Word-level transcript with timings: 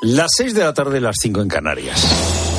Las 0.00 0.30
6 0.36 0.54
de 0.54 0.62
la 0.62 0.72
tarde, 0.72 1.00
las 1.00 1.16
5 1.20 1.40
en 1.40 1.48
Canarias. 1.48 2.06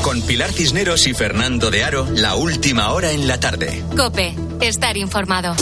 Con 0.02 0.22
Pilar 0.24 0.52
Cisneros 0.52 1.08
y 1.08 1.14
Fernando 1.14 1.72
de 1.72 1.86
Aro, 1.86 2.06
la 2.12 2.36
última 2.36 2.92
hora 2.92 3.14
en 3.14 3.30
la 3.30 3.40
tarde. 3.40 3.82
Cope, 3.96 4.36
estar 4.60 4.98
informado. 4.98 5.56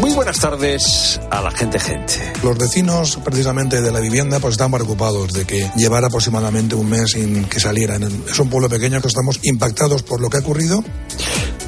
Muy 0.00 0.12
buenas 0.12 0.38
tardes 0.38 1.20
a 1.28 1.42
la 1.42 1.50
gente 1.50 1.80
gente. 1.80 2.32
Los 2.44 2.56
vecinos 2.56 3.18
precisamente 3.24 3.80
de 3.80 3.90
la 3.90 3.98
vivienda 3.98 4.38
pues 4.38 4.52
están 4.52 4.70
preocupados 4.70 5.32
de 5.32 5.44
que 5.44 5.68
llevara 5.74 6.06
aproximadamente 6.06 6.76
un 6.76 6.88
mes 6.88 7.10
sin 7.10 7.46
que 7.46 7.58
salieran. 7.58 8.04
Es 8.30 8.38
un 8.38 8.48
pueblo 8.48 8.68
pequeño 8.68 9.00
que 9.00 9.08
estamos 9.08 9.40
impactados 9.42 10.04
por 10.04 10.20
lo 10.20 10.30
que 10.30 10.36
ha 10.36 10.40
ocurrido. 10.40 10.84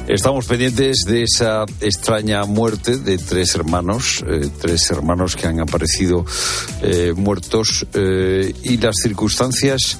Estamos 0.09 0.47
pendientes 0.47 1.03
de 1.05 1.21
esa 1.21 1.65
extraña 1.81 2.43
muerte 2.45 2.97
de 2.97 3.19
tres 3.19 3.53
hermanos, 3.53 4.25
eh, 4.27 4.49
tres 4.59 4.89
hermanos 4.89 5.35
que 5.35 5.45
han 5.45 5.59
aparecido 5.59 6.25
eh, 6.81 7.13
muertos 7.15 7.85
eh, 7.93 8.51
y 8.63 8.77
las 8.77 8.95
circunstancias 9.03 9.99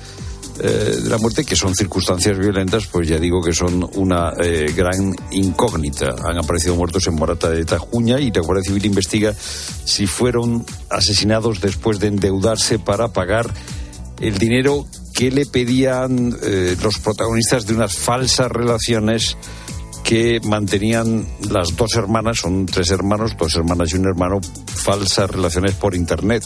de 0.58 1.08
la 1.10 1.18
muerte, 1.20 1.46
que 1.46 1.56
son 1.56 1.74
circunstancias 1.74 2.38
violentas, 2.38 2.88
pues 2.88 3.08
ya 3.08 3.18
digo 3.18 3.42
que 3.42 3.54
son 3.54 3.90
una 3.94 4.34
gran 4.76 5.16
incógnita. 5.32 6.16
Han 6.26 6.38
aparecido 6.38 6.76
muertos 6.76 7.08
en 7.08 7.16
Morata 7.16 7.50
de 7.50 7.64
Tajuña 7.64 8.20
y 8.20 8.30
la 8.30 8.42
Guardia 8.42 8.66
Civil 8.66 8.86
investiga 8.88 9.34
si 9.86 10.06
fueron 10.06 10.66
asesinados 10.90 11.62
después 11.62 12.02
de 12.02 12.08
endeudarse 12.08 12.78
para 12.78 13.08
pagar 13.14 13.54
el 14.20 14.38
dinero 14.38 14.86
que 15.14 15.32
le 15.32 15.46
pedían 15.46 16.38
los 16.84 17.00
protagonistas 17.00 17.66
de 17.66 17.76
unas 17.76 17.96
falsas 17.96 18.52
relaciones 18.52 19.38
que 20.04 20.40
mantenían 20.44 21.26
las 21.50 21.76
dos 21.76 21.96
hermanas, 21.96 22.38
son 22.40 22.66
tres 22.66 22.90
hermanos, 22.92 23.36
dos 23.38 23.56
hermanas 23.56 23.92
y 23.94 23.98
un 23.98 24.06
hermano, 24.06 24.40
falsas 24.66 25.30
relaciones 25.30 25.74
por 25.76 25.96
Internet. 25.96 26.44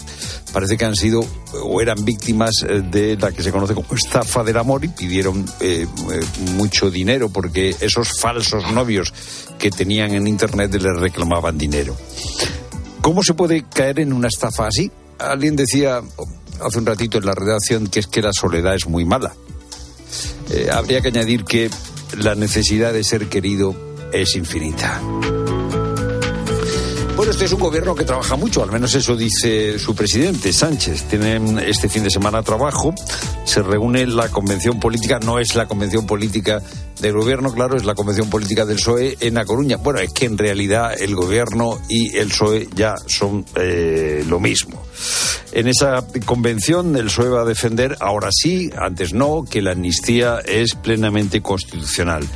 Parece 0.51 0.77
que 0.77 0.85
han 0.85 0.95
sido 0.95 1.25
o 1.63 1.81
eran 1.81 2.03
víctimas 2.03 2.63
eh, 2.67 2.81
de 2.81 3.15
la 3.17 3.31
que 3.31 3.43
se 3.43 3.51
conoce 3.51 3.73
como 3.73 3.87
estafa 3.93 4.43
del 4.43 4.57
amor 4.57 4.83
y 4.83 4.89
pidieron 4.89 5.45
eh, 5.59 5.85
eh, 6.11 6.19
mucho 6.55 6.89
dinero 6.89 7.29
porque 7.29 7.75
esos 7.79 8.19
falsos 8.19 8.71
novios 8.71 9.13
que 9.59 9.71
tenían 9.71 10.13
en 10.13 10.27
Internet 10.27 10.73
les 10.73 10.95
reclamaban 10.97 11.57
dinero. 11.57 11.95
¿Cómo 13.01 13.23
se 13.23 13.33
puede 13.33 13.63
caer 13.63 13.99
en 13.99 14.13
una 14.13 14.27
estafa 14.27 14.67
así? 14.67 14.91
Alguien 15.19 15.55
decía 15.55 16.01
hace 16.61 16.77
un 16.77 16.85
ratito 16.85 17.17
en 17.17 17.25
la 17.25 17.35
redacción 17.35 17.87
que 17.87 17.99
es 17.99 18.07
que 18.07 18.21
la 18.21 18.31
soledad 18.33 18.75
es 18.75 18.87
muy 18.87 19.05
mala. 19.05 19.33
habría 20.71 21.01
que 21.01 21.07
añadir 21.09 21.43
que 21.43 21.69
la 22.17 22.35
necesidad 22.35 22.93
de 22.93 23.03
ser 23.03 23.27
querido 23.27 23.75
es 24.11 24.35
infinita. 24.35 25.01
Bueno, 27.15 27.31
este 27.31 27.45
es 27.45 27.53
un 27.53 27.59
gobierno 27.59 27.93
que 27.93 28.05
trabaja 28.05 28.35
mucho, 28.35 28.63
al 28.63 28.71
menos 28.71 28.95
eso 28.95 29.15
dice 29.15 29.77
su 29.77 29.95
presidente, 29.95 30.51
Sánchez. 30.51 31.03
Tienen 31.03 31.59
este 31.59 31.87
fin 31.87 32.03
de 32.03 32.09
semana 32.09 32.41
trabajo, 32.41 32.93
se 33.45 33.61
reúne 33.61 34.07
la 34.07 34.29
convención 34.29 34.79
política, 34.79 35.19
no 35.19 35.37
es 35.37 35.55
la 35.55 35.67
convención 35.67 36.07
política 36.07 36.61
del 36.99 37.13
gobierno, 37.13 37.51
claro, 37.53 37.75
es 37.75 37.85
la 37.85 37.95
convención 37.95 38.29
política 38.29 38.65
del 38.65 38.77
PSOE 38.77 39.17
en 39.19 39.33
La 39.33 39.45
Coruña. 39.45 39.77
Bueno, 39.77 39.99
es 39.99 40.11
que 40.11 40.25
en 40.25 40.37
realidad 40.37 40.93
el 40.99 41.15
gobierno 41.15 41.79
y 41.89 42.15
el 42.17 42.27
PSOE 42.27 42.69
ya 42.75 42.95
son 43.07 43.45
eh, 43.55 44.23
lo 44.27 44.39
mismo. 44.39 44.81
En 45.51 45.67
esa 45.67 46.05
convención 46.25 46.95
el 46.95 47.05
PSOE 47.05 47.29
va 47.29 47.41
a 47.41 47.45
defender, 47.45 47.97
ahora 47.99 48.29
sí, 48.31 48.69
antes 48.77 49.13
no, 49.13 49.43
que 49.49 49.61
la 49.61 49.71
amnistía 49.71 50.39
es 50.45 50.75
plenamente 50.75 51.41
constitucional. 51.41 52.27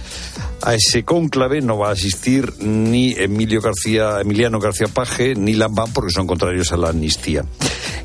A 0.61 0.73
ese 0.73 1.03
cónclave 1.03 1.61
no 1.61 1.77
va 1.77 1.89
a 1.89 1.93
asistir 1.93 2.51
ni 2.59 3.11
Emilio 3.11 3.61
García, 3.61 4.19
Emiliano 4.19 4.59
García 4.59 4.87
Paje 4.87 5.35
ni 5.35 5.53
Lambán 5.53 5.93
porque 5.93 6.11
son 6.11 6.25
contrarios 6.25 6.71
a 6.71 6.77
la 6.77 6.89
amnistía. 6.89 7.45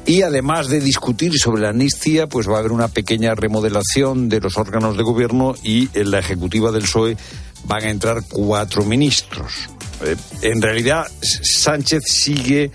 Y 0.05 0.23
además 0.23 0.69
de 0.69 0.81
discutir 0.81 1.39
sobre 1.39 1.63
la 1.63 1.71
amnistía, 1.71 2.27
pues 2.27 2.49
va 2.49 2.57
a 2.57 2.59
haber 2.59 2.73
una 2.73 2.89
pequeña 2.89 3.35
remodelación 3.35 4.29
de 4.29 4.41
los 4.41 4.59
órganos 4.59 4.97
de 4.97 5.03
gobierno 5.05 5.55
y 5.63 5.89
la 5.95 6.23
ejecutiva 6.43 6.73
del 6.73 6.83
PSOE 6.83 7.17
van 7.65 7.85
a 7.85 7.91
entrar 7.91 8.23
cuatro 8.29 8.85
ministros. 8.85 9.69
Eh, 10.05 10.17
en 10.43 10.61
realidad, 10.61 11.07
Sánchez 11.21 12.03
sigue 12.07 12.71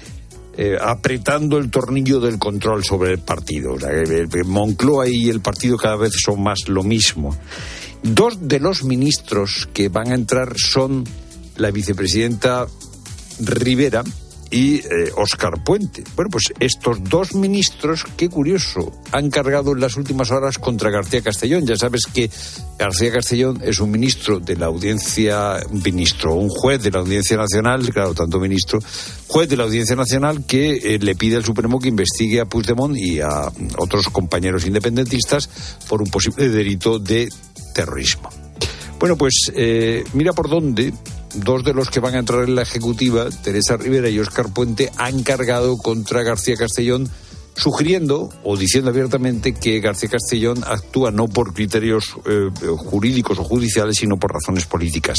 eh, 0.57 0.77
apretando 0.79 1.57
el 1.57 1.69
tornillo 1.69 2.19
del 2.21 2.39
control 2.39 2.83
sobre 2.85 3.11
el 3.11 3.19
partido. 3.19 3.73
O 3.73 4.45
Moncloa 4.45 5.09
y 5.09 5.29
el 5.29 5.41
partido 5.41 5.77
cada 5.77 5.97
vez 5.97 6.13
son 6.23 6.41
más 6.41 6.67
lo 6.67 6.83
mismo. 6.83 7.37
Dos 8.01 8.47
de 8.47 8.59
los 8.59 8.83
ministros 8.83 9.67
que 9.73 9.89
van 9.89 10.11
a 10.11 10.15
entrar 10.15 10.53
son 10.55 11.03
la 11.57 11.71
vicepresidenta 11.71 12.67
Rivera 13.39 14.03
y 14.51 14.81
Oscar 15.15 15.55
eh, 15.57 15.61
Puente. 15.63 16.03
Bueno, 16.15 16.29
pues 16.31 16.53
estos 16.59 17.03
dos 17.03 17.33
ministros, 17.35 18.05
qué 18.15 18.29
curioso, 18.29 18.91
han 19.11 19.29
cargado 19.29 19.73
en 19.73 19.79
las 19.79 19.97
últimas 19.97 20.31
horas 20.31 20.57
contra 20.57 20.89
García 20.89 21.21
Castellón. 21.21 21.65
Ya 21.65 21.75
sabes 21.75 22.03
que 22.05 22.29
García 22.77 23.11
Castellón 23.11 23.59
es 23.63 23.79
un 23.79 23.91
ministro 23.91 24.39
de 24.39 24.55
la 24.55 24.67
audiencia, 24.67 25.57
ministro, 25.71 26.35
un 26.35 26.49
juez 26.49 26.81
de 26.81 26.91
la 26.91 26.99
Audiencia 26.99 27.37
Nacional, 27.37 27.89
claro, 27.91 28.13
tanto 28.13 28.39
ministro, 28.39 28.79
juez 29.27 29.49
de 29.49 29.57
la 29.57 29.63
Audiencia 29.63 29.95
Nacional 29.95 30.45
que 30.45 30.95
eh, 30.95 30.99
le 30.99 31.15
pide 31.15 31.37
al 31.37 31.45
Supremo 31.45 31.79
que 31.79 31.89
investigue 31.89 32.39
a 32.39 32.45
Puigdemont 32.45 32.95
y 32.97 33.19
a 33.19 33.51
otros 33.77 34.09
compañeros 34.09 34.65
independentistas 34.65 35.49
por 35.87 36.01
un 36.01 36.09
posible 36.09 36.49
delito 36.49 36.99
de 36.99 37.29
terrorismo. 37.73 38.29
Bueno, 38.99 39.15
pues 39.15 39.51
eh, 39.55 40.03
mira 40.13 40.33
por 40.33 40.49
dónde 40.49 40.91
dos 41.43 41.63
de 41.63 41.73
los 41.73 41.89
que 41.89 41.99
van 41.99 42.15
a 42.15 42.19
entrar 42.19 42.43
en 42.43 42.55
la 42.55 42.63
ejecutiva, 42.63 43.29
Teresa 43.43 43.77
Rivera 43.77 44.09
y 44.09 44.19
Óscar 44.19 44.53
Puente, 44.53 44.91
han 44.97 45.23
cargado 45.23 45.77
contra 45.77 46.23
García 46.23 46.55
Castellón, 46.55 47.09
sugiriendo 47.55 48.29
o 48.43 48.57
diciendo 48.57 48.89
abiertamente 48.89 49.53
que 49.53 49.79
García 49.79 50.09
Castellón 50.09 50.63
actúa 50.65 51.11
no 51.11 51.27
por 51.27 51.53
criterios 51.53 52.15
eh, 52.25 52.49
jurídicos 52.77 53.39
o 53.39 53.43
judiciales, 53.43 53.97
sino 53.97 54.17
por 54.17 54.33
razones 54.33 54.65
políticas. 54.65 55.17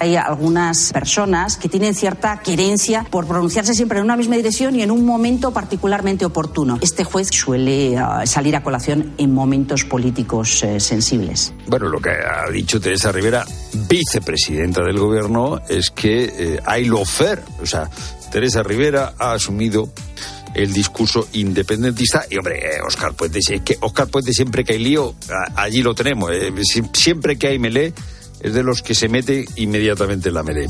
Hay 0.00 0.16
algunas 0.16 0.92
personas 0.92 1.56
que 1.56 1.68
tienen 1.68 1.94
cierta 1.94 2.40
querencia 2.40 3.04
por 3.10 3.26
pronunciarse 3.26 3.74
siempre 3.74 3.98
en 3.98 4.04
una 4.04 4.16
misma 4.16 4.36
dirección 4.36 4.76
y 4.76 4.82
en 4.82 4.90
un 4.90 5.04
momento 5.04 5.52
particularmente 5.52 6.24
oportuno. 6.24 6.78
Este 6.80 7.04
juez 7.04 7.28
suele 7.32 7.96
uh, 8.00 8.26
salir 8.26 8.54
a 8.54 8.62
colación 8.62 9.14
en 9.18 9.34
momentos 9.34 9.84
políticos 9.84 10.62
uh, 10.62 10.78
sensibles. 10.78 11.52
Bueno, 11.66 11.88
lo 11.88 12.00
que 12.00 12.10
ha 12.10 12.50
dicho 12.50 12.80
Teresa 12.80 13.10
Rivera, 13.10 13.44
vicepresidenta 13.88 14.82
del 14.82 14.98
gobierno, 14.98 15.60
es 15.68 15.90
que 15.90 16.24
eh, 16.24 16.60
hay 16.64 16.84
lo 16.84 17.04
fer. 17.04 17.42
O 17.60 17.66
sea, 17.66 17.90
Teresa 18.30 18.62
Rivera 18.62 19.14
ha 19.18 19.32
asumido 19.32 19.90
el 20.54 20.72
discurso 20.72 21.28
independentista. 21.32 22.24
Y 22.30 22.36
hombre, 22.36 22.60
Oscar 22.86 23.14
Puente, 23.14 23.38
es 23.40 23.60
que 23.62 23.76
Oscar 23.80 24.08
Puente 24.08 24.32
siempre 24.32 24.64
que 24.64 24.74
hay 24.74 24.78
lío, 24.78 25.14
allí 25.56 25.82
lo 25.82 25.94
tenemos. 25.94 26.30
Eh, 26.32 26.52
siempre 26.92 27.36
que 27.36 27.48
hay 27.48 27.58
melé 27.58 27.92
es 28.40 28.54
de 28.54 28.62
los 28.62 28.82
que 28.82 28.94
se 28.94 29.08
mete 29.08 29.46
inmediatamente 29.56 30.28
en 30.28 30.34
la 30.34 30.42
melee. 30.42 30.66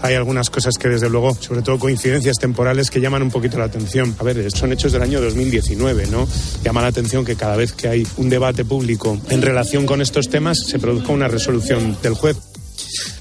Hay 0.00 0.14
algunas 0.14 0.50
cosas 0.50 0.76
que, 0.78 0.88
desde 0.88 1.08
luego, 1.08 1.34
sobre 1.34 1.62
todo 1.62 1.78
coincidencias 1.78 2.36
temporales, 2.38 2.90
que 2.90 3.00
llaman 3.00 3.22
un 3.22 3.30
poquito 3.30 3.58
la 3.58 3.64
atención. 3.64 4.14
A 4.18 4.22
ver, 4.22 4.50
son 4.52 4.72
hechos 4.72 4.92
del 4.92 5.02
año 5.02 5.20
2019, 5.20 6.06
¿no? 6.08 6.28
Llama 6.62 6.82
la 6.82 6.88
atención 6.88 7.24
que 7.24 7.34
cada 7.34 7.56
vez 7.56 7.72
que 7.72 7.88
hay 7.88 8.06
un 8.18 8.28
debate 8.28 8.64
público 8.64 9.18
en 9.30 9.42
relación 9.42 9.86
con 9.86 10.02
estos 10.02 10.28
temas 10.28 10.58
se 10.66 10.78
produzca 10.78 11.12
una 11.12 11.28
resolución 11.28 11.96
del 12.02 12.14
juez. 12.14 12.36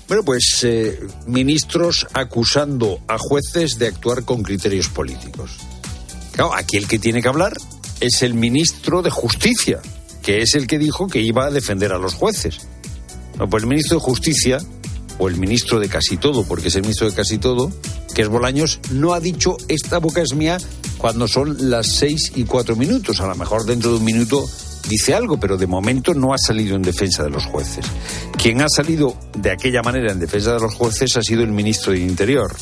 Bueno, 0.08 0.24
pues 0.24 0.60
eh, 0.64 1.00
ministros 1.26 2.06
acusando 2.14 3.00
a 3.08 3.18
jueces 3.18 3.80
de 3.80 3.88
actuar 3.88 4.24
con 4.24 4.44
criterios 4.44 4.90
políticos. 4.90 5.58
Claro, 6.34 6.54
aquí 6.54 6.78
el 6.78 6.88
que 6.88 7.00
tiene 7.00 7.22
que 7.22 7.30
hablar 7.30 7.54
es 8.02 8.22
el 8.22 8.34
ministro 8.34 9.02
de 9.02 9.10
Justicia, 9.10 9.80
que 10.22 10.42
es 10.42 10.54
el 10.54 10.68
que 10.68 10.78
dijo 10.78 11.08
que 11.08 11.22
iba 11.22 11.46
a 11.46 11.52
defender 11.52 11.94
a 11.94 11.98
los 11.98 12.14
jueces. 12.14 12.68
No, 13.38 13.50
pues 13.50 13.64
el 13.64 13.70
ministro 13.70 13.98
de 13.98 14.04
Justicia, 14.04 14.60
o 15.18 15.28
el 15.28 15.38
ministro 15.38 15.80
de 15.80 15.90
casi 15.90 16.18
todo, 16.18 16.44
porque 16.44 16.68
es 16.68 16.76
el 16.76 16.82
ministro 16.82 17.10
de 17.10 17.16
casi 17.16 17.38
todo, 17.38 17.72
que 18.14 18.22
es 18.22 18.28
Bolaños, 18.28 18.80
no 18.92 19.14
ha 19.14 19.20
dicho 19.20 19.58
esta 19.68 20.00
boca 20.00 20.22
es 20.22 20.34
mía 20.34 20.58
cuando 20.98 21.28
son 21.28 21.70
las 21.70 21.88
seis 21.88 22.32
y 22.36 22.44
cuatro 22.44 22.76
minutos. 22.76 23.20
A 23.20 23.28
lo 23.28 23.36
mejor 23.36 23.66
dentro 23.66 23.92
de 23.92 23.98
un 23.98 24.06
minuto 24.06 24.46
dice 24.90 25.14
algo, 25.14 25.40
pero 25.40 25.58
de 25.58 25.68
momento 25.68 26.14
no 26.14 26.34
ha 26.34 26.38
salido 26.38 26.76
en 26.76 26.82
defensa 26.82 27.24
de 27.24 27.30
los 27.30 27.46
jueces. 27.46 27.86
Quien 28.38 28.62
ha 28.62 28.70
salido 28.70 29.18
de 29.38 29.52
aquella 29.52 29.82
manera 29.82 30.12
en 30.12 30.20
defensa 30.20 30.54
de 30.54 30.60
los 30.60 30.74
jueces 30.74 31.16
ha 31.18 31.22
sido 31.22 31.44
el 31.44 31.52
ministro 31.52 31.92
del 31.92 32.02
Interior 32.02 32.56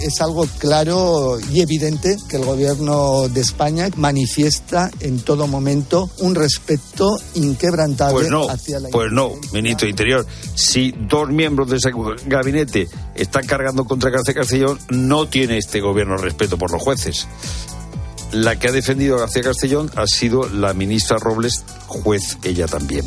es 0.00 0.20
algo 0.20 0.46
claro 0.58 1.38
y 1.52 1.60
evidente 1.60 2.16
que 2.28 2.36
el 2.36 2.44
gobierno 2.44 3.28
de 3.28 3.40
España 3.40 3.88
manifiesta 3.96 4.90
en 5.00 5.20
todo 5.20 5.46
momento 5.46 6.10
un 6.18 6.34
respeto 6.34 7.16
inquebrantable 7.34 8.14
pues 8.14 8.30
no, 8.30 8.48
hacia 8.48 8.80
la 8.80 8.88
Pues 8.90 9.12
no, 9.12 9.32
ministro 9.52 9.86
de 9.86 9.90
Interior. 9.90 10.26
Si 10.54 10.92
dos 10.92 11.30
miembros 11.30 11.70
de 11.70 11.76
ese 11.76 11.90
gabinete 12.26 12.88
están 13.14 13.46
cargando 13.46 13.84
contra 13.84 14.10
García 14.10 14.34
Castellón, 14.34 14.78
no 14.90 15.28
tiene 15.28 15.58
este 15.58 15.80
gobierno 15.80 16.16
respeto 16.16 16.58
por 16.58 16.70
los 16.70 16.82
jueces. 16.82 17.26
La 18.32 18.58
que 18.58 18.68
ha 18.68 18.72
defendido 18.72 19.16
a 19.16 19.20
García 19.20 19.42
Castellón 19.42 19.90
ha 19.96 20.06
sido 20.06 20.48
la 20.48 20.74
ministra 20.74 21.18
Robles, 21.18 21.64
juez 21.86 22.38
ella 22.42 22.66
también. 22.66 23.04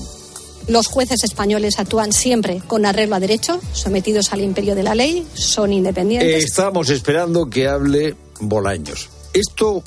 Los 0.67 0.87
jueces 0.87 1.23
españoles 1.23 1.79
actúan 1.79 2.11
siempre 2.11 2.61
con 2.67 2.85
arreglo 2.85 3.15
a 3.15 3.19
derecho, 3.19 3.59
sometidos 3.71 4.33
al 4.33 4.41
imperio 4.41 4.75
de 4.75 4.83
la 4.83 4.95
ley, 4.95 5.25
son 5.33 5.71
independientes. 5.71 6.43
Estamos 6.43 6.89
esperando 6.89 7.49
que 7.49 7.67
hable 7.67 8.15
Bolaños. 8.41 9.09
Esto 9.33 9.81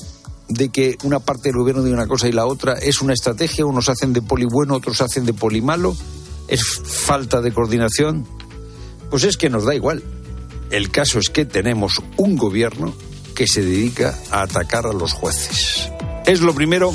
de 0.47 0.69
que 0.69 0.97
una 1.03 1.19
parte 1.19 1.49
del 1.49 1.57
gobierno 1.57 1.83
diga 1.83 1.95
una 1.95 2.07
cosa 2.07 2.27
y 2.27 2.31
la 2.31 2.45
otra 2.45 2.73
es 2.73 3.01
una 3.01 3.13
estrategia, 3.13 3.65
unos 3.65 3.89
hacen 3.89 4.11
de 4.11 4.21
poli 4.21 4.45
bueno, 4.45 4.75
otros 4.75 5.01
hacen 5.01 5.25
de 5.25 5.33
poli 5.33 5.61
malo, 5.61 5.95
es 6.47 6.63
falta 6.83 7.41
de 7.41 7.53
coordinación, 7.53 8.27
pues 9.09 9.23
es 9.23 9.37
que 9.37 9.49
nos 9.49 9.65
da 9.65 9.75
igual. 9.75 10.03
El 10.71 10.89
caso 10.89 11.19
es 11.19 11.29
que 11.29 11.45
tenemos 11.45 12.01
un 12.17 12.37
gobierno 12.37 12.93
que 13.35 13.47
se 13.47 13.61
dedica 13.61 14.17
a 14.31 14.41
atacar 14.41 14.87
a 14.87 14.93
los 14.93 15.13
jueces. 15.13 15.89
Es 16.25 16.41
lo 16.41 16.53
primero, 16.53 16.93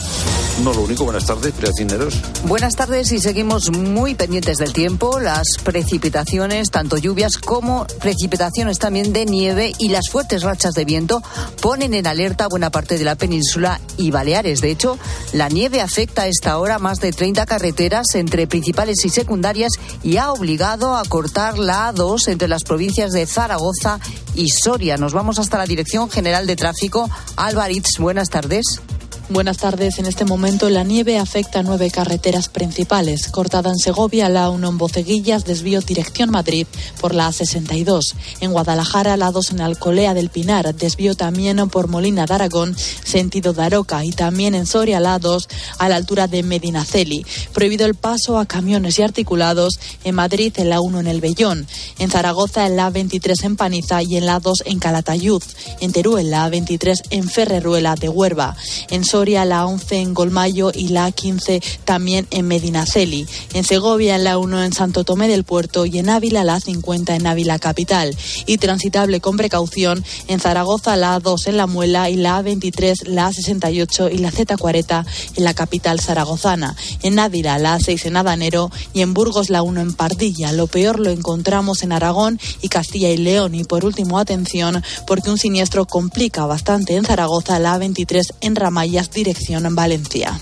no 0.62 0.73
lo 0.73 0.82
único. 0.82 1.05
Buenas 1.05 1.26
tardes, 1.26 1.55
Cineros. 1.76 2.14
Buenas 2.44 2.75
tardes 2.75 3.12
y 3.12 3.20
seguimos 3.20 3.70
muy 3.70 4.14
pendientes 4.14 4.58
del 4.58 4.73
tiempo. 4.73 5.20
Las 5.20 5.47
precipitaciones, 5.62 6.70
tanto 6.70 6.97
lluvias 6.97 7.37
como 7.37 7.87
precipitaciones 8.00 8.79
también 8.79 9.12
de 9.12 9.26
nieve 9.26 9.73
y 9.79 9.88
las 9.88 10.08
fuertes 10.11 10.43
rachas 10.43 10.75
de 10.75 10.85
viento 10.85 11.23
ponen 11.61 11.94
en 11.94 12.06
alerta 12.06 12.49
buena 12.49 12.70
parte 12.70 12.99
de 12.99 13.05
la 13.05 13.17
península 13.17 13.81
y 13.97 14.11
Baleares. 14.11 14.61
De 14.61 14.70
hecho, 14.70 14.99
la 15.32 15.49
nieve 15.49 15.81
afecta 15.81 16.23
a 16.23 16.29
esta 16.29 16.59
hora 16.59 16.79
más 16.79 17.00
de 17.00 17.12
30 17.12 17.47
carreteras 17.47 18.14
entre 18.14 18.47
principales 18.47 19.05
y 19.05 19.09
secundarias 19.09 19.73
y 20.02 20.17
ha 20.17 20.32
obligado 20.32 20.97
a 20.97 21.05
cortar 21.05 21.59
la 21.59 21.93
A2 21.93 22.29
entre 22.29 22.49
las 22.49 22.62
provincias 22.62 23.12
de 23.12 23.26
Zaragoza 23.26 24.00
y 24.35 24.49
Soria. 24.50 24.97
Nos 24.97 25.12
vamos 25.12 25.38
hasta 25.38 25.59
la 25.59 25.67
Dirección 25.67 26.11
General 26.11 26.47
de 26.47 26.56
Tráfico. 26.56 27.11
Alvaritz, 27.37 27.99
buenas 27.99 28.31
tardes. 28.31 28.81
Buenas 29.28 29.56
tardes. 29.56 29.99
En 29.99 30.06
este 30.06 30.25
momento 30.25 30.70
la 30.70 30.84
nieve 30.84 31.19
afecta 31.19 31.64
nueve 31.64 31.90
carreteras 31.90 32.49
principales. 32.49 33.26
Cortada 33.26 33.70
en 33.70 33.76
Segovia, 33.76 34.28
la 34.28 34.50
1 34.50 34.69
en 34.69 34.78
Boceguillas, 34.78 35.44
desvío 35.44 35.81
dirección 35.81 36.31
Madrid 36.31 36.64
por 37.00 37.12
la 37.12 37.28
A62. 37.28 38.14
En 38.40 38.52
Guadalajara, 38.52 39.17
la 39.17 39.32
2 39.32 39.50
en 39.50 39.62
Alcolea 39.62 40.14
del 40.14 40.31
Pinar, 40.31 40.73
desvío 40.76 41.17
también 41.17 41.56
por 41.70 41.88
Molina 41.88 42.25
de 42.25 42.34
Aragón, 42.34 42.76
sentido 42.76 43.52
Daroca. 43.52 44.05
Y 44.05 44.12
también 44.12 44.55
en 44.55 44.64
Soria, 44.64 45.00
la 45.00 45.19
2 45.19 45.49
a 45.78 45.88
la 45.88 45.96
altura 45.96 46.28
de 46.28 46.44
Medinaceli. 46.44 47.26
Prohibido 47.52 47.84
el 47.84 47.96
paso 47.96 48.38
a 48.38 48.46
camiones 48.46 49.00
y 49.00 49.02
articulados. 49.02 49.81
En 50.05 50.14
Madrid, 50.14 50.52
en 50.56 50.70
la 50.70 50.81
1 50.81 51.00
en 51.00 51.08
El 51.08 51.20
Bellón. 51.20 51.67
En 51.99 52.11
Zaragoza, 52.11 52.64
en 52.64 52.76
la 52.76 52.90
23 52.90 53.43
en 53.43 53.56
Paniza 53.56 54.05
y 54.05 54.19
en 54.19 54.26
la 54.26 54.38
2 54.38 54.62
en 54.67 54.78
Calatayud. 54.78 55.43
En 55.81 55.93
Teruel, 55.93 56.31
la 56.31 56.49
23 56.49 57.02
en 57.11 57.28
Ferreruela 57.28 57.96
de 57.96 58.08
Huerva. 58.08 58.56
En 58.88 59.05
la 59.25 59.65
11 59.65 59.97
en 59.97 60.13
Golmayo 60.13 60.73
y 60.75 60.89
la 60.89 61.11
15 61.11 61.63
también 61.85 62.27
en 62.31 62.47
Medinaceli. 62.47 63.27
En 63.55 63.65
Segovia 63.65 64.19
la 64.19 64.37
1 64.37 64.63
en 64.63 64.73
Santo 64.75 65.05
Tomé 65.05 65.27
del 65.27 65.45
Puerto 65.45 65.87
y 65.87 65.99
en 65.99 66.11
Ávila 66.11 66.45
la 66.45 66.61
50 66.61 67.17
en 67.17 67.27
Ávila 67.27 67.59
Capital. 67.59 68.15
Y 68.45 68.59
transitable 68.59 69.21
con 69.21 69.39
precaución 69.39 70.05
en 70.29 70.39
Zaragoza 70.39 70.97
la 70.97 71.19
2 71.19 71.47
en 71.47 71.57
La 71.57 71.67
Muela 71.67 72.11
y 72.11 72.17
la 72.17 72.43
23 72.43 73.09
la 73.09 73.33
68 73.33 74.11
y 74.11 74.19
la 74.19 74.31
Z40 74.31 75.07
en 75.37 75.45
la 75.45 75.55
capital 75.55 75.99
zaragozana. 75.99 76.77
En 77.03 77.19
Ávila 77.19 77.59
la 77.59 77.81
6 77.81 78.05
en 78.07 78.19
Adanero 78.19 78.71
y 78.93 79.01
en 79.01 79.15
Burgos 79.15 79.49
la 79.49 79.62
1 79.62 79.81
en 79.81 79.95
Pardilla. 79.95 80.53
Lo 80.53 80.67
peor 80.67 81.01
lo 81.01 81.09
encontramos 81.09 81.83
en 81.83 81.93
Aragón 81.93 82.39
y 82.61 82.69
Castilla 82.69 83.09
y 83.09 83.17
León. 83.17 83.55
Y 83.55 83.65
por 83.65 83.87
último, 83.87 84.19
atención, 84.19 84.83
porque 85.07 85.31
un 85.31 85.39
siniestro 85.39 85.87
complica 85.87 86.45
bastante 86.45 86.97
en 86.97 87.05
Zaragoza 87.05 87.59
la 87.59 87.79
23 87.79 88.35
en 88.43 88.57
Ramallas 88.57 89.06
dirección 89.11 89.67
en 89.67 89.75
Valencia. 89.75 90.41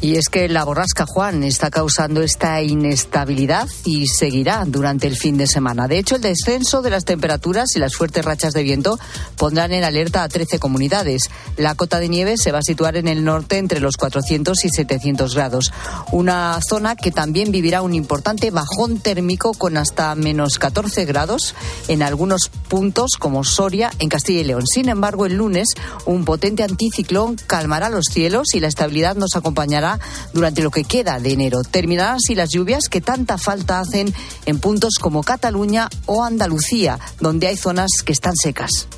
Y 0.00 0.14
es 0.14 0.28
que 0.28 0.48
la 0.48 0.64
borrasca 0.64 1.06
Juan 1.06 1.42
está 1.42 1.70
causando 1.70 2.22
esta 2.22 2.62
inestabilidad 2.62 3.68
y 3.84 4.06
seguirá 4.06 4.64
durante 4.64 5.08
el 5.08 5.16
fin 5.16 5.36
de 5.36 5.48
semana. 5.48 5.88
De 5.88 5.98
hecho, 5.98 6.14
el 6.14 6.22
descenso 6.22 6.82
de 6.82 6.90
las 6.90 7.04
temperaturas 7.04 7.74
y 7.74 7.80
las 7.80 7.96
fuertes 7.96 8.24
rachas 8.24 8.52
de 8.52 8.62
viento 8.62 8.96
pondrán 9.36 9.72
en 9.72 9.82
alerta 9.82 10.22
a 10.22 10.28
13 10.28 10.60
comunidades. 10.60 11.30
La 11.56 11.74
cota 11.74 11.98
de 11.98 12.08
nieve 12.08 12.36
se 12.36 12.52
va 12.52 12.58
a 12.58 12.62
situar 12.62 12.96
en 12.96 13.08
el 13.08 13.24
norte 13.24 13.58
entre 13.58 13.80
los 13.80 13.96
400 13.96 14.64
y 14.64 14.68
700 14.68 15.34
grados. 15.34 15.72
Una 16.12 16.60
zona 16.68 16.94
que 16.94 17.10
también 17.10 17.50
vivirá 17.50 17.82
un 17.82 17.94
importante 17.94 18.52
bajón 18.52 19.00
térmico 19.00 19.52
con 19.52 19.76
hasta 19.76 20.14
menos 20.14 20.60
14 20.60 21.06
grados 21.06 21.56
en 21.88 22.04
algunos 22.04 22.50
puntos 22.68 23.12
como 23.18 23.42
Soria 23.42 23.90
en 23.98 24.08
Castilla 24.08 24.40
y 24.40 24.44
León. 24.44 24.64
Sin 24.64 24.88
embargo, 24.88 25.26
el 25.26 25.34
lunes 25.34 25.70
un 26.04 26.24
potente 26.24 26.62
anticiclón 26.62 27.34
calmará 27.48 27.88
los 27.88 28.04
cielos 28.12 28.54
y 28.54 28.60
la 28.60 28.68
estabilidad 28.68 29.16
nos 29.16 29.34
acompañará 29.34 29.87
durante 30.32 30.62
lo 30.62 30.70
que 30.70 30.84
queda 30.84 31.20
de 31.20 31.32
enero. 31.32 31.62
Terminarán 31.62 32.16
así 32.16 32.34
las 32.34 32.50
lluvias 32.50 32.88
que 32.90 33.00
tanta 33.00 33.38
falta 33.38 33.80
hacen 33.80 34.12
en 34.46 34.58
puntos 34.58 34.94
como 35.00 35.22
Cataluña 35.22 35.88
o 36.06 36.24
Andalucía, 36.24 36.98
donde 37.20 37.46
hay 37.46 37.56
zonas 37.56 37.90
que 38.04 38.12
están 38.12 38.34
secas. 38.34 38.88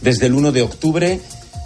Desde 0.00 0.26
el 0.26 0.34
1 0.34 0.52
de 0.52 0.62
octubre 0.62 1.20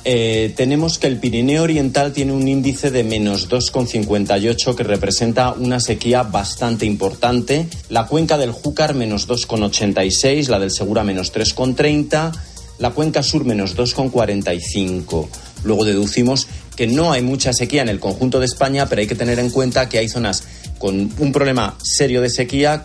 eh, 0.08 0.54
tenemos 0.56 0.98
que 0.98 1.08
el 1.08 1.18
Pirineo 1.18 1.64
Oriental 1.64 2.12
tiene 2.12 2.32
un 2.32 2.46
índice 2.46 2.92
de 2.92 3.02
menos 3.02 3.50
2,58 3.50 4.76
que 4.76 4.84
representa 4.84 5.52
una 5.52 5.80
sequía 5.80 6.22
bastante 6.22 6.86
importante. 6.86 7.66
La 7.88 8.06
cuenca 8.06 8.38
del 8.38 8.52
Júcar 8.52 8.94
menos 8.94 9.26
2,86, 9.26 10.46
la 10.46 10.60
del 10.60 10.70
Segura 10.70 11.02
menos 11.02 11.34
3,30, 11.34 12.30
la 12.78 12.90
cuenca 12.90 13.24
sur 13.24 13.44
menos 13.44 13.76
2,45. 13.76 15.26
Luego 15.64 15.84
deducimos 15.84 16.46
que 16.76 16.86
no 16.86 17.12
hay 17.12 17.22
mucha 17.22 17.52
sequía 17.52 17.82
en 17.82 17.88
el 17.88 18.00
conjunto 18.00 18.38
de 18.38 18.46
España, 18.46 18.86
pero 18.88 19.00
hay 19.00 19.06
que 19.06 19.14
tener 19.14 19.38
en 19.38 19.50
cuenta 19.50 19.88
que 19.88 19.98
hay 19.98 20.08
zonas 20.08 20.44
con 20.78 21.12
un 21.18 21.32
problema 21.32 21.76
serio 21.82 22.20
de 22.20 22.30
sequía 22.30 22.84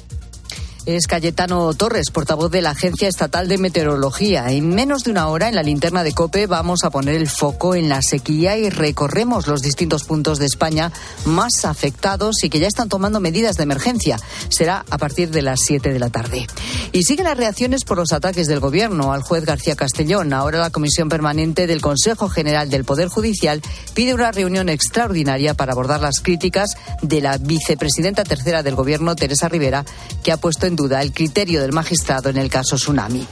es 0.85 1.07
Cayetano 1.07 1.73
Torres, 1.73 2.09
portavoz 2.11 2.49
de 2.51 2.61
la 2.61 2.71
Agencia 2.71 3.07
Estatal 3.07 3.47
de 3.47 3.57
Meteorología. 3.57 4.51
En 4.51 4.69
menos 4.69 5.03
de 5.03 5.11
una 5.11 5.27
hora, 5.27 5.47
en 5.47 5.55
la 5.55 5.63
linterna 5.63 6.03
de 6.03 6.13
COPE, 6.13 6.47
vamos 6.47 6.83
a 6.83 6.89
poner 6.89 7.15
el 7.15 7.29
foco 7.29 7.75
en 7.75 7.87
la 7.89 8.01
sequía 8.01 8.57
y 8.57 8.69
recorremos 8.69 9.47
los 9.47 9.61
distintos 9.61 10.03
puntos 10.03 10.39
de 10.39 10.45
España 10.45 10.91
más 11.25 11.65
afectados 11.65 12.43
y 12.43 12.49
que 12.49 12.59
ya 12.59 12.67
están 12.67 12.89
tomando 12.89 13.19
medidas 13.19 13.57
de 13.57 13.63
emergencia. 13.63 14.19
Será 14.49 14.85
a 14.89 14.97
partir 14.97 15.29
de 15.29 15.41
las 15.41 15.59
7 15.61 15.93
de 15.93 15.99
la 15.99 16.09
tarde. 16.09 16.47
Y 16.91 17.03
siguen 17.03 17.25
las 17.25 17.37
reacciones 17.37 17.83
por 17.83 17.97
los 17.97 18.11
ataques 18.11 18.47
del 18.47 18.59
Gobierno 18.59 19.13
al 19.13 19.21
juez 19.21 19.45
García 19.45 19.75
Castellón. 19.75 20.33
Ahora 20.33 20.59
la 20.59 20.71
Comisión 20.71 21.09
Permanente 21.09 21.67
del 21.67 21.81
Consejo 21.81 22.29
General 22.29 22.69
del 22.69 22.85
Poder 22.85 23.07
Judicial 23.07 23.61
pide 23.93 24.13
una 24.13 24.31
reunión 24.31 24.69
extraordinaria 24.69 25.53
para 25.53 25.73
abordar 25.73 26.01
las 26.01 26.21
críticas 26.21 26.71
de 27.01 27.21
la 27.21 27.37
vicepresidenta 27.37 28.23
tercera 28.23 28.63
del 28.63 28.75
Gobierno, 28.75 29.15
Teresa 29.15 29.47
Rivera, 29.47 29.85
que 30.23 30.31
ha 30.31 30.37
puesto 30.37 30.65
en 30.65 30.70
duda 30.75 31.01
el 31.01 31.13
criterio 31.13 31.61
del 31.61 31.73
magistrado 31.73 32.29
en 32.29 32.37
el 32.37 32.49
caso 32.49 32.75
Tsunami. 32.75 33.25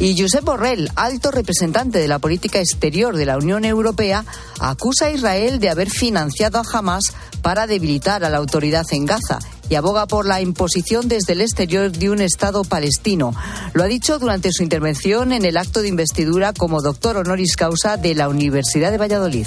Y 0.00 0.20
Josep 0.20 0.44
Borrell, 0.44 0.90
alto 0.96 1.30
representante 1.30 1.98
de 1.98 2.08
la 2.08 2.18
política 2.18 2.60
exterior 2.60 3.16
de 3.16 3.26
la 3.26 3.36
Unión 3.36 3.64
Europea, 3.64 4.24
acusa 4.60 5.06
a 5.06 5.10
Israel 5.10 5.58
de 5.58 5.70
haber 5.70 5.90
financiado 5.90 6.58
a 6.58 6.64
Hamas 6.72 7.04
para 7.42 7.66
debilitar 7.66 8.24
a 8.24 8.30
la 8.30 8.38
autoridad 8.38 8.84
en 8.90 9.06
Gaza 9.06 9.38
y 9.68 9.74
aboga 9.74 10.06
por 10.06 10.26
la 10.26 10.40
imposición 10.40 11.08
desde 11.08 11.32
el 11.32 11.40
exterior 11.40 11.90
de 11.90 12.10
un 12.10 12.20
Estado 12.20 12.64
palestino. 12.64 13.34
Lo 13.72 13.82
ha 13.82 13.86
dicho 13.86 14.18
durante 14.18 14.52
su 14.52 14.62
intervención 14.62 15.32
en 15.32 15.44
el 15.44 15.56
acto 15.56 15.82
de 15.82 15.88
investidura 15.88 16.52
como 16.52 16.82
doctor 16.82 17.16
honoris 17.16 17.56
causa 17.56 17.96
de 17.96 18.14
la 18.14 18.28
Universidad 18.28 18.90
de 18.90 18.98
Valladolid. 18.98 19.46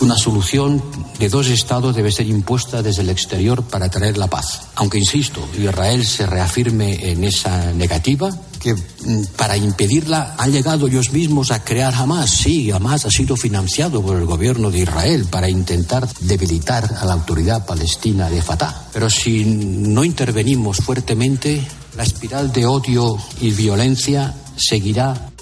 Una 0.00 0.16
solución 0.16 0.82
de 1.18 1.28
dos 1.28 1.48
estados 1.48 1.94
debe 1.94 2.10
ser 2.10 2.26
impuesta 2.26 2.82
desde 2.82 3.02
el 3.02 3.10
exterior 3.10 3.62
para 3.62 3.88
traer 3.88 4.18
la 4.18 4.26
paz. 4.26 4.62
Aunque, 4.74 4.98
insisto, 4.98 5.46
Israel 5.56 6.04
se 6.04 6.26
reafirme 6.26 7.10
en 7.10 7.24
esa 7.24 7.72
negativa, 7.72 8.36
que 8.64 8.72
mm, 8.72 9.24
para 9.36 9.58
impedirla 9.58 10.34
han 10.38 10.50
llegado 10.50 10.86
ellos 10.86 11.12
mismos 11.12 11.50
a 11.50 11.62
crear 11.62 11.94
Hamas. 11.94 12.30
Sí, 12.30 12.70
Hamas 12.70 13.04
ha 13.04 13.10
sido 13.10 13.36
financiado 13.36 14.00
por 14.00 14.16
el 14.16 14.24
gobierno 14.24 14.70
de 14.70 14.78
Israel 14.78 15.26
para 15.30 15.50
intentar 15.50 16.08
debilitar 16.20 16.90
a 16.98 17.04
la 17.04 17.12
autoridad 17.12 17.66
palestina 17.66 18.30
de 18.30 18.40
Fatah. 18.40 18.88
Pero 18.90 19.10
si 19.10 19.44
no 19.44 20.02
intervenimos 20.02 20.78
fuertemente, 20.78 21.62
la 21.94 22.04
espiral 22.04 22.52
de 22.52 22.64
odio 22.64 23.18
y 23.38 23.50
violencia 23.50 24.34
seguirá 24.56 25.33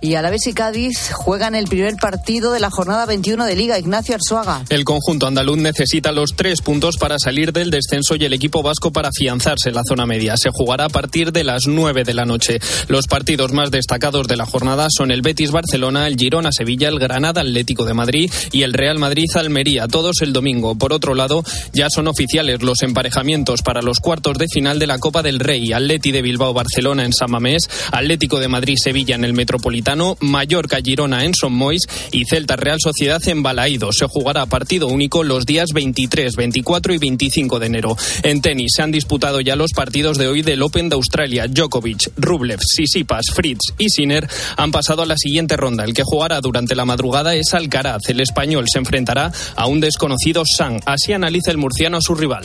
y 0.00 0.14
Alavés 0.14 0.46
y 0.46 0.52
Cádiz 0.52 1.10
juegan 1.12 1.54
el 1.54 1.66
primer 1.66 1.96
partido 1.96 2.52
de 2.52 2.60
la 2.60 2.70
jornada 2.70 3.06
21 3.06 3.44
de 3.44 3.56
Liga. 3.56 3.78
Ignacio 3.78 4.14
Arzuaga. 4.14 4.62
El 4.68 4.84
conjunto 4.84 5.26
andaluz 5.26 5.58
necesita 5.58 6.12
los 6.12 6.30
tres 6.36 6.60
puntos 6.62 6.96
para 6.96 7.18
salir 7.18 7.52
del 7.52 7.70
descenso 7.70 8.14
y 8.14 8.24
el 8.24 8.32
equipo 8.32 8.62
vasco 8.62 8.92
para 8.92 9.08
afianzarse 9.08 9.70
en 9.70 9.74
la 9.74 9.82
zona 9.88 10.06
media. 10.06 10.36
Se 10.36 10.50
jugará 10.50 10.84
a 10.84 10.88
partir 10.88 11.32
de 11.32 11.42
las 11.42 11.66
9 11.66 12.04
de 12.04 12.14
la 12.14 12.24
noche. 12.24 12.60
Los 12.86 13.06
partidos 13.06 13.52
más 13.52 13.70
destacados 13.70 14.28
de 14.28 14.36
la 14.36 14.46
jornada 14.46 14.86
son 14.90 15.10
el 15.10 15.22
Betis 15.22 15.50
Barcelona, 15.50 16.06
el 16.06 16.16
Girona 16.16 16.52
Sevilla, 16.52 16.88
el 16.88 16.98
Granada 16.98 17.40
Atlético 17.40 17.84
de 17.84 17.94
Madrid 17.94 18.30
y 18.52 18.62
el 18.62 18.74
Real 18.74 18.98
Madrid 18.98 19.26
Almería, 19.34 19.88
todos 19.88 20.22
el 20.22 20.32
domingo. 20.32 20.76
Por 20.76 20.92
otro 20.92 21.14
lado, 21.14 21.42
ya 21.72 21.88
son 21.90 22.06
oficiales 22.06 22.62
los 22.62 22.82
emparejamientos 22.82 23.62
para 23.62 23.82
los 23.82 23.98
cuartos 23.98 24.38
de 24.38 24.46
final 24.48 24.78
de 24.78 24.86
la 24.86 24.98
Copa 24.98 25.22
del 25.22 25.40
Rey. 25.40 25.72
Atleti 25.72 26.12
de 26.12 26.22
Bilbao 26.22 26.52
Barcelona 26.52 27.04
en 27.04 27.12
San 27.12 27.30
Mamés, 27.30 27.68
Atlético 27.90 28.38
de 28.38 28.48
Madrid 28.48 28.76
Sevilla 28.78 29.16
en 29.16 29.24
el 29.24 29.32
Metropolitano 29.32 29.87
Gaetano, 29.88 30.18
Mallorca 30.20 30.80
Girona 30.84 31.24
en 31.24 31.32
Son 31.34 31.54
Mois 31.54 31.80
y 32.12 32.26
Celta 32.26 32.56
Real 32.56 32.76
Sociedad 32.78 33.26
en 33.26 33.42
Balaído. 33.42 33.90
Se 33.90 34.06
jugará 34.06 34.44
partido 34.44 34.86
único 34.86 35.24
los 35.24 35.46
días 35.46 35.70
23, 35.72 36.36
24 36.36 36.92
y 36.92 36.98
25 36.98 37.58
de 37.58 37.66
enero. 37.66 37.96
En 38.22 38.42
tenis 38.42 38.72
se 38.76 38.82
han 38.82 38.90
disputado 38.90 39.40
ya 39.40 39.56
los 39.56 39.72
partidos 39.72 40.18
de 40.18 40.28
hoy 40.28 40.42
del 40.42 40.62
Open 40.62 40.90
de 40.90 40.96
Australia. 40.96 41.46
Djokovic, 41.48 42.12
Rublev, 42.18 42.60
Sisipas, 42.60 43.30
Fritz 43.32 43.72
y 43.78 43.88
Sinner 43.88 44.28
han 44.58 44.72
pasado 44.72 45.00
a 45.00 45.06
la 45.06 45.16
siguiente 45.16 45.56
ronda. 45.56 45.84
El 45.84 45.94
que 45.94 46.02
jugará 46.04 46.42
durante 46.42 46.74
la 46.74 46.84
madrugada 46.84 47.34
es 47.34 47.54
Alcaraz. 47.54 48.10
El 48.10 48.20
español 48.20 48.66
se 48.70 48.80
enfrentará 48.80 49.32
a 49.56 49.66
un 49.68 49.80
desconocido 49.80 50.42
Sang. 50.44 50.80
Así 50.84 51.14
analiza 51.14 51.50
el 51.50 51.56
murciano 51.56 51.96
a 51.96 52.02
su 52.02 52.14
rival. 52.14 52.44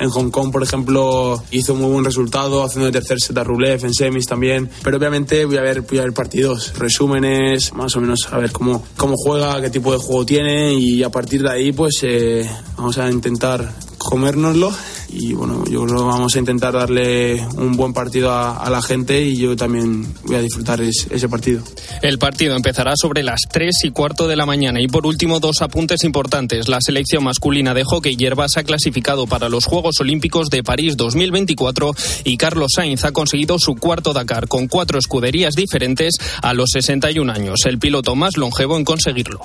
En 0.00 0.08
Hong 0.10 0.30
Kong, 0.30 0.50
por 0.50 0.62
ejemplo, 0.62 1.42
hizo 1.50 1.74
muy 1.74 1.90
buen 1.90 2.04
resultado 2.04 2.64
haciendo 2.64 2.86
el 2.86 2.92
tercer 2.92 3.20
set 3.20 3.36
a 3.36 3.44
Rublev, 3.44 3.84
en 3.84 3.94
semis 3.94 4.26
también. 4.26 4.70
Pero 4.82 4.96
obviamente 4.96 5.44
voy 5.44 5.58
a 5.58 5.62
ver, 5.62 5.82
voy 5.82 5.98
a 5.98 6.02
ver 6.02 6.12
partidos, 6.12 6.72
resúmenes, 6.78 7.72
más 7.74 7.94
o 7.96 8.00
menos 8.00 8.28
a 8.30 8.38
ver 8.38 8.52
cómo, 8.52 8.84
cómo 8.96 9.14
juega, 9.16 9.60
qué 9.60 9.70
tipo 9.70 9.92
de 9.92 9.98
juego 9.98 10.24
tiene 10.24 10.74
y 10.74 11.02
a 11.02 11.10
partir 11.10 11.42
de 11.42 11.50
ahí 11.50 11.72
pues 11.72 12.00
eh, 12.02 12.48
vamos 12.76 12.98
a 12.98 13.10
intentar 13.10 13.72
comérnoslo 14.02 14.72
y 15.12 15.34
bueno, 15.34 15.64
yo 15.70 15.84
creo 15.84 15.98
que 15.98 16.04
vamos 16.04 16.34
a 16.34 16.38
intentar 16.38 16.72
darle 16.72 17.46
un 17.56 17.76
buen 17.76 17.92
partido 17.92 18.32
a, 18.32 18.68
la 18.70 18.80
gente 18.80 19.22
y 19.22 19.36
yo 19.36 19.54
también 19.54 20.06
voy 20.24 20.36
a 20.36 20.40
disfrutar 20.40 20.80
ese 20.80 21.28
partido. 21.28 21.62
El 22.00 22.18
partido 22.18 22.56
empezará 22.56 22.94
sobre 22.96 23.22
las 23.22 23.40
3 23.50 23.84
y 23.84 23.90
cuarto 23.90 24.26
de 24.26 24.36
la 24.36 24.46
mañana 24.46 24.80
y 24.80 24.88
por 24.88 25.06
último 25.06 25.38
dos 25.40 25.60
apuntes 25.60 26.04
importantes. 26.04 26.68
La 26.68 26.78
selección 26.80 27.24
masculina 27.24 27.74
de 27.74 27.84
hockey 27.84 28.16
hierba 28.16 28.46
se 28.48 28.60
ha 28.60 28.64
clasificado 28.64 29.26
para 29.26 29.50
los 29.50 29.66
Juegos 29.66 30.00
Olímpicos 30.00 30.48
de 30.48 30.62
París 30.62 30.96
2024 30.96 31.94
y 32.24 32.38
Carlos 32.38 32.72
Sainz 32.74 33.04
ha 33.04 33.12
conseguido 33.12 33.58
su 33.58 33.74
cuarto 33.74 34.14
Dakar 34.14 34.48
con 34.48 34.68
cuatro 34.68 34.98
escuderías 34.98 35.54
diferentes 35.54 36.14
a 36.40 36.54
los 36.54 36.70
61 36.70 37.30
años, 37.30 37.60
el 37.66 37.78
piloto 37.78 38.14
más 38.16 38.38
longevo 38.38 38.78
en 38.78 38.84
conseguirlo. 38.84 39.40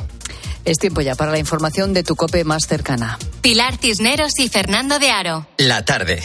Es 0.67 0.79
tiempo 0.79 0.99
ya 0.99 1.15
para 1.15 1.31
la 1.31 1.39
información 1.39 1.93
de 1.93 2.03
tu 2.03 2.17
cope 2.17 2.43
más 2.43 2.67
cercana. 2.67 3.17
Pilar 3.39 3.77
Cisneros 3.77 4.37
y 4.37 4.46
Fernando 4.49 4.99
de 4.99 5.11
Aro. 5.11 5.47
La 5.57 5.83
tarde. 5.83 6.21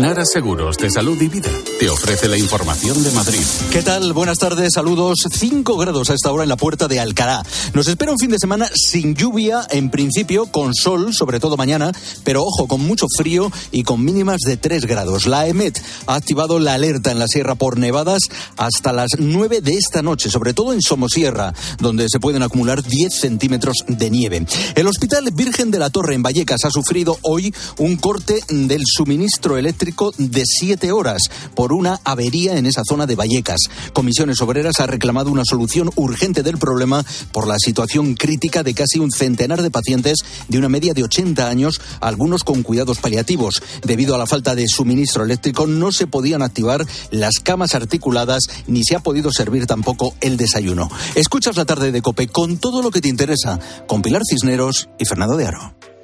Nara 0.00 0.26
Seguros 0.26 0.76
de 0.76 0.90
Salud 0.90 1.20
y 1.22 1.28
Vida 1.28 1.48
te 1.80 1.88
ofrece 1.88 2.28
la 2.28 2.36
información 2.36 3.02
de 3.02 3.10
Madrid. 3.12 3.40
¿Qué 3.70 3.82
tal? 3.82 4.12
Buenas 4.12 4.36
tardes, 4.36 4.74
saludos. 4.74 5.20
5 5.30 5.76
grados 5.78 6.10
a 6.10 6.14
esta 6.14 6.30
hora 6.30 6.42
en 6.42 6.50
la 6.50 6.56
puerta 6.56 6.86
de 6.86 7.00
Alcalá. 7.00 7.42
Nos 7.72 7.88
espera 7.88 8.12
un 8.12 8.18
fin 8.18 8.30
de 8.30 8.38
semana 8.38 8.68
sin 8.74 9.14
lluvia, 9.14 9.66
en 9.70 9.90
principio, 9.90 10.46
con 10.46 10.74
sol, 10.74 11.14
sobre 11.14 11.40
todo 11.40 11.56
mañana, 11.56 11.92
pero 12.24 12.42
ojo, 12.44 12.68
con 12.68 12.82
mucho 12.82 13.06
frío 13.16 13.50
y 13.72 13.84
con 13.84 14.04
mínimas 14.04 14.40
de 14.40 14.58
3 14.58 14.84
grados. 14.84 15.26
La 15.26 15.46
EMET 15.46 15.80
ha 16.06 16.14
activado 16.14 16.58
la 16.58 16.74
alerta 16.74 17.10
en 17.10 17.18
la 17.18 17.26
sierra 17.26 17.54
por 17.54 17.78
nevadas 17.78 18.24
hasta 18.58 18.92
las 18.92 19.12
9 19.18 19.62
de 19.62 19.72
esta 19.72 20.02
noche, 20.02 20.28
sobre 20.28 20.52
todo 20.52 20.74
en 20.74 20.82
Somosierra, 20.82 21.54
donde 21.78 22.08
se 22.10 22.20
pueden 22.20 22.42
acumular 22.42 22.82
10 22.82 23.14
centímetros 23.14 23.76
de 23.88 24.10
nieve. 24.10 24.46
El 24.74 24.88
Hospital 24.88 25.30
Virgen 25.32 25.70
de 25.70 25.78
la 25.78 25.88
Torre 25.88 26.14
en 26.14 26.22
Vallecas 26.22 26.64
ha 26.64 26.70
sufrido 26.70 27.18
hoy 27.22 27.54
un 27.78 27.96
corte 27.96 28.40
del 28.48 28.82
suministro 28.84 29.56
eléctrico 29.56 29.85
de 30.18 30.42
siete 30.44 30.90
horas 30.90 31.22
por 31.54 31.72
una 31.72 32.00
avería 32.04 32.56
en 32.56 32.66
esa 32.66 32.82
zona 32.86 33.06
de 33.06 33.14
Vallecas. 33.14 33.60
Comisiones 33.92 34.40
Obreras 34.40 34.80
ha 34.80 34.86
reclamado 34.86 35.30
una 35.30 35.44
solución 35.44 35.90
urgente 35.94 36.42
del 36.42 36.58
problema 36.58 37.04
por 37.32 37.46
la 37.46 37.56
situación 37.58 38.14
crítica 38.14 38.62
de 38.62 38.74
casi 38.74 38.98
un 38.98 39.10
centenar 39.10 39.62
de 39.62 39.70
pacientes 39.70 40.18
de 40.48 40.58
una 40.58 40.68
media 40.68 40.92
de 40.92 41.04
80 41.04 41.48
años, 41.48 41.80
algunos 42.00 42.42
con 42.42 42.62
cuidados 42.62 42.98
paliativos. 42.98 43.62
Debido 43.82 44.14
a 44.14 44.18
la 44.18 44.26
falta 44.26 44.54
de 44.54 44.66
suministro 44.68 45.24
eléctrico 45.24 45.66
no 45.66 45.92
se 45.92 46.06
podían 46.06 46.42
activar 46.42 46.84
las 47.10 47.38
camas 47.38 47.74
articuladas 47.74 48.44
ni 48.66 48.82
se 48.84 48.96
ha 48.96 49.00
podido 49.00 49.30
servir 49.32 49.66
tampoco 49.66 50.14
el 50.20 50.36
desayuno. 50.36 50.90
Escuchas 51.14 51.56
la 51.56 51.64
tarde 51.64 51.92
de 51.92 52.02
Cope 52.02 52.28
con 52.28 52.58
todo 52.58 52.82
lo 52.82 52.90
que 52.90 53.00
te 53.00 53.08
interesa 53.08 53.58
con 53.86 54.02
Pilar 54.02 54.22
Cisneros 54.28 54.88
y 54.98 55.04
Fernando 55.04 55.36
de 55.36 55.46
Aro. 55.46 55.95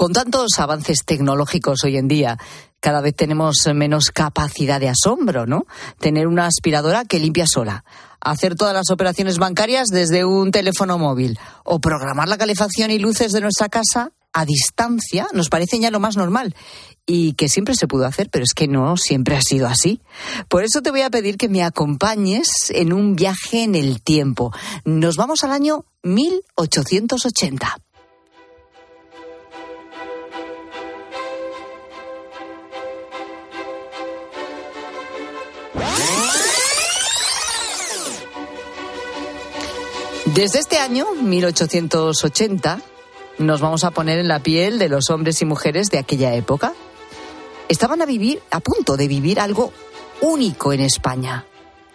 Con 0.00 0.14
tantos 0.14 0.52
avances 0.56 1.04
tecnológicos 1.04 1.84
hoy 1.84 1.98
en 1.98 2.08
día, 2.08 2.38
cada 2.80 3.02
vez 3.02 3.14
tenemos 3.14 3.56
menos 3.74 4.06
capacidad 4.06 4.80
de 4.80 4.88
asombro, 4.88 5.44
¿no? 5.44 5.66
Tener 5.98 6.26
una 6.26 6.46
aspiradora 6.46 7.04
que 7.04 7.18
limpia 7.18 7.44
sola, 7.46 7.84
hacer 8.18 8.54
todas 8.54 8.72
las 8.72 8.88
operaciones 8.90 9.36
bancarias 9.36 9.88
desde 9.88 10.24
un 10.24 10.52
teléfono 10.52 10.96
móvil 10.96 11.38
o 11.64 11.80
programar 11.80 12.30
la 12.30 12.38
calefacción 12.38 12.90
y 12.90 12.98
luces 12.98 13.32
de 13.32 13.42
nuestra 13.42 13.68
casa 13.68 14.12
a 14.32 14.46
distancia 14.46 15.26
nos 15.34 15.50
parece 15.50 15.78
ya 15.78 15.90
lo 15.90 16.00
más 16.00 16.16
normal 16.16 16.54
y 17.04 17.34
que 17.34 17.50
siempre 17.50 17.74
se 17.74 17.86
pudo 17.86 18.06
hacer, 18.06 18.30
pero 18.30 18.44
es 18.44 18.54
que 18.54 18.68
no 18.68 18.96
siempre 18.96 19.36
ha 19.36 19.42
sido 19.42 19.66
así. 19.66 20.00
Por 20.48 20.64
eso 20.64 20.80
te 20.80 20.90
voy 20.90 21.02
a 21.02 21.10
pedir 21.10 21.36
que 21.36 21.50
me 21.50 21.62
acompañes 21.62 22.70
en 22.70 22.94
un 22.94 23.16
viaje 23.16 23.64
en 23.64 23.74
el 23.74 24.00
tiempo. 24.00 24.50
Nos 24.86 25.16
vamos 25.16 25.44
al 25.44 25.52
año 25.52 25.84
1880. 26.04 27.76
Desde 40.40 40.60
este 40.60 40.78
año, 40.78 41.04
1880, 41.16 42.80
nos 43.40 43.60
vamos 43.60 43.84
a 43.84 43.90
poner 43.90 44.18
en 44.18 44.26
la 44.26 44.38
piel 44.38 44.78
de 44.78 44.88
los 44.88 45.10
hombres 45.10 45.42
y 45.42 45.44
mujeres 45.44 45.90
de 45.90 45.98
aquella 45.98 46.34
época. 46.34 46.72
Estaban 47.68 48.00
a 48.00 48.06
vivir, 48.06 48.40
a 48.50 48.60
punto 48.60 48.96
de 48.96 49.06
vivir 49.06 49.38
algo 49.38 49.70
único 50.22 50.72
en 50.72 50.80
España. 50.80 51.44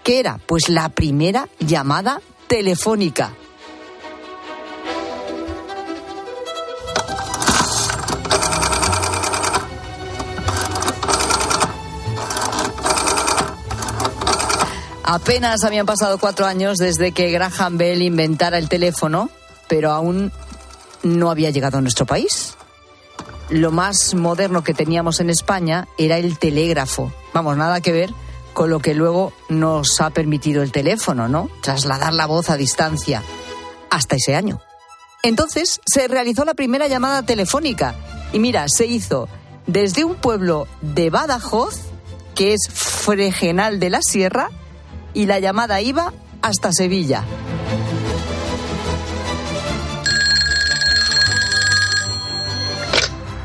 ¿Qué 0.04 0.20
era? 0.20 0.40
Pues 0.46 0.70
la 0.70 0.90
primera 0.90 1.50
llamada 1.58 2.22
telefónica. 2.46 3.34
Apenas 15.08 15.64
habían 15.64 15.86
pasado 15.86 16.18
cuatro 16.18 16.48
años 16.48 16.80
desde 16.80 17.12
que 17.12 17.30
Graham 17.30 17.78
Bell 17.78 18.02
inventara 18.02 18.58
el 18.58 18.70
teléfono, 18.70 19.30
pero 19.68 19.92
aún 19.92 20.32
no 21.04 21.30
había 21.30 21.52
llegado 21.52 21.78
a 21.78 21.82
nuestro 21.82 22.08
país. 22.08 22.56
Lo 23.50 23.72
más 23.72 24.16
moderno 24.16 24.64
que 24.64 24.74
teníamos 24.74 25.20
en 25.20 25.30
España 25.30 25.88
era 26.00 26.18
el 26.18 26.40
telégrafo. 26.40 27.14
Vamos, 27.36 27.56
nada 27.56 27.82
que 27.82 27.92
ver 27.92 28.10
con 28.54 28.72
lo 28.72 28.80
que 28.80 28.96
luego 28.96 29.32
nos 29.48 30.02
ha 30.02 30.10
permitido 30.10 30.64
el 30.64 30.72
teléfono, 30.72 31.28
¿no? 31.28 31.52
Trasladar 31.62 32.14
la 32.14 32.26
voz 32.26 32.50
a 32.50 32.58
distancia. 32.58 33.22
Hasta 33.92 34.16
ese 34.16 34.36
año. 34.36 34.60
Entonces 35.22 35.82
se 35.86 36.08
realizó 36.08 36.46
la 36.46 36.56
primera 36.56 36.88
llamada 36.88 37.22
telefónica. 37.22 37.94
Y 38.34 38.40
mira, 38.40 38.66
se 38.70 38.88
hizo 38.88 39.30
desde 39.68 40.04
un 40.04 40.16
pueblo 40.16 40.68
de 40.82 41.12
Badajoz, 41.12 41.80
que 42.34 42.54
es 42.54 42.68
Fregenal 42.72 43.80
de 43.80 43.90
la 43.92 44.00
Sierra, 44.02 44.50
y 45.16 45.26
la 45.26 45.40
llamada 45.40 45.82
iba 45.82 46.14
hasta 46.44 46.72
Sevilla. 46.72 47.24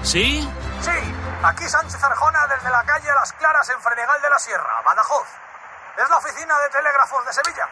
¿Sí? 0.03 0.47
Sí, 0.81 0.91
aquí 1.43 1.65
Sánchez 1.69 2.03
Arjona 2.03 2.47
desde 2.49 2.69
la 2.69 2.83
calle 2.83 3.09
Las 3.15 3.33
Claras 3.35 3.71
en 3.71 3.81
Frenegal 3.81 4.21
de 4.21 4.29
la 4.29 4.39
Sierra, 4.39 4.83
Badajoz. 4.85 5.29
Es 5.97 6.11
la 6.11 6.19
oficina 6.19 6.55
de 6.59 6.69
telégrafos 6.71 7.25
de 7.25 7.33
Sevilla. 7.33 7.69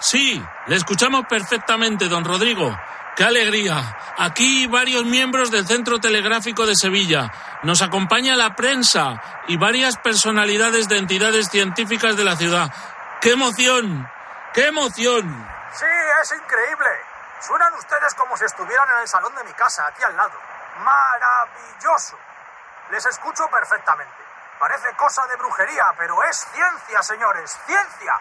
Sí, 0.00 0.42
le 0.66 0.76
escuchamos 0.76 1.26
perfectamente, 1.28 2.08
don 2.08 2.24
Rodrigo. 2.24 2.74
¡Qué 3.14 3.24
alegría! 3.24 3.98
Aquí 4.16 4.66
varios 4.66 5.04
miembros 5.04 5.50
del 5.50 5.66
Centro 5.66 5.98
Telegráfico 5.98 6.64
de 6.64 6.74
Sevilla. 6.74 7.30
Nos 7.62 7.82
acompaña 7.82 8.36
la 8.36 8.56
prensa 8.56 9.20
y 9.48 9.58
varias 9.58 9.98
personalidades 9.98 10.88
de 10.88 10.96
entidades 10.96 11.50
científicas 11.50 12.16
de 12.16 12.24
la 12.24 12.36
ciudad. 12.36 12.72
¡Qué 13.22 13.30
emoción! 13.30 14.10
¡Qué 14.52 14.66
emoción! 14.66 15.22
Sí, 15.74 15.86
es 16.22 16.32
increíble. 16.32 16.90
Suenan 17.40 17.72
ustedes 17.74 18.12
como 18.14 18.36
si 18.36 18.44
estuvieran 18.44 18.90
en 18.90 18.98
el 18.98 19.06
salón 19.06 19.32
de 19.36 19.44
mi 19.44 19.52
casa, 19.52 19.86
aquí 19.86 20.02
al 20.02 20.16
lado. 20.16 20.36
Maravilloso. 20.78 22.18
Les 22.90 23.06
escucho 23.06 23.46
perfectamente. 23.46 24.24
Parece 24.58 24.92
cosa 24.96 25.24
de 25.28 25.36
brujería, 25.36 25.94
pero 25.96 26.20
es 26.24 26.36
ciencia, 26.52 27.00
señores, 27.04 27.56
ciencia. 27.64 28.12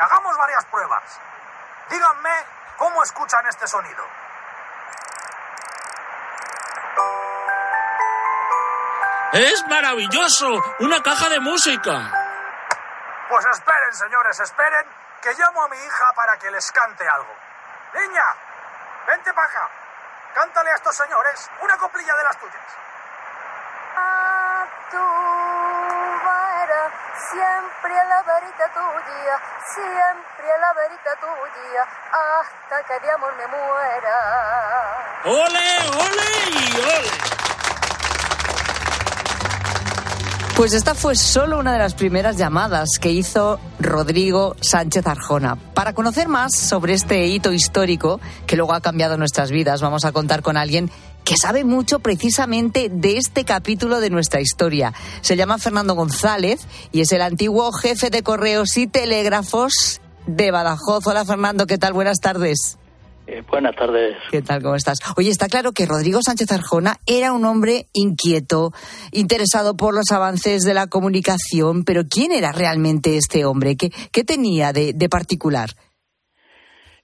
Hagamos 0.00 0.36
varias 0.36 0.64
pruebas. 0.64 1.20
Díganme 1.88 2.34
cómo 2.78 3.04
escuchan 3.04 3.46
este 3.46 3.68
sonido. 3.68 4.04
Es 9.34 9.64
maravilloso, 9.68 10.48
una 10.80 11.00
caja 11.00 11.28
de 11.28 11.38
música. 11.38 12.19
Pues 13.30 13.46
esperen, 13.46 13.94
señores, 13.94 14.40
esperen, 14.40 14.86
que 15.22 15.32
llamo 15.34 15.62
a 15.62 15.68
mi 15.68 15.76
hija 15.76 16.12
para 16.16 16.36
que 16.36 16.50
les 16.50 16.72
cante 16.72 17.08
algo. 17.08 17.32
Niña, 17.94 18.24
vente 19.06 19.30
acá. 19.30 19.70
Cántale 20.34 20.72
a 20.72 20.74
estos 20.74 20.96
señores 20.96 21.48
una 21.60 21.76
coplilla 21.76 22.12
de 22.16 22.24
las 22.24 22.36
tuyas. 22.38 22.60
A 23.96 24.66
tu 24.90 24.98
vera, 26.26 26.90
siempre 27.30 28.00
a 28.00 28.04
la 28.04 28.22
verita 28.22 28.68
tuya, 28.74 29.40
siempre 29.64 30.52
a 30.52 30.58
la 30.58 30.72
verita 30.72 31.14
tuya, 31.20 31.86
hasta 32.10 32.82
que 32.82 32.98
de 32.98 33.12
amor 33.12 33.32
me 33.36 33.46
muera. 33.46 35.20
¡Ole, 35.24 35.78
ole 35.94 36.50
y 36.50 36.80
ole! 36.80 37.40
Pues 40.60 40.74
esta 40.74 40.94
fue 40.94 41.16
solo 41.16 41.58
una 41.58 41.72
de 41.72 41.78
las 41.78 41.94
primeras 41.94 42.36
llamadas 42.36 42.98
que 43.00 43.10
hizo 43.10 43.58
Rodrigo 43.78 44.56
Sánchez 44.60 45.06
Arjona. 45.06 45.56
Para 45.56 45.94
conocer 45.94 46.28
más 46.28 46.54
sobre 46.54 46.92
este 46.92 47.26
hito 47.28 47.50
histórico 47.54 48.20
que 48.46 48.56
luego 48.56 48.74
ha 48.74 48.82
cambiado 48.82 49.16
nuestras 49.16 49.50
vidas, 49.50 49.80
vamos 49.80 50.04
a 50.04 50.12
contar 50.12 50.42
con 50.42 50.58
alguien 50.58 50.90
que 51.24 51.38
sabe 51.38 51.64
mucho 51.64 52.00
precisamente 52.00 52.90
de 52.92 53.16
este 53.16 53.46
capítulo 53.46 54.00
de 54.00 54.10
nuestra 54.10 54.42
historia. 54.42 54.92
Se 55.22 55.34
llama 55.34 55.56
Fernando 55.56 55.94
González 55.94 56.60
y 56.92 57.00
es 57.00 57.12
el 57.12 57.22
antiguo 57.22 57.72
jefe 57.72 58.10
de 58.10 58.22
correos 58.22 58.76
y 58.76 58.86
telégrafos 58.86 60.02
de 60.26 60.50
Badajoz. 60.50 61.06
Hola 61.06 61.24
Fernando, 61.24 61.66
¿qué 61.66 61.78
tal? 61.78 61.94
Buenas 61.94 62.18
tardes. 62.20 62.76
Eh, 63.32 63.44
buenas 63.48 63.76
tardes. 63.76 64.16
¿Qué 64.28 64.42
tal? 64.42 64.60
¿Cómo 64.60 64.74
estás? 64.74 64.98
Oye, 65.16 65.30
está 65.30 65.46
claro 65.46 65.70
que 65.70 65.86
Rodrigo 65.86 66.18
Sánchez 66.20 66.50
Arjona 66.50 66.96
era 67.06 67.32
un 67.32 67.44
hombre 67.44 67.86
inquieto, 67.92 68.72
interesado 69.12 69.76
por 69.76 69.94
los 69.94 70.10
avances 70.10 70.62
de 70.62 70.74
la 70.74 70.88
comunicación, 70.88 71.84
pero 71.84 72.02
¿quién 72.10 72.32
era 72.32 72.50
realmente 72.50 73.16
este 73.16 73.44
hombre? 73.44 73.76
¿Qué, 73.76 74.24
tenía 74.24 74.72
de 74.72 75.08
particular? 75.08 75.70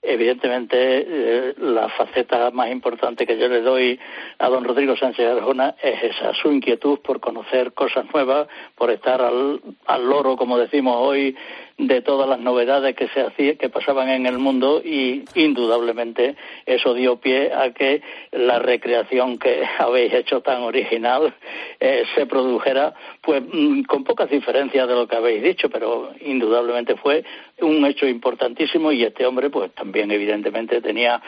Evidentemente, 0.09 0.77
eh, 0.79 1.55
la 1.59 1.89
faceta 1.89 2.51
más 2.53 2.71
importante 2.71 3.27
que 3.27 3.39
yo 3.39 3.49
le 3.49 3.61
doy 3.61 3.99
a 4.39 4.49
don 4.49 4.65
Rodrigo 4.65 4.97
Sánchez 4.97 5.27
Arjona 5.27 5.75
es 5.83 6.15
esa, 6.15 6.33
su 6.35 6.53
inquietud 6.53 7.01
por 7.01 7.19
conocer 7.21 7.73
cosas 7.73 8.07
nuevas, 8.15 8.47
por 8.77 8.91
estar 8.91 9.21
al, 9.21 9.61
al 9.87 10.09
loro, 10.09 10.37
como 10.37 10.59
decimos 10.59 10.97
hoy, 10.99 11.37
de 11.79 12.01
todas 12.01 12.29
las 12.29 12.39
novedades 12.39 12.97
que 12.97 13.09
se 13.09 13.21
hacía, 13.21 13.57
que 13.57 13.69
pasaban 13.69 14.09
en 14.09 14.27
el 14.27 14.39
mundo 14.39 14.81
y 14.83 15.25
indudablemente 15.35 16.37
eso 16.65 16.95
dio 16.95 17.17
pie 17.17 17.53
a 17.53 17.73
que 17.73 18.01
la 18.33 18.59
recreación 18.59 19.39
que 19.39 19.63
habéis 19.79 20.15
hecho 20.15 20.41
tan 20.41 20.63
original 20.63 21.35
eh, 21.81 22.05
se 22.15 22.27
produjera 22.27 22.95
pues 23.21 23.43
mm, 23.43 23.83
con 23.83 24.05
pocas 24.05 24.31
diferencias 24.31 24.89
de 24.89 24.95
lo 24.95 25.07
que 25.07 25.17
habéis 25.17 25.43
dicho, 25.43 25.69
pero 25.69 26.13
indudablemente 26.21 26.97
fue 26.97 27.25
un 27.61 27.85
hecho 27.87 28.07
importantísimo 28.07 28.93
y 28.93 29.05
este 29.05 29.27
hombre 29.27 29.51
pues 29.51 29.73
también 29.73 30.11
evidentemente 30.11 30.81
tenía 30.81 31.23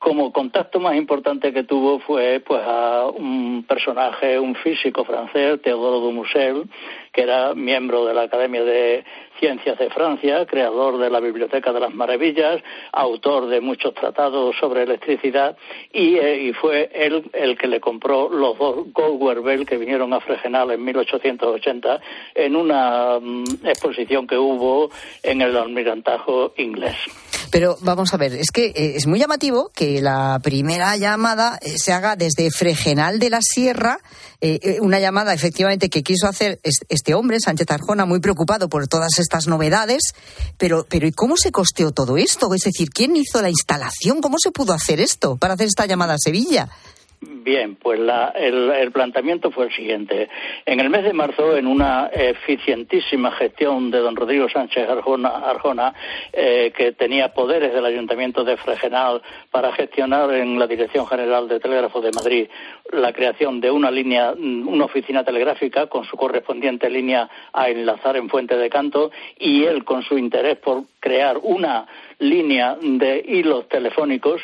como 0.00 0.32
contacto 0.32 0.80
más 0.80 0.96
importante 0.96 1.52
que 1.52 1.64
tuvo 1.64 2.00
fue 2.00 2.40
pues 2.40 2.62
a 2.64 3.06
un 3.06 3.64
personaje, 3.68 4.38
un 4.38 4.54
físico 4.54 5.04
francés, 5.04 5.60
Teodoro 5.60 6.00
Dumusel, 6.00 6.64
que 7.12 7.20
era 7.20 7.54
miembro 7.54 8.06
de 8.06 8.14
la 8.14 8.22
Academia 8.22 8.64
de 8.64 9.04
Ciencias 9.40 9.78
de 9.78 9.88
Francia, 9.88 10.44
creador 10.46 10.98
de 10.98 11.10
la 11.10 11.18
Biblioteca 11.18 11.72
de 11.72 11.80
las 11.80 11.94
Maravillas, 11.94 12.62
autor 12.92 13.46
de 13.46 13.62
muchos 13.62 13.94
tratados 13.94 14.54
sobre 14.60 14.82
electricidad 14.82 15.56
y, 15.92 16.16
eh, 16.16 16.52
fue 16.60 16.90
él 16.94 17.24
el 17.32 17.56
que 17.56 17.66
le 17.66 17.80
compró 17.80 18.28
los 18.28 18.58
dos 18.58 18.92
Goldware 18.92 19.40
Bell 19.40 19.66
que 19.66 19.78
vinieron 19.78 20.12
a 20.12 20.20
Fregenal 20.20 20.70
en 20.70 20.84
1880 20.84 22.00
en 22.34 22.54
una 22.54 23.18
mm, 23.18 23.44
exposición 23.64 24.26
que 24.26 24.36
hubo 24.36 24.90
en 25.22 25.40
el 25.40 25.56
almirantajo 25.56 26.52
inglés. 26.58 26.96
Pero 27.50 27.76
vamos 27.80 28.14
a 28.14 28.16
ver, 28.16 28.34
es 28.34 28.50
que 28.52 28.66
eh, 28.66 28.94
es 28.96 29.06
muy 29.06 29.18
llamativo 29.18 29.70
que 29.74 30.00
la 30.00 30.38
primera 30.42 30.96
llamada 30.96 31.58
eh, 31.62 31.74
se 31.78 31.92
haga 31.92 32.14
desde 32.14 32.50
Fregenal 32.50 33.18
de 33.18 33.30
la 33.30 33.40
Sierra, 33.42 33.98
eh, 34.40 34.78
una 34.80 35.00
llamada 35.00 35.34
efectivamente 35.34 35.90
que 35.90 36.02
quiso 36.02 36.28
hacer 36.28 36.60
este 36.62 37.14
hombre, 37.14 37.40
Sánchez 37.40 37.70
Arjona, 37.70 38.06
muy 38.06 38.20
preocupado 38.20 38.68
por 38.68 38.86
todas 38.86 39.18
estas 39.18 39.48
novedades, 39.48 40.14
pero, 40.58 40.86
pero 40.88 41.06
¿y 41.06 41.12
cómo 41.12 41.36
se 41.36 41.50
costeó 41.50 41.90
todo 41.90 42.16
esto? 42.16 42.54
Es 42.54 42.62
decir, 42.62 42.90
¿quién 42.90 43.16
hizo 43.16 43.42
la 43.42 43.50
instalación? 43.50 44.20
¿Cómo 44.20 44.36
se 44.38 44.52
pudo 44.52 44.72
hacer 44.72 45.00
esto 45.00 45.36
para 45.36 45.54
hacer 45.54 45.66
esta 45.66 45.86
llamada 45.86 46.14
a 46.14 46.18
Sevilla? 46.18 46.70
Bien, 47.22 47.76
pues 47.76 48.00
el, 48.34 48.92
planteamiento 48.92 49.50
fue 49.50 49.66
el 49.66 49.72
siguiente. 49.72 50.30
En 50.64 50.80
el 50.80 50.88
mes 50.88 51.04
de 51.04 51.12
marzo, 51.12 51.54
en 51.54 51.66
una 51.66 52.06
eficientísima 52.06 53.30
gestión 53.32 53.90
de 53.90 53.98
don 53.98 54.16
Rodrigo 54.16 54.48
Sánchez 54.48 54.88
Arjona, 54.88 55.94
eh, 56.32 56.72
que 56.74 56.92
tenía 56.92 57.34
poderes 57.34 57.74
del 57.74 57.84
Ayuntamiento 57.84 58.42
de 58.42 58.56
Fregenal 58.56 59.20
para 59.50 59.70
gestionar 59.72 60.32
en 60.32 60.58
la 60.58 60.66
Dirección 60.66 61.06
General 61.06 61.46
de 61.46 61.60
Telégrafo 61.60 62.00
de 62.00 62.10
Madrid 62.12 62.48
la 62.90 63.12
creación 63.12 63.60
de 63.60 63.70
una 63.70 63.90
línea, 63.90 64.32
mm, 64.34 64.66
una 64.66 64.86
oficina 64.86 65.22
telegráfica 65.22 65.88
con 65.88 66.04
su 66.04 66.16
correspondiente 66.16 66.88
línea 66.88 67.28
a 67.52 67.68
enlazar 67.68 68.16
en 68.16 68.30
Fuente 68.30 68.56
de 68.56 68.70
Canto 68.70 69.10
y 69.38 69.64
él 69.64 69.84
con 69.84 70.02
su 70.02 70.16
interés 70.16 70.56
por 70.56 70.84
crear 71.00 71.36
una 71.42 71.86
línea 72.18 72.78
de 72.80 73.22
hilos 73.28 73.68
telefónicos 73.68 74.40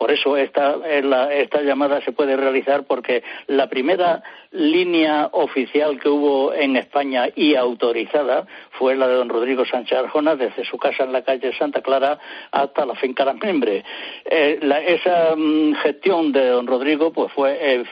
por 0.00 0.10
eso 0.10 0.34
esta, 0.38 0.76
esta 0.88 1.60
llamada 1.60 2.00
se 2.00 2.12
puede 2.12 2.34
realizar 2.34 2.84
porque 2.84 3.22
la 3.48 3.68
primera 3.68 4.22
línea 4.52 5.28
oficial 5.32 6.00
que 6.00 6.08
hubo 6.08 6.52
en 6.52 6.76
España 6.76 7.28
y 7.34 7.54
autorizada 7.54 8.46
fue 8.72 8.96
la 8.96 9.06
de 9.06 9.14
don 9.14 9.28
Rodrigo 9.28 9.64
Sánchez 9.64 9.98
Arjona 9.98 10.34
desde 10.34 10.64
su 10.64 10.76
casa 10.76 11.04
en 11.04 11.12
la 11.12 11.22
calle 11.22 11.52
Santa 11.56 11.82
Clara 11.82 12.18
hasta 12.50 12.84
la 12.84 12.94
finca 12.96 13.24
Las 13.24 13.36
Membre. 13.36 13.84
Eh, 14.24 14.58
esa 14.86 15.36
mm, 15.36 15.74
gestión 15.74 16.32
de 16.32 16.48
don 16.48 16.66
Rodrigo 16.66 17.12
pues 17.12 17.32
fue 17.32 17.84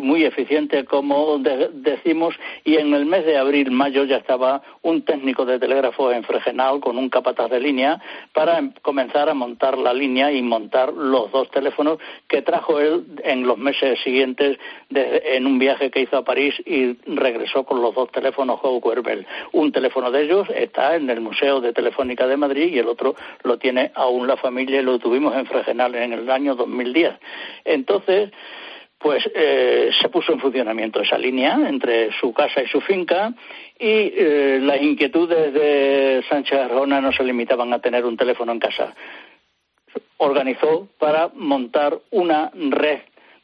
muy 0.00 0.24
eficiente 0.24 0.84
como 0.84 1.38
decimos 1.38 2.34
y 2.64 2.76
en 2.76 2.94
el 2.94 3.06
mes 3.06 3.24
de 3.26 3.36
abril 3.36 3.70
mayo 3.70 4.04
ya 4.04 4.18
estaba 4.18 4.62
un 4.82 5.02
técnico 5.02 5.44
de 5.44 5.58
telégrafo 5.58 6.12
en 6.12 6.22
Fregenal 6.22 6.80
con 6.80 6.98
un 6.98 7.08
capataz 7.08 7.50
de 7.50 7.60
línea 7.60 8.00
para 8.32 8.62
comenzar 8.82 9.28
a 9.28 9.34
montar 9.34 9.76
la 9.76 9.92
línea 9.92 10.30
y 10.30 10.42
montar 10.42 10.92
los 10.92 11.32
dos 11.32 11.50
teléfonos 11.50 11.98
que 12.28 12.42
trajo 12.42 12.78
él 12.78 13.04
en 13.24 13.46
los 13.46 13.58
meses 13.58 13.98
siguientes 14.04 14.58
en 14.90 15.46
un 15.46 15.58
viaje 15.58 15.90
que 15.90 15.95
hizo 16.00 16.16
a 16.16 16.24
París 16.24 16.54
y 16.64 16.96
regresó 17.06 17.64
con 17.64 17.80
los 17.82 17.94
dos 17.94 18.10
teléfonos 18.10 18.60
Howard 18.62 19.02
Bell. 19.02 19.26
Un 19.52 19.72
teléfono 19.72 20.10
de 20.10 20.22
ellos 20.22 20.48
está 20.54 20.96
en 20.96 21.08
el 21.10 21.20
Museo 21.20 21.60
de 21.60 21.72
Telefónica 21.72 22.26
de 22.26 22.36
Madrid 22.36 22.72
y 22.72 22.78
el 22.78 22.88
otro 22.88 23.14
lo 23.42 23.58
tiene 23.58 23.92
aún 23.94 24.26
la 24.26 24.36
familia 24.36 24.80
y 24.80 24.84
lo 24.84 24.98
tuvimos 24.98 25.34
en 25.36 25.46
Fregenal 25.46 25.94
en 25.94 26.12
el 26.12 26.30
año 26.30 26.54
2010. 26.54 27.14
Entonces, 27.64 28.30
pues 28.98 29.28
eh, 29.34 29.90
se 30.00 30.08
puso 30.08 30.32
en 30.32 30.40
funcionamiento 30.40 31.00
esa 31.00 31.18
línea 31.18 31.58
entre 31.68 32.12
su 32.18 32.32
casa 32.32 32.62
y 32.62 32.66
su 32.66 32.80
finca 32.80 33.34
y 33.78 33.84
eh, 34.16 34.58
las 34.62 34.80
inquietudes 34.80 35.52
de 35.52 36.24
Sánchez 36.28 36.58
Arjona 36.58 37.00
no 37.00 37.12
se 37.12 37.22
limitaban 37.22 37.72
a 37.72 37.78
tener 37.78 38.04
un 38.04 38.16
teléfono 38.16 38.52
en 38.52 38.58
casa. 38.58 38.94
Organizó 40.16 40.88
para 40.98 41.28
montar 41.34 41.98
una 42.10 42.50
red 42.54 43.00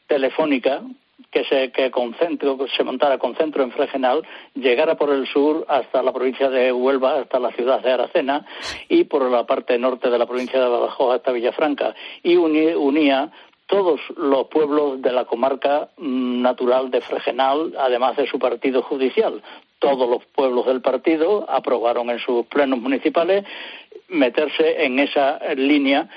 telefónica 0.07 0.81
que 1.33 1.43
se, 1.45 1.71
que 1.71 1.91
se 2.77 2.83
montara 2.83 3.17
con 3.17 3.35
centro 3.35 3.63
en 3.63 3.71
Fregenal, 3.71 4.21
llegara 4.53 4.95
por 4.95 5.09
el 5.09 5.25
sur 5.27 5.65
hasta 5.67 6.03
la 6.03 6.13
provincia 6.13 6.49
de 6.49 6.71
Huelva, 6.71 7.19
hasta 7.19 7.39
la 7.39 7.51
ciudad 7.51 7.81
de 7.81 7.91
Aracena, 7.91 8.45
y 8.87 9.05
por 9.05 9.29
la 9.29 9.45
parte 9.45 9.77
norte 9.79 10.11
de 10.11 10.19
la 10.19 10.27
provincia 10.27 10.61
de 10.61 10.69
Badajoz 10.69 11.15
hasta 11.15 11.31
Villafranca, 11.31 11.95
y 12.21 12.35
unía 12.35 13.31
todos 13.65 13.99
los 14.15 14.47
pueblos 14.47 15.01
de 15.01 15.11
la 15.11 15.25
comarca 15.25 15.89
mm, 15.97 16.41
natural 16.41 16.91
de 16.91 17.01
Fregenal, 17.01 17.73
además 17.79 18.15
de 18.15 18.27
su 18.27 18.37
partido 18.37 18.83
judicial. 18.83 19.41
Todos 19.79 20.07
los 20.07 20.23
pueblos 20.25 20.67
del 20.67 20.81
partido 20.81 21.49
aprobaron 21.49 22.11
en 22.11 22.19
sus 22.19 22.45
plenos 22.45 22.79
municipales 22.79 23.43
meterse 24.09 24.85
en 24.85 24.99
esa 24.99 25.39
línea 25.55 26.07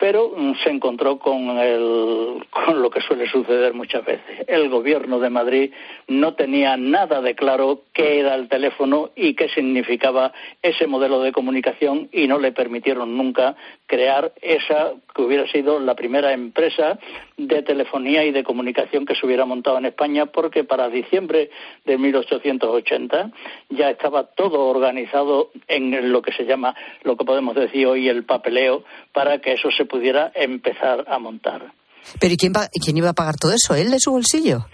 pero 0.00 0.32
mm, 0.34 0.54
se 0.64 0.70
encontró 0.70 1.18
con, 1.18 1.46
con 2.50 2.82
lo 2.82 2.90
que 2.90 3.02
suele 3.02 3.28
suceder 3.28 3.74
muchas 3.74 4.04
veces. 4.04 4.44
El 4.48 4.68
gobierno 4.70 5.20
de 5.20 5.30
Madrid 5.30 5.72
no 6.08 6.34
tenía 6.34 6.76
nada 6.76 7.20
de 7.20 7.36
claro 7.36 7.82
qué 7.92 8.18
era 8.18 8.34
el 8.34 8.48
teléfono 8.48 9.10
y 9.14 9.34
qué 9.34 9.48
significaba 9.50 10.32
ese 10.62 10.86
modelo 10.86 11.20
de 11.20 11.32
comunicación 11.32 12.08
y 12.10 12.26
no 12.26 12.38
le 12.38 12.52
permitieron 12.52 13.16
nunca 13.16 13.54
crear 13.86 14.32
esa 14.40 14.92
que 15.14 15.22
hubiera 15.22 15.46
sido 15.48 15.78
la 15.80 15.94
primera 15.94 16.32
empresa 16.32 16.98
de 17.36 17.62
telefonía 17.62 18.24
y 18.24 18.30
de 18.30 18.44
comunicación 18.44 19.04
que 19.04 19.14
se 19.14 19.26
hubiera 19.26 19.44
montado 19.44 19.78
en 19.78 19.86
España 19.86 20.26
porque 20.26 20.64
para 20.64 20.88
diciembre 20.88 21.50
de 21.84 21.98
1880 21.98 23.30
ya 23.70 23.90
estaba 23.90 24.24
todo 24.24 24.66
organizado 24.66 25.50
en 25.68 26.12
lo 26.12 26.22
que 26.22 26.32
se 26.32 26.44
llama, 26.44 26.74
lo 27.02 27.16
que 27.16 27.24
podemos 27.24 27.54
decir 27.54 27.86
hoy 27.86 28.08
el 28.08 28.24
papeleo 28.24 28.84
para 29.12 29.38
que 29.40 29.52
eso 29.52 29.70
se 29.70 29.84
pudiera 29.90 30.30
empezar 30.34 31.04
a 31.08 31.18
montar. 31.18 31.72
¿Pero 32.20 32.34
quién, 32.38 32.52
quién 32.82 32.96
iba 32.96 33.10
a 33.10 33.14
pagar 33.14 33.36
todo 33.36 33.52
eso? 33.52 33.74
¿Él 33.74 33.90
de 33.90 33.98
su 34.00 34.12
bolsillo? 34.12 34.66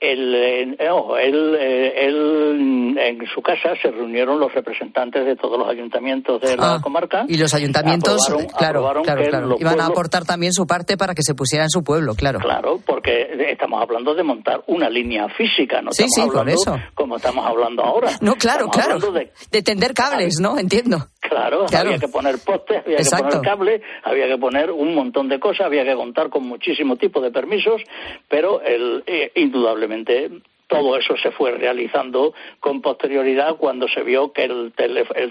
él, 0.00 0.76
él, 0.78 2.96
en 2.98 3.26
su 3.34 3.40
casa 3.42 3.70
se 3.80 3.90
reunieron 3.90 4.38
los 4.38 4.52
representantes 4.52 5.24
de 5.24 5.34
todos 5.36 5.58
los 5.58 5.68
ayuntamientos 5.68 6.40
de 6.42 6.56
la 6.56 6.74
Ah, 6.74 6.80
comarca. 6.82 7.24
Y 7.26 7.38
los 7.38 7.54
ayuntamientos, 7.54 8.20
aprobaron- 8.28 8.46
claro, 8.52 8.80
aprobaron 8.80 9.04
claro, 9.04 9.22
claro. 9.30 9.56
Iban 9.58 9.80
a 9.80 9.86
aportar 9.86 10.24
también 10.24 10.52
su 10.52 10.66
parte 10.66 10.96
para 10.98 11.14
que 11.14 11.22
se 11.22 11.34
pusiera 11.34 11.64
en 11.64 11.70
su 11.70 11.82
pueblo, 11.82 12.14
claro. 12.14 12.38
Claro, 12.40 12.80
porque 12.84 13.28
estamos 13.50 13.80
hablando 13.80 14.14
de 14.14 14.22
montar 14.22 14.62
una 14.66 14.90
línea 14.90 15.28
física, 15.30 15.80
no 15.80 15.92
Sí, 15.92 16.04
estamos 16.04 16.14
sí, 16.14 16.20
por 16.30 16.38
hablando 16.40 16.60
eso. 16.60 16.78
como 16.94 17.16
estamos 17.16 17.46
hablando 17.46 17.82
ahora. 17.82 18.10
No, 18.20 18.34
claro, 18.36 18.66
Estamos 18.66 19.02
claro. 19.04 19.12
De 19.50 19.62
tender 19.62 19.94
cables, 19.94 20.34
¿no? 20.40 20.58
Entiendo. 20.58 21.06
Claro, 21.34 21.66
Claro. 21.66 21.88
había 21.88 21.98
que 21.98 22.08
poner 22.08 22.36
postes, 22.44 22.78
había 22.84 22.98
Exacto. 22.98 23.26
que 23.26 23.30
poner 23.36 23.44
cables, 23.50 23.82
había 24.04 24.26
que 24.28 24.38
poner 24.38 24.70
un 24.70 24.94
montón 24.94 25.28
de 25.28 25.40
cosas, 25.40 25.66
había 25.66 25.84
que 25.84 25.94
contar 25.94 26.28
con 26.30 26.46
muchísimo 26.46 26.96
tipo 26.96 27.20
de 27.20 27.30
permisos, 27.32 27.82
pero 28.28 28.60
el, 28.62 29.02
eh, 29.06 29.32
indudablemente 29.34 30.30
todo 30.66 30.96
eso 30.96 31.14
se 31.18 31.30
fue 31.30 31.52
realizando 31.52 32.32
con 32.58 32.80
posterioridad 32.80 33.56
cuando 33.56 33.86
se 33.86 34.02
vio 34.02 34.32
que 34.32 34.44
el, 34.44 34.72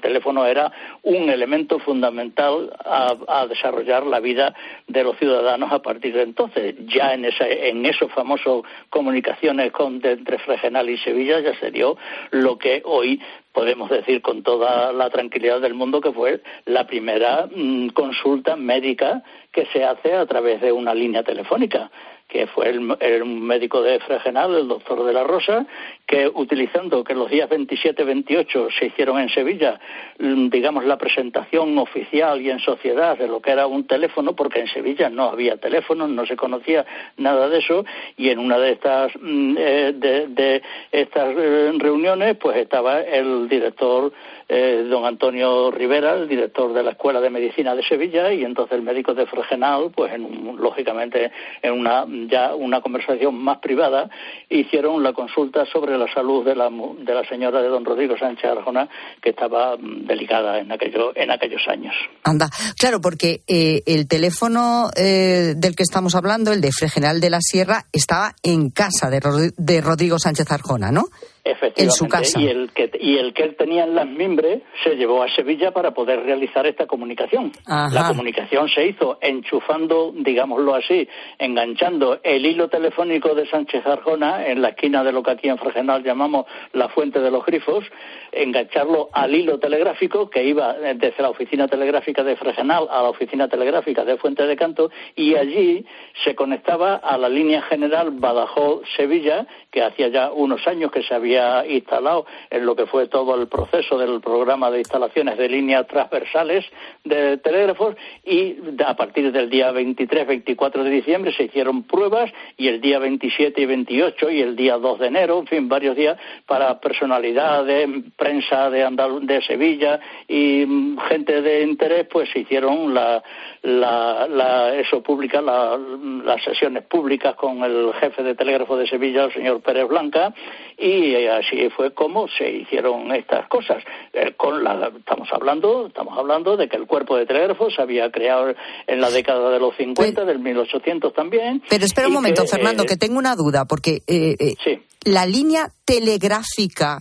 teléfono 0.01 0.45
era 0.45 0.71
un 1.01 1.27
elemento 1.29 1.79
fundamental 1.79 2.71
a, 2.85 3.15
a 3.27 3.47
desarrollar 3.47 4.05
la 4.05 4.19
vida 4.19 4.53
de 4.87 5.03
los 5.03 5.17
ciudadanos 5.17 5.71
a 5.71 5.79
partir 5.81 6.13
de 6.13 6.21
entonces. 6.21 6.75
Ya 6.87 7.13
en, 7.13 7.25
ese, 7.25 7.67
en 7.69 7.83
esos 7.85 8.11
famosos 8.11 8.63
comunicaciones 8.89 9.71
con, 9.71 9.99
de- 9.99 10.11
entre 10.11 10.37
Fregenal 10.37 10.87
y 10.89 10.97
Sevilla 10.99 11.39
ya 11.39 11.59
se 11.59 11.71
dio 11.71 11.97
lo 12.29 12.57
que 12.57 12.81
hoy 12.85 13.19
podemos 13.53 13.89
decir 13.89 14.21
con 14.21 14.43
toda 14.43 14.91
la 14.91 15.09
tranquilidad 15.09 15.61
del 15.61 15.75
mundo 15.75 16.01
que 16.01 16.11
fue 16.11 16.41
la 16.65 16.85
primera 16.87 17.47
mm, 17.53 17.89
consulta 17.89 18.55
médica 18.55 19.23
que 19.51 19.67
se 19.67 19.83
hace 19.83 20.15
a 20.15 20.25
través 20.25 20.59
de 20.61 20.71
una 20.71 20.93
línea 20.93 21.23
telefónica 21.23 21.91
que 22.33 22.47
fue 22.47 22.67
el, 22.67 22.97
el 22.99 23.25
médico 23.25 23.83
de 23.83 23.99
Fregenal, 23.99 24.55
el 24.55 24.67
doctor 24.67 25.05
de 25.05 25.13
la 25.13 25.23
Rosa, 25.23 25.67
que 26.07 26.27
utilizando 26.27 27.03
que 27.03 27.13
los 27.13 27.29
días 27.29 27.47
27-28 27.47 28.69
se 28.79 28.87
hicieron 28.87 29.19
en 29.19 29.29
Sevilla, 29.29 29.79
mm, 30.17 30.49
digamos, 30.49 30.83
la 30.83 30.97
presentación 30.97 31.77
oficial 31.77 32.41
y 32.41 32.49
en 32.49 32.57
sociedad 32.57 33.15
de 33.19 33.27
lo 33.27 33.39
que 33.39 33.51
era 33.51 33.67
un 33.67 33.85
teléfono, 33.85 34.35
porque 34.35 34.61
en 34.61 34.67
Sevilla 34.67 35.11
no 35.11 35.29
había 35.29 35.57
teléfono, 35.57 36.07
no 36.07 36.25
se 36.25 36.35
conocía 36.35 36.83
nada 37.17 37.47
de 37.49 37.59
eso, 37.59 37.85
y 38.17 38.29
en 38.29 38.39
una 38.39 38.57
de 38.57 38.71
estas, 38.71 39.11
mm, 39.15 39.55
eh, 39.59 39.93
de, 39.95 40.27
de 40.29 40.63
estas 40.91 41.35
eh, 41.37 41.71
reuniones, 41.77 42.35
pues 42.37 42.57
estaba 42.57 43.01
el 43.01 43.47
director 43.47 44.11
eh, 44.49 44.85
don 44.89 45.05
Antonio 45.05 45.71
Rivera, 45.71 46.13
el 46.15 46.27
director 46.27 46.73
de 46.73 46.83
la 46.83 46.91
Escuela 46.91 47.21
de 47.21 47.29
Medicina 47.29 47.75
de 47.75 47.83
Sevilla, 47.83 48.31
y 48.33 48.43
entonces 48.43 48.77
el 48.77 48.83
médico 48.83 49.13
de 49.13 49.25
Fregenal, 49.25 49.91
pues 49.95 50.13
en 50.13 50.25
un- 50.25 50.57
lógicamente 50.59 51.31
en 51.61 51.73
una 51.73 52.05
ya 52.29 52.53
una 52.55 52.81
conversación 52.81 53.35
más 53.35 53.59
privada, 53.59 54.09
hicieron 54.49 55.01
la 55.03 55.13
consulta 55.13 55.65
sobre 55.65 55.97
la 55.97 56.11
salud 56.13 56.45
de 56.45 56.55
la, 56.55 56.69
de 56.69 57.13
la 57.13 57.23
señora 57.27 57.61
de 57.61 57.67
don 57.69 57.85
Rodrigo 57.85 58.17
Sánchez 58.17 58.45
Arjona, 58.51 58.87
que 59.21 59.29
estaba 59.31 59.77
mm, 59.77 60.05
delicada 60.05 60.59
en, 60.59 60.71
aquello, 60.71 61.11
en 61.15 61.31
aquellos 61.31 61.61
años. 61.67 61.93
Anda, 62.23 62.49
claro, 62.77 63.01
porque 63.01 63.41
eh, 63.47 63.81
el 63.85 64.07
teléfono 64.07 64.89
eh, 64.95 65.53
del 65.55 65.75
que 65.75 65.83
estamos 65.83 66.15
hablando, 66.15 66.51
el 66.51 66.61
de 66.61 66.71
Fregenal 66.71 67.19
de 67.21 67.29
la 67.29 67.39
Sierra, 67.41 67.85
estaba 67.91 68.33
en 68.43 68.69
casa 68.69 69.09
de, 69.09 69.19
de 69.57 69.81
Rodrigo 69.81 70.19
Sánchez 70.19 70.51
Arjona, 70.51 70.91
¿no? 70.91 71.05
Efectivamente, 71.45 71.83
En 71.83 71.91
su 71.91 72.07
casa. 72.07 72.39
Y 72.39 72.47
el 72.47 72.71
que 72.71 72.89
y 73.01 73.17
el 73.17 73.33
que 73.33 73.43
él 73.43 73.55
tenía 73.57 73.83
en 73.83 73.95
las 73.95 74.07
mimbres 74.07 74.61
se 74.81 74.95
llevó 74.95 75.23
a 75.23 75.27
Sevilla 75.27 75.71
para 75.71 75.91
poder 75.91 76.23
realizar 76.23 76.65
esta 76.65 76.87
comunicación. 76.87 77.51
Ajá. 77.65 77.93
La 77.93 78.07
comunicación 78.07 78.69
se 78.69 78.87
hizo 78.87 79.17
enchufando, 79.19 80.13
digámoslo 80.15 80.73
así, 80.73 81.05
enganchando 81.37 82.21
el 82.23 82.45
hilo 82.45 82.69
telefónico 82.69 83.35
de 83.35 83.45
Sánchez 83.49 83.85
Arjona 83.85 84.47
en 84.47 84.61
la 84.61 84.69
esquina 84.69 85.03
de 85.03 85.11
lo 85.11 85.21
que 85.21 85.31
aquí 85.31 85.49
en 85.49 85.57
Fregenal 85.57 86.01
llamamos 86.01 86.45
la 86.71 86.87
fuente 86.87 87.19
de 87.19 87.29
los 87.29 87.45
grifos, 87.45 87.83
engancharlo 88.31 89.09
al 89.11 89.35
hilo 89.35 89.59
telegráfico 89.59 90.29
que 90.29 90.45
iba 90.45 90.73
desde 90.73 91.21
la 91.21 91.29
oficina 91.29 91.67
telegráfica 91.67 92.23
de 92.23 92.37
Fregenal 92.37 92.87
a 92.89 93.01
la 93.01 93.09
oficina 93.09 93.49
telegráfica 93.49 94.05
de 94.05 94.15
Fuente 94.15 94.45
de 94.47 94.55
Canto 94.55 94.91
y 95.15 95.35
allí 95.35 95.85
se 96.23 96.35
conectaba 96.35 96.95
a 96.95 97.17
la 97.17 97.27
línea 97.27 97.61
general 97.63 98.11
Badajoz-Sevilla 98.11 99.45
que 99.71 99.83
hacía 99.83 100.07
ya 100.07 100.31
unos 100.31 100.65
años 100.67 100.91
que 100.91 101.03
se 101.03 101.13
había 101.13 101.32
instalado 101.67 102.25
en 102.49 102.65
lo 102.65 102.75
que 102.75 102.85
fue 102.85 103.07
todo 103.07 103.39
el 103.39 103.47
proceso 103.47 103.97
del 103.97 104.21
programa 104.21 104.69
de 104.71 104.79
instalaciones 104.79 105.37
de 105.37 105.49
líneas 105.49 105.87
transversales 105.87 106.65
de 107.03 107.37
telégrafos 107.37 107.95
y 108.25 108.55
a 108.85 108.95
partir 108.95 109.31
del 109.31 109.49
día 109.49 109.71
23-24 109.71 110.83
de 110.83 110.89
diciembre 110.89 111.33
se 111.33 111.43
hicieron 111.43 111.83
pruebas 111.83 112.31
y 112.57 112.67
el 112.67 112.81
día 112.81 112.99
27 112.99 113.61
y 113.61 113.65
28 113.65 114.29
y 114.31 114.41
el 114.41 114.55
día 114.55 114.77
2 114.77 114.99
de 114.99 115.07
enero, 115.07 115.39
en 115.39 115.47
fin, 115.47 115.69
varios 115.69 115.95
días 115.95 116.17
para 116.45 116.79
personalidad 116.79 117.65
de 117.65 118.03
prensa 118.17 118.69
de, 118.69 118.85
Andal- 118.85 119.21
de 119.25 119.41
Sevilla 119.41 119.99
y 120.27 120.65
mm, 120.65 120.97
gente 121.09 121.41
de 121.41 121.63
interés, 121.63 122.07
pues 122.11 122.29
se 122.31 122.39
hicieron 122.39 122.93
la, 122.93 123.23
la, 123.63 124.27
la- 124.27 124.75
eso 124.75 125.01
pública, 125.01 125.41
la- 125.41 125.77
las 125.77 126.43
sesiones 126.43 126.83
públicas 126.83 127.35
con 127.35 127.63
el 127.63 127.93
jefe 127.93 128.21
de 128.21 128.35
telégrafo 128.35 128.75
de 128.77 128.87
Sevilla, 128.87 129.23
el 129.25 129.33
señor 129.33 129.61
Pérez 129.61 129.87
Blanca, 129.87 130.33
y 130.77 131.15
así 131.27 131.69
fue 131.75 131.93
como 131.93 132.27
se 132.27 132.49
hicieron 132.51 133.11
estas 133.15 133.47
cosas. 133.47 133.81
Eh, 134.11 134.33
con 134.35 134.63
la, 134.63 134.91
estamos 134.97 135.29
hablando, 135.31 135.87
estamos 135.87 136.17
hablando 136.17 136.57
de 136.57 136.67
que 136.67 136.75
el 136.77 136.85
cuerpo 136.87 137.15
de 137.15 137.25
telégrafos 137.25 137.73
se 137.73 137.81
había 137.81 138.11
creado 138.11 138.53
en 138.87 138.99
la 139.01 139.09
década 139.09 139.49
de 139.49 139.59
los 139.59 139.75
50, 139.77 140.25
del 140.25 140.39
1800 140.39 141.13
también. 141.13 141.63
Pero 141.69 141.85
espera 141.85 142.07
un 142.07 142.13
momento, 142.13 142.41
que, 142.43 142.49
Fernando, 142.49 142.83
eh, 142.83 142.85
que 142.85 142.97
tengo 142.97 143.17
una 143.17 143.35
duda, 143.35 143.63
porque 143.65 144.01
eh, 144.07 144.35
eh, 144.39 144.81
la 145.05 145.25
línea 145.25 145.69
telegráfica 145.85 146.99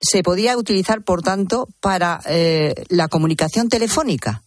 se 0.00 0.22
podía 0.22 0.56
utilizar, 0.56 1.02
por 1.02 1.22
tanto, 1.22 1.66
para 1.80 2.20
eh, 2.28 2.74
la 2.88 3.08
comunicación 3.08 3.68
telefónica. 3.68 4.42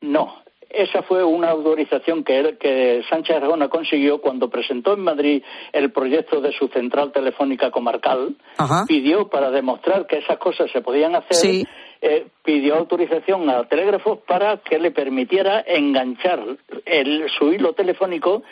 No, 0.00 0.41
esa 0.74 1.02
fue 1.02 1.22
una 1.24 1.50
autorización 1.50 2.24
que, 2.24 2.38
él- 2.38 2.58
que 2.58 3.02
Sánchez 3.10 3.36
Arjona 3.36 3.68
consiguió 3.68 4.20
cuando 4.20 4.48
presentó 4.50 4.94
en 4.94 5.00
Madrid 5.00 5.42
el 5.72 5.92
proyecto 5.92 6.40
de 6.40 6.52
su 6.52 6.68
central 6.68 7.12
telefónica 7.12 7.70
comarcal. 7.70 8.36
Ajá. 8.56 8.84
Pidió 8.86 9.28
para 9.28 9.50
demostrar 9.50 10.06
que 10.06 10.18
esas 10.18 10.38
cosas 10.38 10.70
se 10.72 10.80
podían 10.80 11.14
hacer. 11.14 11.34
Sí. 11.36 11.64
eh, 12.04 12.26
pidió 12.44 12.74
autorización 12.74 13.48
a 13.48 13.62
telégrafos 13.68 14.18
para 14.26 14.56
que 14.56 14.80
le 14.80 14.90
permitiera 14.90 15.62
enganchar 15.64 16.40
el, 16.84 17.30
su 17.38 17.52
hilo 17.52 17.74
telefónico 17.74 18.42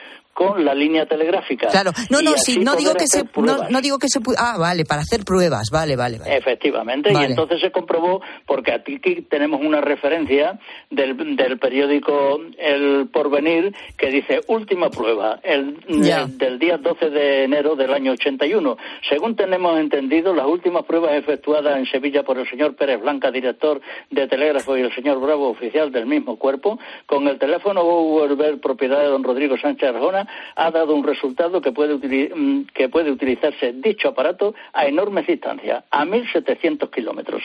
con 0.40 0.64
la 0.64 0.72
línea 0.74 1.05
telegráfica. 1.05 1.66
Claro, 1.68 1.92
no, 2.09 2.22
no, 2.22 2.31
sí, 2.38 2.61
no 2.61 2.74
digo 2.74 2.94
que 2.94 3.07
se, 3.07 3.24
no, 3.68 3.81
digo 3.83 3.98
que 3.98 4.09
se, 4.09 4.20
ah, 4.38 4.57
vale, 4.59 4.87
para 4.87 5.03
hacer 5.03 5.22
pruebas, 5.22 5.68
vale, 5.70 5.96
vale, 5.96 6.18
vale. 6.18 6.35
Efectivamente, 6.35 7.12
Vale. 7.12 7.26
y 7.26 7.31
entonces 7.33 7.61
se 7.61 7.70
comprobó, 7.70 8.22
porque 8.46 8.72
aquí 8.72 8.98
tenemos 9.29 9.61
una 9.61 9.83
referencia 9.83 10.59
del, 10.88 11.37
del 11.37 11.59
periódico 11.59 12.40
El 12.57 13.09
Porvenir 13.12 13.74
que 13.98 14.07
dice 14.09 14.40
última 14.46 14.88
prueba, 14.88 15.40
el, 15.42 15.76
el- 15.87 16.38
del 16.38 16.59
día 16.59 16.79
12 16.79 17.11
de 17.11 17.44
enero 17.44 17.76
del 17.76 17.92
año 17.92 18.12
81. 18.12 18.79
Según 19.11 19.37
tenemos 19.37 19.79
entendido, 19.79 20.33
las 20.35 20.46
últimas 20.46 20.85
pruebas 20.87 21.12
efectuadas 21.16 21.76
en 21.76 21.85
Sevilla 21.85 22.22
por 22.22 22.38
el 22.38 22.48
señor 22.48 22.76
Pérez 22.76 22.98
Blanca, 23.03 23.31
director 23.31 23.83
de 24.11 24.26
Telégrafo, 24.26 24.74
y 24.79 24.81
el 24.81 24.94
señor 24.94 25.20
Bravo, 25.20 25.50
oficial 25.50 25.92
del 25.92 26.07
mismo 26.07 26.37
cuerpo, 26.38 26.79
con 27.05 27.29
el 27.29 27.38
teléfono 27.38 27.85
Volver, 27.85 28.59
propiedad 28.59 29.00
de 29.00 29.09
don 29.09 29.22
Rodrigo 29.22 29.59
Sánchez 29.59 29.90
Arjona, 29.90 30.26
ha 30.57 30.71
dado 30.71 30.95
un 30.95 31.05
resultado 31.05 31.61
que 31.61 31.73
puede, 31.73 31.97
mm, 31.97 32.66
que 32.75 32.88
puede 32.88 33.11
utilizarse 33.11 33.73
dicho 33.73 34.09
aparato 34.09 34.55
a 34.73 34.87
enormes 34.87 35.27
distancias, 35.27 35.85
a 35.90 36.05
1.700 36.05 36.90
kilómetros. 36.90 37.43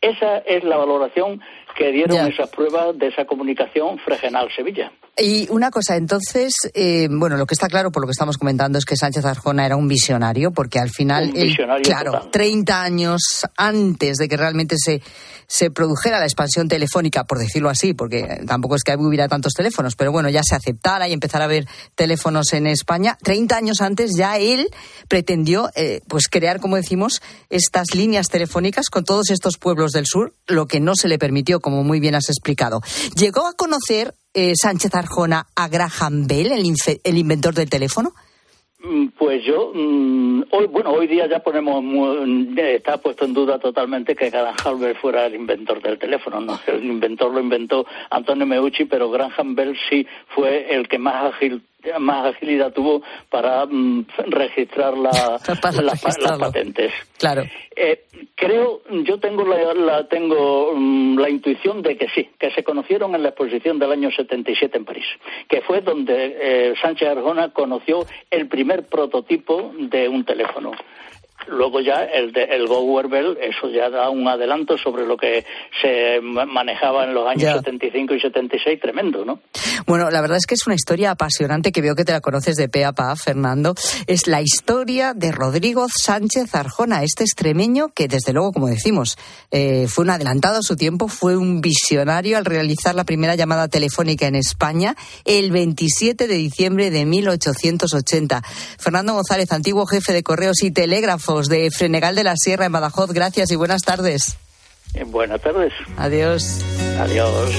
Esa 0.00 0.38
es 0.38 0.64
la 0.64 0.76
valoración 0.76 1.40
que 1.74 1.90
dieron 1.92 2.26
esas 2.26 2.50
pruebas 2.50 2.98
de 2.98 3.08
esa 3.08 3.24
comunicación 3.24 3.98
Fregenal-Sevilla. 3.98 4.92
Y 5.16 5.48
una 5.50 5.70
cosa, 5.70 5.94
entonces, 5.96 6.52
eh, 6.74 7.06
bueno, 7.08 7.36
lo 7.36 7.46
que 7.46 7.54
está 7.54 7.68
claro 7.68 7.92
por 7.92 8.02
lo 8.02 8.08
que 8.08 8.12
estamos 8.12 8.36
comentando 8.36 8.78
es 8.78 8.84
que 8.84 8.96
Sánchez 8.96 9.24
Arjona 9.24 9.64
era 9.64 9.76
un 9.76 9.86
visionario, 9.86 10.50
porque 10.50 10.80
al 10.80 10.90
final, 10.90 11.32
él, 11.36 11.56
claro, 11.84 12.12
total. 12.12 12.30
30 12.32 12.82
años 12.82 13.20
antes 13.56 14.16
de 14.16 14.28
que 14.28 14.36
realmente 14.36 14.74
se, 14.76 15.02
se 15.46 15.70
produjera 15.70 16.18
la 16.18 16.24
expansión 16.24 16.66
telefónica, 16.66 17.24
por 17.24 17.38
decirlo 17.38 17.70
así, 17.70 17.94
porque 17.94 18.42
tampoco 18.46 18.74
es 18.74 18.82
que 18.82 18.96
hubiera 18.96 19.28
tantos 19.28 19.52
teléfonos, 19.52 19.94
pero 19.94 20.10
bueno, 20.10 20.30
ya 20.30 20.42
se 20.42 20.56
aceptara 20.56 21.06
y 21.06 21.12
empezara 21.12 21.44
a 21.44 21.46
haber 21.46 21.68
teléfonos 21.94 22.52
en 22.52 22.66
España, 22.66 23.16
30 23.22 23.56
años 23.56 23.80
antes 23.82 24.16
ya 24.16 24.38
él 24.38 24.68
pretendió, 25.06 25.70
eh, 25.76 26.00
pues, 26.08 26.26
crear, 26.28 26.58
como 26.58 26.74
decimos, 26.74 27.22
estas 27.50 27.94
líneas 27.94 28.26
telefónicas 28.26 28.90
con 28.90 29.04
todos 29.04 29.30
estos 29.30 29.58
pueblos 29.58 29.92
del 29.92 30.06
sur, 30.06 30.34
lo 30.48 30.66
que 30.66 30.80
no 30.80 30.96
se 30.96 31.06
le 31.06 31.20
permitió, 31.20 31.60
como 31.60 31.84
muy 31.84 32.00
bien 32.00 32.16
has 32.16 32.28
explicado. 32.28 32.80
Llegó 33.16 33.46
a 33.46 33.52
conocer 33.52 34.14
eh, 34.34 34.52
Sánchez 34.54 34.94
Arjona 34.94 35.46
a 35.54 35.68
Graham 35.68 36.26
Bell, 36.26 36.52
el, 36.52 36.64
el 37.04 37.18
inventor 37.18 37.54
del 37.54 37.70
teléfono? 37.70 38.12
Mm, 38.84 39.08
Pues 39.16 39.42
yo, 39.44 39.72
mm, 39.74 40.42
hoy, 40.50 40.66
bueno, 40.66 40.90
hoy 40.90 41.06
día 41.06 41.26
ya 41.26 41.38
ponemos, 41.38 41.82
eh, 42.58 42.74
está 42.76 42.98
puesto 42.98 43.24
en 43.24 43.32
duda 43.32 43.58
totalmente 43.58 44.14
que 44.14 44.28
Graham 44.28 44.78
Bell 44.78 44.96
fuera 44.96 45.24
el 45.24 45.34
inventor 45.34 45.80
del 45.80 45.98
teléfono, 45.98 46.40
¿no? 46.40 46.60
El 46.66 46.84
inventor 46.84 47.32
lo 47.32 47.40
inventó 47.40 47.86
Antonio 48.10 48.44
Meucci, 48.44 48.84
pero 48.84 49.10
Graham 49.10 49.54
Bell 49.54 49.76
sí 49.88 50.06
fue 50.34 50.74
el 50.74 50.88
que 50.88 50.98
más 50.98 51.32
ágil 51.32 51.62
más 52.00 52.34
agilidad 52.34 52.72
tuvo 52.72 53.02
para 53.30 53.66
mm, 53.66 54.06
registrar 54.28 54.96
la- 54.96 55.10
Para 55.62 55.82
la- 55.82 55.92
registrarlo. 55.92 56.38
las 56.38 56.38
patentes. 56.52 56.92
Claro. 57.18 57.42
Eh, 57.76 58.04
creo, 58.34 58.82
yo 59.04 59.18
tengo 59.18 59.44
la, 59.44 59.74
la- 59.74 60.08
tengo 60.08 60.72
mm, 60.74 61.18
la 61.18 61.28
intuición 61.30 61.82
de 61.82 61.96
que 61.96 62.08
sí, 62.14 62.28
que 62.38 62.50
se 62.52 62.62
conocieron 62.64 63.14
en 63.14 63.22
la 63.22 63.30
exposición 63.30 63.78
del 63.78 63.92
año 63.92 64.10
77 64.10 64.78
en 64.78 64.84
París, 64.84 65.06
que 65.48 65.60
fue 65.62 65.80
donde 65.80 66.36
eh, 66.40 66.74
Sánchez 66.80 67.08
Arjona 67.08 67.50
conoció 67.52 68.06
el 68.30 68.48
primer 68.48 68.84
prototipo 68.86 69.72
de 69.78 70.08
un 70.08 70.24
teléfono. 70.24 70.72
Luego 71.48 71.80
ya 71.80 72.04
el, 72.04 72.32
de, 72.32 72.44
el 72.44 72.66
Go 72.66 72.80
Wearable, 72.84 73.36
eso 73.46 73.68
ya 73.68 73.90
da 73.90 74.08
un 74.08 74.26
adelanto 74.26 74.78
sobre 74.78 75.04
lo 75.04 75.16
que 75.18 75.44
se 75.82 76.20
ma- 76.22 76.46
manejaba 76.46 77.04
en 77.04 77.12
los 77.12 77.26
años 77.28 77.42
Ya. 77.42 77.54
75 77.58 78.14
y 78.14 78.20
76, 78.20 78.80
tremendo, 78.80 79.24
¿no? 79.26 79.40
Bueno, 79.86 80.10
la 80.10 80.22
verdad 80.22 80.38
es 80.38 80.46
que 80.46 80.54
es 80.54 80.66
una 80.66 80.74
historia 80.74 81.10
apasionante 81.10 81.70
que 81.70 81.82
veo 81.82 81.94
que 81.96 82.04
te 82.04 82.12
la 82.12 82.20
conoces 82.22 82.56
de 82.56 82.68
pe 82.70 82.84
a 82.86 82.92
pa, 82.92 83.14
Fernando. 83.16 83.74
Es 84.06 84.26
la 84.26 84.40
historia 84.40 85.12
de 85.12 85.32
Rodrigo 85.32 85.86
Sánchez 85.94 86.54
Arjona, 86.54 87.02
este 87.02 87.24
extremeño 87.24 87.88
que, 87.94 88.08
desde 88.08 88.32
luego, 88.32 88.52
como 88.52 88.68
decimos, 88.68 89.18
eh, 89.50 89.86
fue 89.88 90.04
un 90.04 90.10
adelantado 90.10 90.60
a 90.60 90.62
su 90.62 90.76
tiempo, 90.76 91.08
fue 91.08 91.36
un 91.36 91.60
visionario 91.60 92.38
al 92.38 92.46
realizar 92.46 92.94
la 92.94 93.04
primera 93.04 93.34
llamada 93.34 93.68
telefónica 93.68 94.26
en 94.26 94.36
España 94.36 94.94
el 95.26 95.50
27 95.50 96.26
de 96.26 96.34
diciembre 96.36 96.90
de 96.90 97.04
1880. 97.04 98.40
Fernando 98.78 99.12
González, 99.14 99.52
antiguo 99.52 99.84
jefe 99.84 100.12
de 100.14 100.22
correos 100.22 100.62
y 100.62 100.70
telégrafos 100.70 101.23
de 101.24 101.70
Frenegal 101.70 102.14
de 102.14 102.22
la 102.22 102.36
Sierra 102.36 102.66
en 102.66 102.72
Badajoz, 102.72 103.10
gracias 103.12 103.50
y 103.50 103.56
buenas 103.56 103.82
tardes. 103.82 104.36
Eh, 104.92 105.04
buenas 105.04 105.40
tardes. 105.40 105.72
Adiós. 105.96 106.60
Adiós. 107.00 107.50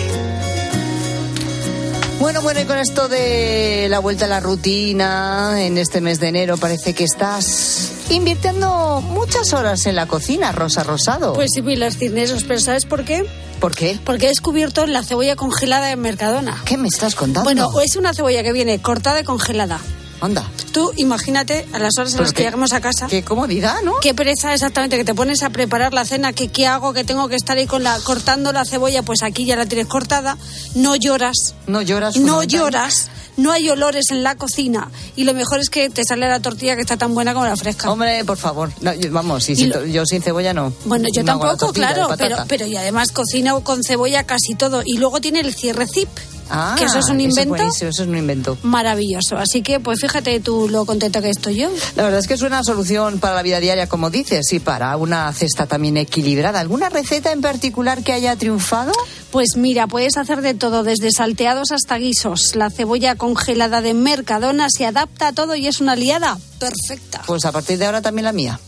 Bueno, 2.20 2.42
bueno, 2.42 2.62
y 2.62 2.66
con 2.66 2.78
esto 2.78 3.10
de 3.10 3.88
la 3.90 4.00
vuelta 4.00 4.26
a 4.26 4.28
la 4.28 4.40
rutina 4.40 5.62
en 5.62 5.78
este 5.78 6.00
mes 6.00 6.20
de 6.20 6.28
enero, 6.30 6.58
parece 6.58 6.94
que 6.94 7.04
estás 7.04 7.92
invirtiendo 8.10 9.02
muchas 9.02 9.52
horas 9.54 9.86
en 9.88 9.96
la 9.96 10.06
cocina, 10.06 10.52
Rosa 10.52 10.84
Rosado. 10.84 11.34
Pues 11.34 11.50
sí, 11.54 11.62
Pilar 11.62 11.92
Cisneros, 11.92 12.44
pero 12.44 12.60
¿sabes 12.60 12.86
por 12.86 13.04
qué? 13.04 13.26
¿Por 13.60 13.76
qué? 13.76 14.00
Porque 14.06 14.28
he 14.28 14.30
descubierto 14.30 14.86
la 14.86 15.04
cebolla 15.04 15.36
congelada 15.36 15.92
en 15.92 16.00
Mercadona. 16.00 16.62
¿Qué 16.66 16.78
me 16.78 16.88
estás 16.88 17.16
contando? 17.16 17.44
Bueno, 17.44 17.70
es 17.82 17.96
una 17.96 18.14
cebolla 18.14 18.44
que 18.44 18.54
viene 18.54 18.82
cortada 18.82 19.20
y 19.20 19.24
congelada. 19.24 19.80
Anda. 20.26 20.50
Tú 20.72 20.92
imagínate 20.98 21.66
a 21.74 21.80
las 21.80 21.98
horas 21.98 22.12
en 22.12 22.18
Pero 22.18 22.24
las 22.24 22.32
que 22.34 22.38
qué- 22.38 22.44
lleguemos 22.46 22.74
a 22.74 22.82
casa. 22.82 23.08
Qué 23.08 23.24
comodidad, 23.24 23.82
¿no? 23.84 23.94
Qué 24.02 24.14
pereza 24.14 24.54
exactamente, 24.54 24.98
que 24.98 25.06
te 25.06 25.14
pones 25.16 25.44
a 25.44 25.50
preparar 25.50 25.94
la 25.94 26.04
cena, 26.06 26.34
que 26.34 26.48
qué 26.50 26.68
hago, 26.68 26.94
que 26.94 27.04
tengo 27.04 27.28
que 27.28 27.36
estar 27.36 27.58
ahí 27.58 27.66
con 27.68 27.84
la 27.84 27.98
cortando 28.00 28.52
la 28.52 28.66
cebolla, 28.66 29.04
pues 29.04 29.24
aquí 29.24 29.46
ya 29.46 29.56
la 29.56 29.66
tienes 29.66 29.88
cortada, 29.88 30.38
no 30.76 30.96
lloras. 30.96 31.56
No 31.68 31.82
lloras. 31.82 32.18
No 32.18 32.44
lloras, 32.44 33.10
no 33.38 33.52
hay 33.52 33.70
olores 33.70 34.06
en 34.12 34.24
la 34.24 34.36
cocina 34.36 34.90
y 35.16 35.24
lo 35.26 35.34
mejor 35.34 35.60
es 35.60 35.70
que 35.70 35.90
te 35.90 36.04
sale 36.04 36.28
la 36.28 36.40
tortilla 36.40 36.76
que 36.76 36.82
está 36.82 36.98
tan 36.98 37.14
buena 37.14 37.34
como 37.34 37.46
la 37.46 37.56
fresca. 37.56 37.92
Hombre, 37.92 38.24
por 38.26 38.38
favor. 38.38 38.72
No, 38.82 38.92
vamos, 39.12 39.44
si 39.46 39.56
lo- 39.68 39.80
to- 39.80 39.86
yo 39.86 40.06
sin 40.06 40.22
cebolla 40.22 40.54
no. 40.54 40.74
Bueno, 40.86 41.08
yo 41.14 41.22
No 41.22 41.28
tampoco, 41.28 41.58
tortilla 41.58 41.94
claro, 41.94 42.16
pero, 42.18 42.38
pero 42.48 42.66
y 42.66 42.76
además 42.76 43.12
cocino 43.12 43.62
con 43.64 43.84
cebolla 43.84 44.24
casi 44.24 44.56
todo. 44.56 44.82
Y 44.86 44.98
luego 44.98 45.20
tiene 45.22 45.40
el 45.42 45.54
cierre 45.54 45.86
zip, 45.88 46.10
Ah, 46.50 46.76
que 46.78 46.86
eso 46.86 47.00
es 47.00 47.10
un 47.10 47.20
invento 47.20 47.50
buenísimo, 47.50 47.90
eso 47.90 48.04
es 48.04 48.08
un 48.08 48.18
invento. 48.18 48.58
maravilloso. 48.64 49.38
Así 49.38 49.62
que, 49.62 49.80
pues 49.80 50.00
fíjate 50.00 50.40
tú 50.40 50.70
lo 50.70 50.86
contenta 50.86 51.22
que 51.22 51.30
estoy 51.30 51.56
yo. 51.56 51.70
La 51.96 52.04
verdad 52.04 52.20
es 52.20 52.28
que 52.28 52.36
es 52.36 52.42
una 52.42 52.64
solución 52.64 53.20
para 53.20 53.36
la 53.36 53.42
vida 53.42 53.60
diaria, 53.60 53.88
como 53.88 54.10
dices, 54.10 54.52
y 54.54 54.60
para 54.60 54.96
una 54.98 55.32
cesta 55.34 55.66
también 55.66 55.98
equilibrada. 55.98 56.60
¿Alguna 56.60 56.90
receta 56.90 57.32
en 57.32 57.42
particular 57.42 58.04
que 58.04 58.14
haya 58.14 58.36
triunfado? 58.36 58.92
Pues 59.32 59.56
mira, 59.56 59.88
puedes 59.88 60.18
hacer 60.18 60.42
de 60.42 60.54
todo, 60.54 60.84
desde 60.84 61.12
salteados 61.12 61.72
hasta 61.72 61.98
guisos. 61.98 62.56
La 62.56 62.70
cebolla 62.70 63.16
congelada 63.16 63.82
de 63.82 63.94
Mercadona 63.94 64.68
se 64.70 64.86
adapta 64.86 65.30
a 65.30 65.34
todo 65.34 65.56
y 65.56 65.68
es 65.68 65.82
una 65.82 65.94
aliada 65.94 66.38
perfecta. 66.60 67.22
Pues 67.26 67.46
a 67.46 67.52
partir 67.52 67.78
de 67.78 67.86
ahora 67.86 68.02
también 68.02 68.26
la 68.26 68.32
mía. 68.32 68.60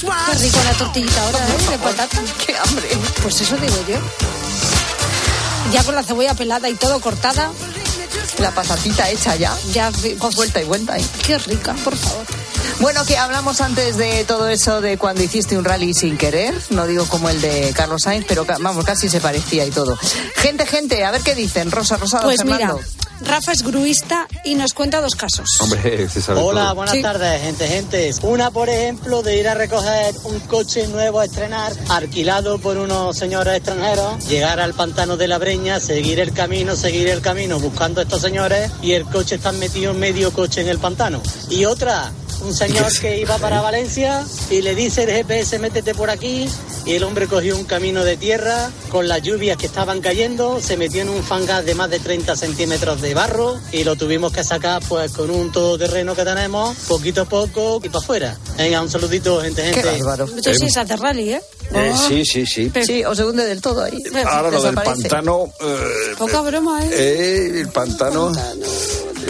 Qué 0.00 0.38
rico 0.38 0.58
la 0.64 0.72
tortillita 0.72 1.24
ahora, 1.26 1.38
¿eh? 1.38 1.70
De 1.70 1.78
patata. 1.78 2.18
Qué 2.44 2.56
hambre. 2.56 2.88
Pues 3.22 3.40
eso 3.40 3.56
digo 3.56 3.76
yo. 3.88 4.49
Ya 5.72 5.84
con 5.84 5.94
la 5.94 6.02
cebolla 6.02 6.34
pelada 6.34 6.68
y 6.68 6.74
todo 6.74 7.00
cortada. 7.00 7.50
La 8.40 8.50
patatita 8.52 9.08
hecha 9.10 9.36
ya. 9.36 9.56
Ya, 9.72 9.90
vuelta 10.34 10.60
y 10.60 10.64
vuelta. 10.64 10.96
¿eh? 10.96 11.04
Qué 11.26 11.38
rica, 11.38 11.74
por 11.84 11.94
favor. 11.96 12.24
Bueno, 12.80 13.04
que 13.04 13.16
hablamos 13.18 13.60
antes 13.60 13.96
de 13.98 14.24
todo 14.24 14.48
eso 14.48 14.80
de 14.80 14.96
cuando 14.96 15.22
hiciste 15.22 15.58
un 15.58 15.64
rally 15.64 15.92
sin 15.92 16.16
querer, 16.16 16.54
no 16.70 16.86
digo 16.86 17.04
como 17.06 17.28
el 17.28 17.38
de 17.42 17.72
Carlos 17.76 18.02
Sainz, 18.02 18.24
pero 18.26 18.46
vamos, 18.46 18.84
casi 18.86 19.08
se 19.10 19.20
parecía 19.20 19.66
y 19.66 19.70
todo. 19.70 19.98
Gente, 20.36 20.64
gente, 20.66 21.04
a 21.04 21.10
ver 21.10 21.20
qué 21.20 21.34
dicen. 21.34 21.70
Rosa 21.70 21.98
Rosado, 21.98 22.24
Pues 22.24 22.42
mira, 22.44 22.56
Fernando. 22.58 22.80
Rafa 23.22 23.52
es 23.52 23.62
gruista 23.62 24.26
y 24.46 24.54
nos 24.54 24.72
cuenta 24.72 25.02
dos 25.02 25.14
casos. 25.14 25.46
Hombre, 25.60 26.08
se 26.08 26.22
sabe 26.22 26.40
Hola, 26.40 26.62
todo. 26.68 26.74
buenas 26.76 27.02
tardes, 27.02 27.42
gente, 27.42 27.68
gente. 27.68 28.10
Una, 28.22 28.50
por 28.50 28.70
ejemplo, 28.70 29.22
de 29.22 29.36
ir 29.38 29.46
a 29.46 29.52
recoger 29.52 30.14
un 30.24 30.40
coche 30.40 30.88
nuevo 30.88 31.20
a 31.20 31.26
estrenar, 31.26 31.70
alquilado 31.90 32.58
por 32.58 32.78
unos 32.78 33.18
señores 33.18 33.56
extranjeros, 33.58 34.26
llegar 34.26 34.58
al 34.58 34.72
pantano 34.72 35.18
de 35.18 35.28
la 35.28 35.36
Breña, 35.36 35.80
seguir 35.80 36.18
el 36.18 36.32
camino, 36.32 36.74
seguir 36.76 37.08
el 37.08 37.20
camino, 37.20 37.60
buscando 37.60 38.00
a 38.00 38.04
estos 38.04 38.22
señores 38.22 38.29
y 38.82 38.92
el 38.92 39.04
coche 39.04 39.34
está 39.34 39.50
metido 39.52 39.92
medio 39.92 40.32
coche 40.32 40.60
en 40.60 40.68
el 40.68 40.78
pantano. 40.78 41.20
Y 41.48 41.64
otra, 41.64 42.12
un 42.42 42.54
señor 42.54 42.86
que 43.00 43.18
iba 43.18 43.38
para 43.38 43.60
Valencia 43.60 44.24
y 44.50 44.62
le 44.62 44.74
dice 44.74 45.04
el 45.04 45.10
GPS, 45.10 45.58
métete 45.58 45.94
por 45.94 46.10
aquí. 46.10 46.48
Y 46.86 46.94
el 46.94 47.04
hombre 47.04 47.26
cogió 47.26 47.56
un 47.56 47.64
camino 47.64 48.04
de 48.04 48.16
tierra 48.16 48.70
con 48.88 49.06
las 49.06 49.20
lluvias 49.22 49.58
que 49.58 49.66
estaban 49.66 50.00
cayendo, 50.00 50.60
se 50.60 50.76
metió 50.78 51.02
en 51.02 51.10
un 51.10 51.22
fangas 51.22 51.64
de 51.66 51.74
más 51.74 51.90
de 51.90 52.00
30 52.00 52.34
centímetros 52.36 53.00
de 53.02 53.12
barro 53.12 53.60
y 53.70 53.84
lo 53.84 53.96
tuvimos 53.96 54.32
que 54.32 54.42
sacar 54.44 54.82
pues 54.88 55.12
con 55.12 55.30
un 55.30 55.52
todoterreno 55.52 56.14
que 56.16 56.24
tenemos, 56.24 56.74
poquito 56.88 57.22
a 57.22 57.24
poco 57.26 57.80
y 57.84 57.88
para 57.88 57.98
afuera. 58.02 58.38
Venga, 58.56 58.80
un 58.82 58.90
saludito, 58.90 59.40
gente, 59.42 59.62
gente. 59.62 59.98
Esto 59.98 60.54
sí 60.54 60.64
es 60.66 60.76
hacer 60.76 60.98
rally, 60.98 61.34
¿eh? 61.34 61.42
Eh, 61.72 61.92
sí, 62.08 62.24
sí, 62.24 62.46
sí. 62.46 62.72
Sí, 62.84 63.04
o 63.04 63.14
se 63.14 63.24
hunde 63.24 63.44
del 63.44 63.60
todo 63.60 63.84
ahí. 63.84 64.02
Ahora 64.26 64.50
lo 64.50 64.62
del 64.62 64.74
pantano. 64.74 65.52
eh, 65.60 66.14
Poca 66.18 66.40
broma, 66.40 66.84
¿eh? 66.84 66.90
eh, 66.92 67.60
el 67.60 67.68
pantano. 67.68 68.32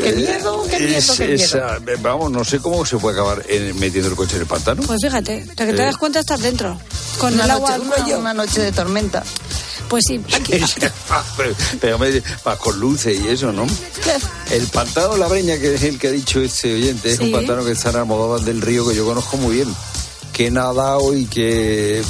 Qué 0.02 0.12
miedo, 0.12 0.62
qué 0.70 0.78
miedo, 0.80 0.98
es- 0.98 1.10
qué 1.18 1.34
es, 1.34 1.54
miedo. 1.54 1.66
ah, 1.68 1.78
vamos, 2.00 2.30
no 2.32 2.44
sé 2.44 2.58
cómo 2.58 2.84
se 2.86 2.96
puede 2.98 3.16
acabar 3.18 3.44
en- 3.48 3.78
metiendo 3.78 4.08
el 4.10 4.16
coche 4.16 4.36
en 4.36 4.42
el 4.42 4.46
pantano. 4.48 4.82
Pues 4.82 4.98
fíjate, 5.02 5.46
hasta 5.48 5.66
que 5.66 5.72
te 5.72 5.82
Eh. 5.82 5.84
das 5.86 5.96
cuenta 5.96 6.20
estás 6.20 6.40
dentro. 6.40 6.78
Con 7.18 7.34
Una 7.34 7.44
el 7.44 7.50
agua 7.50 7.78
noche- 7.78 8.12
al. 8.14 8.20
Una 8.20 8.34
noche 8.34 8.60
de 8.62 8.72
tormenta. 8.72 9.22
Pues 9.88 10.04
sí, 10.06 10.20
aquí. 10.34 10.52
pero, 11.36 11.54
pero 11.80 11.94
hombre, 11.96 12.22
va 12.46 12.56
con 12.56 12.78
luces 12.78 13.18
y 13.18 13.28
eso, 13.28 13.50
¿no? 13.52 13.66
El 14.50 14.66
pantano 14.68 15.14
de 15.14 15.18
la 15.18 15.26
Breña, 15.28 15.58
que 15.58 15.74
es 15.74 15.82
el 15.82 15.98
que 15.98 16.08
ha 16.08 16.12
dicho 16.12 16.40
este 16.40 16.74
oyente, 16.74 17.10
es 17.10 17.18
Sí. 17.18 17.24
un 17.24 17.32
pantano 17.32 17.64
que 17.64 17.72
está 17.72 17.90
en 17.90 17.96
Almodóvar 17.96 18.40
del 18.42 18.60
Río 18.62 18.88
que 18.88 18.94
yo 18.94 19.04
conozco 19.04 19.36
muy 19.36 19.56
bien. 19.56 19.74
Que 20.32 20.46
he 20.46 20.50
nadado 20.50 21.14
y 21.16 21.26
que. 21.26 22.02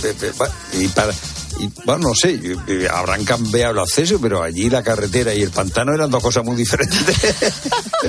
Y 0.74 0.88
para. 0.88 1.12
Y, 1.61 1.70
bueno, 1.85 2.09
no 2.09 2.14
sé, 2.14 2.40
eh, 2.68 2.88
habrán 2.90 3.25
cambiado 3.25 3.73
el 3.73 3.79
acceso, 3.81 4.18
pero 4.20 4.42
allí 4.42 4.70
la 4.70 4.83
carretera 4.83 5.35
y 5.35 5.42
el 5.42 5.51
pantano 5.51 5.92
eran 5.94 6.11
dos 6.11 6.23
cosas 6.23 6.44
muy 6.44 6.57
diferentes. 6.57 7.01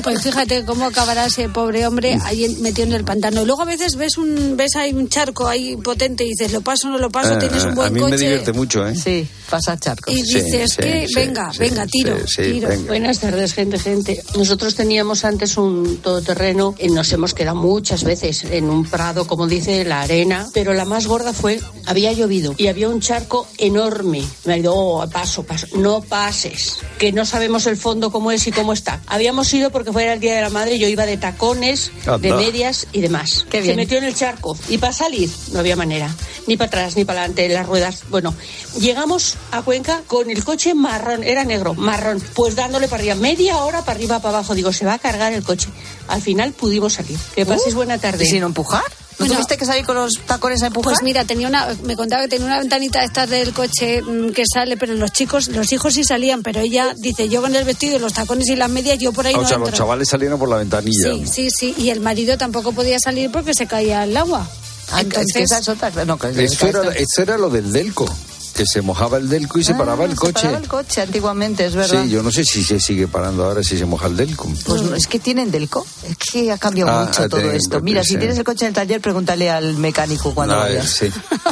Pues 0.04 0.22
fíjate 0.24 0.64
cómo 0.64 0.86
acabará 0.86 1.26
ese 1.26 1.50
pobre 1.50 1.86
hombre 1.86 2.18
ahí 2.24 2.48
metido 2.62 2.88
en 2.88 2.94
el 2.94 3.04
pantano. 3.04 3.42
Y 3.42 3.46
luego 3.46 3.64
a 3.64 3.66
veces 3.66 3.98
ves 3.98 4.18
un 4.18 4.56
ves 4.56 4.76
ahí 4.78 4.94
un 4.94 5.10
charco 5.10 5.48
ahí 5.48 5.76
potente 5.76 6.24
y 6.24 6.30
dices, 6.30 6.54
lo 6.54 6.62
paso 6.62 6.88
o 6.88 6.92
no 6.92 6.98
lo 6.98 7.10
paso, 7.10 7.34
Ah, 7.34 7.40
tienes 7.40 7.64
un 7.66 7.72
a 7.72 7.76
buen 7.76 7.94
mí 7.94 8.00
coche. 8.00 8.12
me 8.12 8.18
divierte 8.18 8.54
mucho, 8.54 8.88
¿eh? 8.88 8.96
Sí, 8.96 9.28
pasa 9.50 9.78
charcos. 9.78 10.14
Y 10.14 10.22
dices 10.22 10.76
que 10.78 11.08
venga, 11.14 11.52
venga, 11.60 11.86
tiro, 11.88 12.16
tiro. 12.36 12.70
Buenas 12.88 13.20
tardes, 13.20 13.54
gente, 13.54 13.78
gente. 13.80 14.24
Nosotros 14.38 14.76
teníamos 14.76 15.26
antes 15.26 15.58
un 15.58 15.98
todoterreno 15.98 16.74
y 16.80 16.88
nos 16.88 17.12
hemos 17.12 17.34
quedado 17.34 17.58
muchas 17.58 18.06
veces 18.06 18.46
en 18.46 18.70
un 18.70 18.86
prado, 18.86 19.28
como 19.28 19.46
dice, 19.46 19.84
la 19.84 20.02
arena, 20.02 20.48
pero 20.54 20.74
la 20.74 20.86
más 20.86 21.06
gorda 21.06 21.34
fue, 21.34 21.60
había 21.86 22.14
llovido 22.14 22.56
y 22.58 22.68
había 22.68 22.88
un 22.88 23.02
charco 23.02 23.41
enorme. 23.58 24.24
Me 24.46 24.54
ha 24.54 24.58
ido, 24.58 24.74
oh, 24.76 25.10
paso, 25.10 25.44
paso, 25.44 25.68
no 25.76 26.02
pases, 26.02 26.78
que 26.98 27.12
no 27.12 27.26
sabemos 27.26 27.66
el 27.68 27.78
fondo 27.78 28.12
cómo 28.12 28.32
es 28.32 28.46
y 28.48 28.52
cómo 28.52 28.74
está. 28.74 29.02
Habíamos 29.08 29.54
ido 29.54 29.70
porque 29.72 29.92
fuera 29.92 30.14
el 30.14 30.20
Día 30.20 30.36
de 30.36 30.42
la 30.42 30.50
Madre, 30.50 30.78
yo 30.80 30.88
iba 30.88 31.06
de 31.06 31.18
tacones, 31.18 31.92
Anda. 32.06 32.18
de 32.20 32.34
medias 32.34 32.88
y 32.92 33.02
demás. 33.02 33.46
Qué 33.50 33.58
Se 33.58 33.64
bien. 33.64 33.76
metió 33.78 33.98
en 33.98 34.04
el 34.06 34.16
charco 34.16 34.58
y 34.70 34.78
para 34.78 34.94
salir 34.94 35.30
no 35.52 35.60
había 35.60 35.76
manera, 35.76 36.10
ni 36.48 36.58
para 36.58 36.68
atrás, 36.68 36.96
ni 36.96 37.06
para 37.06 37.20
adelante, 37.22 37.48
las 37.50 37.66
ruedas. 37.66 38.04
Bueno, 38.10 38.34
llegamos 38.80 39.38
a 39.52 39.62
Cuenca 39.62 40.02
con 40.08 40.30
el 40.30 40.44
coche 40.44 40.74
marrón, 40.74 41.24
era 41.24 41.44
negro, 41.44 41.74
marrón, 41.74 42.22
pues 42.34 42.56
dándole 42.56 42.88
para 42.88 43.02
arriba, 43.02 43.16
media 43.16 43.58
hora 43.58 43.80
para 43.82 43.98
arriba, 43.98 44.20
para 44.20 44.38
abajo. 44.40 44.56
Digo, 44.56 44.72
se 44.74 44.86
va 44.86 44.94
a 44.94 45.00
cargar 45.00 45.34
el 45.34 45.44
coche. 45.44 45.70
Al 46.08 46.22
final 46.22 46.52
pudimos 46.54 46.94
salir. 46.94 47.18
Que 47.36 47.46
paséis 47.46 47.74
Uh, 47.74 47.78
buena 47.78 47.98
tarde. 47.98 48.24
¿y 48.26 48.28
sin 48.28 48.44
empujar? 48.44 48.84
¿No 49.12 49.26
Bueno, 49.28 49.34
tuviste 49.36 49.58
que 49.58 49.65
salir 49.65 49.86
con 49.86 49.95
los 49.95 50.13
tacones 50.26 50.63
a 50.63 50.67
empujar? 50.67 50.93
Pues 50.93 51.04
mira, 51.04 51.26
tenía 51.26 51.47
una, 51.47 51.67
me 51.84 51.95
contaba 51.95 52.24
que 52.24 52.30
tenía 52.30 52.45
una 52.47 52.60
ventanita 52.60 53.04
esta 53.04 53.28
del 53.28 53.54
coche 53.54 54.02
mm, 54.02 54.32
que 54.32 54.43
sale, 54.52 54.78
pero 54.78 54.93
los 54.95 55.12
chicos, 55.12 55.47
los 55.50 55.71
hijos 55.74 55.93
sí 55.93 56.04
salían, 56.04 56.41
pero 56.41 56.60
ella 56.62 56.93
dice, 56.97 57.30
yo 57.30 57.41
con 57.41 57.56
el 57.56 57.63
vestido, 57.63 57.97
y 57.97 58.00
los 58.00 58.13
tacones 58.13 58.47
y 58.50 58.56
las 58.56 58.69
medias, 58.69 58.97
yo 58.97 59.12
por 59.13 59.28
ahí 59.28 59.36
o 59.36 59.41
no 59.41 59.47
sea, 59.47 59.58
los 59.58 59.71
chavales 59.74 60.10
salieron 60.10 60.39
por 60.39 60.50
la 60.50 60.58
ventanilla. 60.58 61.12
Sí, 61.13 61.28
sí, 61.28 61.50
sí, 61.52 61.76
y 61.78 61.89
el 61.91 62.00
marido 62.00 62.38
tampoco 62.38 62.71
podía 62.71 63.00
salir 63.00 63.32
porque 63.32 63.54
se 63.54 63.67
caía 63.67 64.02
al 64.02 64.15
agua. 64.17 64.50
Ah, 64.91 65.02
es 65.02 65.08
que 65.34 65.43
esa 65.43 65.60
es 65.60 65.69
otra. 65.69 65.89
No, 66.06 66.17
que- 66.17 66.43
Esto 66.43 66.67
era, 66.67 66.82
esto 66.93 67.21
era 67.21 67.38
lo 67.38 67.50
del 67.50 67.71
Delco. 67.71 68.13
Que 68.52 68.66
se 68.66 68.82
mojaba 68.82 69.18
el 69.18 69.30
delco 69.30 69.60
y 69.60 69.64
se 69.64 69.74
Ah, 69.74 69.78
paraba 69.78 70.06
el 70.06 70.12
se 70.12 70.18
coche. 70.18 70.34
paraba 70.34 70.58
el 70.58 70.68
coche 70.68 71.02
antiguamente, 71.02 71.66
es 71.66 71.76
verdad. 71.76 72.04
Sí, 72.04 72.10
yo 72.10 72.22
no 72.24 72.32
sé 72.32 72.44
si 72.46 72.64
se 72.64 72.80
sigue 72.80 73.08
parando 73.08 73.46
ahora 73.46 73.64
si 73.64 73.78
se 73.78 73.86
moja 73.86 74.08
el 74.08 74.18
delco. 74.18 74.50
Pues 74.66 74.82
no, 74.82 74.96
es 74.96 75.08
que 75.08 75.20
tienen 75.20 75.52
delco. 75.52 75.86
Es 76.08 76.18
que 76.18 76.52
ha 76.52 76.58
cambiado 76.58 76.92
Ah, 76.92 77.06
mucho 77.06 77.28
todo 77.30 77.40
esto. 77.52 77.80
Mira, 77.82 78.04
sí. 78.04 78.10
si 78.14 78.18
tienes 78.18 78.38
el 78.38 78.44
coche 78.44 78.66
en 78.66 78.70
el 78.70 78.74
taller, 78.76 79.02
pregúntale 79.02 79.50
al 79.50 79.76
mecánico 79.78 80.34
cuando 80.36 80.56
Ah, 80.56 80.60
vayas. 80.66 80.90
sí. 80.90 81.08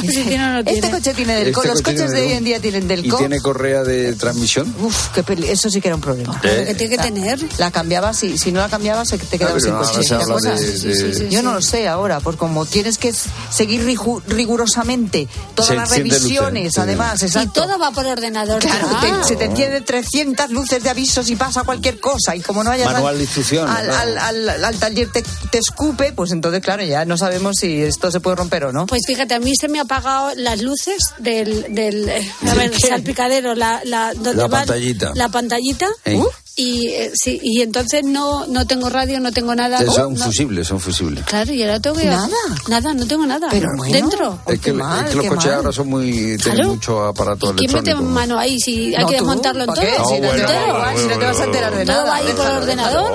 Este 0.66 0.90
coche 0.90 1.14
tiene 1.14 1.34
delco. 1.34 1.60
Este 1.62 1.72
Los 1.72 1.82
coche 1.82 1.96
coches 1.96 2.10
de 2.12 2.22
hoy 2.22 2.32
en 2.32 2.44
día 2.44 2.60
tienen 2.60 2.84
¿Y 2.84 2.86
delco. 2.86 3.18
tiene 3.18 3.40
correa 3.40 3.82
de 3.82 4.14
transmisión? 4.14 4.74
Uf, 4.80 5.08
qué 5.14 5.22
peli- 5.22 5.48
eso 5.48 5.68
sí 5.70 5.80
que 5.80 5.88
era 5.88 5.94
un 5.96 6.00
problema. 6.00 6.38
Claro, 6.40 6.64
que 6.64 6.74
tiene 6.74 6.96
que 6.96 7.02
tener. 7.02 7.40
La 7.58 7.70
cambiabas 7.70 8.22
y 8.24 8.38
si 8.38 8.52
no 8.52 8.60
la 8.60 8.68
cambiabas 8.68 9.08
se 9.08 9.18
te 9.18 9.38
quedabas 9.38 9.62
sin 9.62 9.72
coche. 9.72 11.28
Yo 11.30 11.42
no 11.42 11.52
lo 11.54 11.62
sé 11.62 11.88
ahora, 11.88 12.20
pues 12.20 12.36
como 12.36 12.66
tienes 12.66 12.98
que 12.98 13.12
seguir 13.50 13.84
rigu- 13.86 14.22
rigurosamente 14.26 15.28
todas 15.54 15.74
las 15.76 15.90
revisiones, 15.90 16.76
Y 17.42 17.46
todo 17.48 17.78
va 17.78 17.90
por 17.90 18.06
ordenador. 18.06 18.60
Claro, 18.60 18.88
te- 19.00 19.28
se 19.28 19.36
te 19.36 19.44
encienden 19.44 19.84
300 19.84 20.50
luces 20.50 20.82
de 20.82 20.90
avisos 20.90 21.28
y 21.30 21.36
pasa 21.36 21.62
cualquier 21.64 22.00
cosa. 22.00 22.34
Y 22.36 22.40
como 22.40 22.62
no 22.64 22.70
hayas 22.70 22.92
Manual 22.92 23.12
al- 23.12 23.18
de 23.18 23.24
instrucciones, 23.24 23.74
al, 23.74 23.86
¿no? 23.86 23.94
al- 23.96 24.48
al- 24.48 24.64
al 24.64 24.76
taller 24.78 25.10
te, 25.12 25.22
te 25.50 25.58
escupe, 25.58 26.12
pues 26.12 26.32
entonces, 26.32 26.60
claro, 26.62 26.82
ya 26.82 27.04
no 27.04 27.16
sabemos 27.16 27.56
si 27.58 27.82
esto 27.82 28.10
se 28.10 28.20
puede 28.20 28.36
romper 28.36 28.64
o 28.64 28.72
no. 28.72 28.86
Pues 28.86 29.02
fíjate, 29.06 29.34
a 29.34 29.40
mí 29.40 29.52
se 29.56 29.68
me 29.68 29.78
ha 29.78 29.82
apagado 29.82 30.32
las 30.36 30.60
luces 30.62 30.98
del, 31.18 31.66
del 31.74 32.08
eh, 32.08 32.32
a 32.48 32.54
ver, 32.54 32.72
salpicadero, 32.78 33.54
la, 33.54 33.80
la, 33.84 34.12
donde 34.14 34.34
La 34.34 34.46
va 34.46 34.58
pantallita. 34.58 35.12
La 35.14 35.28
pantallita. 35.28 35.86
Uh, 36.06 36.26
y 36.56 36.88
eh, 36.88 37.10
sí, 37.14 37.38
y 37.42 37.62
entonces 37.62 38.02
no, 38.04 38.46
no 38.46 38.66
tengo 38.66 38.88
radio, 38.90 39.18
no 39.20 39.32
tengo 39.32 39.54
nada. 39.54 39.80
Uh, 39.82 39.90
son 39.90 40.14
no. 40.14 40.24
fusibles, 40.26 40.66
son 40.66 40.80
fusibles. 40.80 41.24
Claro, 41.24 41.52
y 41.52 41.62
ahora 41.62 41.80
tengo 41.80 41.96
que 41.96 42.04
Nada. 42.06 42.28
Nada, 42.68 42.92
no 42.94 43.06
tengo 43.06 43.24
nada. 43.26 43.48
Pero 43.50 43.68
bueno. 43.76 43.92
Dentro. 43.92 44.38
Es 44.46 44.60
que, 44.60 44.72
mal, 44.72 45.04
es 45.04 45.10
que 45.10 45.16
los 45.16 45.26
coches 45.26 45.46
mal. 45.46 45.54
ahora 45.54 45.72
son 45.72 45.88
muy. 45.88 46.10
tienen 46.12 46.38
Claro. 46.38 46.68
mucho 46.70 47.04
aparato 47.04 47.54
¿Quién 47.54 47.72
mete 47.72 47.90
electrónico. 47.90 48.10
mano 48.14 48.38
ahí 48.38 48.58
si 48.60 48.94
hay 48.94 49.02
No, 49.02 49.08
que 49.08 49.14
desmontarlo. 49.14 49.62
Si 49.64 49.68
No, 49.70 49.74
te 49.74 49.90
bueno, 49.90 50.66
igual, 50.68 50.98
si 50.98 51.06
no 51.06 51.18
te 51.18 51.24
vas 51.24 51.40
a 51.40 51.44
enterar 51.44 51.74
de 51.76 51.84
Todo 51.86 51.96
nada. 51.96 52.10
va 52.10 52.16
ahí 52.16 52.32
por 52.34 52.46
el 52.46 52.56
ordenador. 52.56 53.12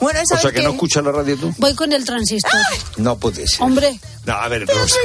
Bueno, 0.00 0.20
O 0.22 0.26
¿sabes 0.26 0.42
sea 0.42 0.50
que 0.50 0.56
qué? 0.58 0.62
no 0.64 0.70
escuchas 0.72 1.04
la 1.04 1.12
radio 1.12 1.36
tú. 1.38 1.54
Voy 1.58 1.74
con 1.74 1.92
el 1.92 2.04
transistor. 2.04 2.60
No 2.98 3.16
puede 3.16 3.46
ser. 3.46 3.62
Hombre, 3.62 3.98
No, 4.24 4.32
a 4.34 4.48
ver, 4.48 4.66
Rosa. 4.66 4.96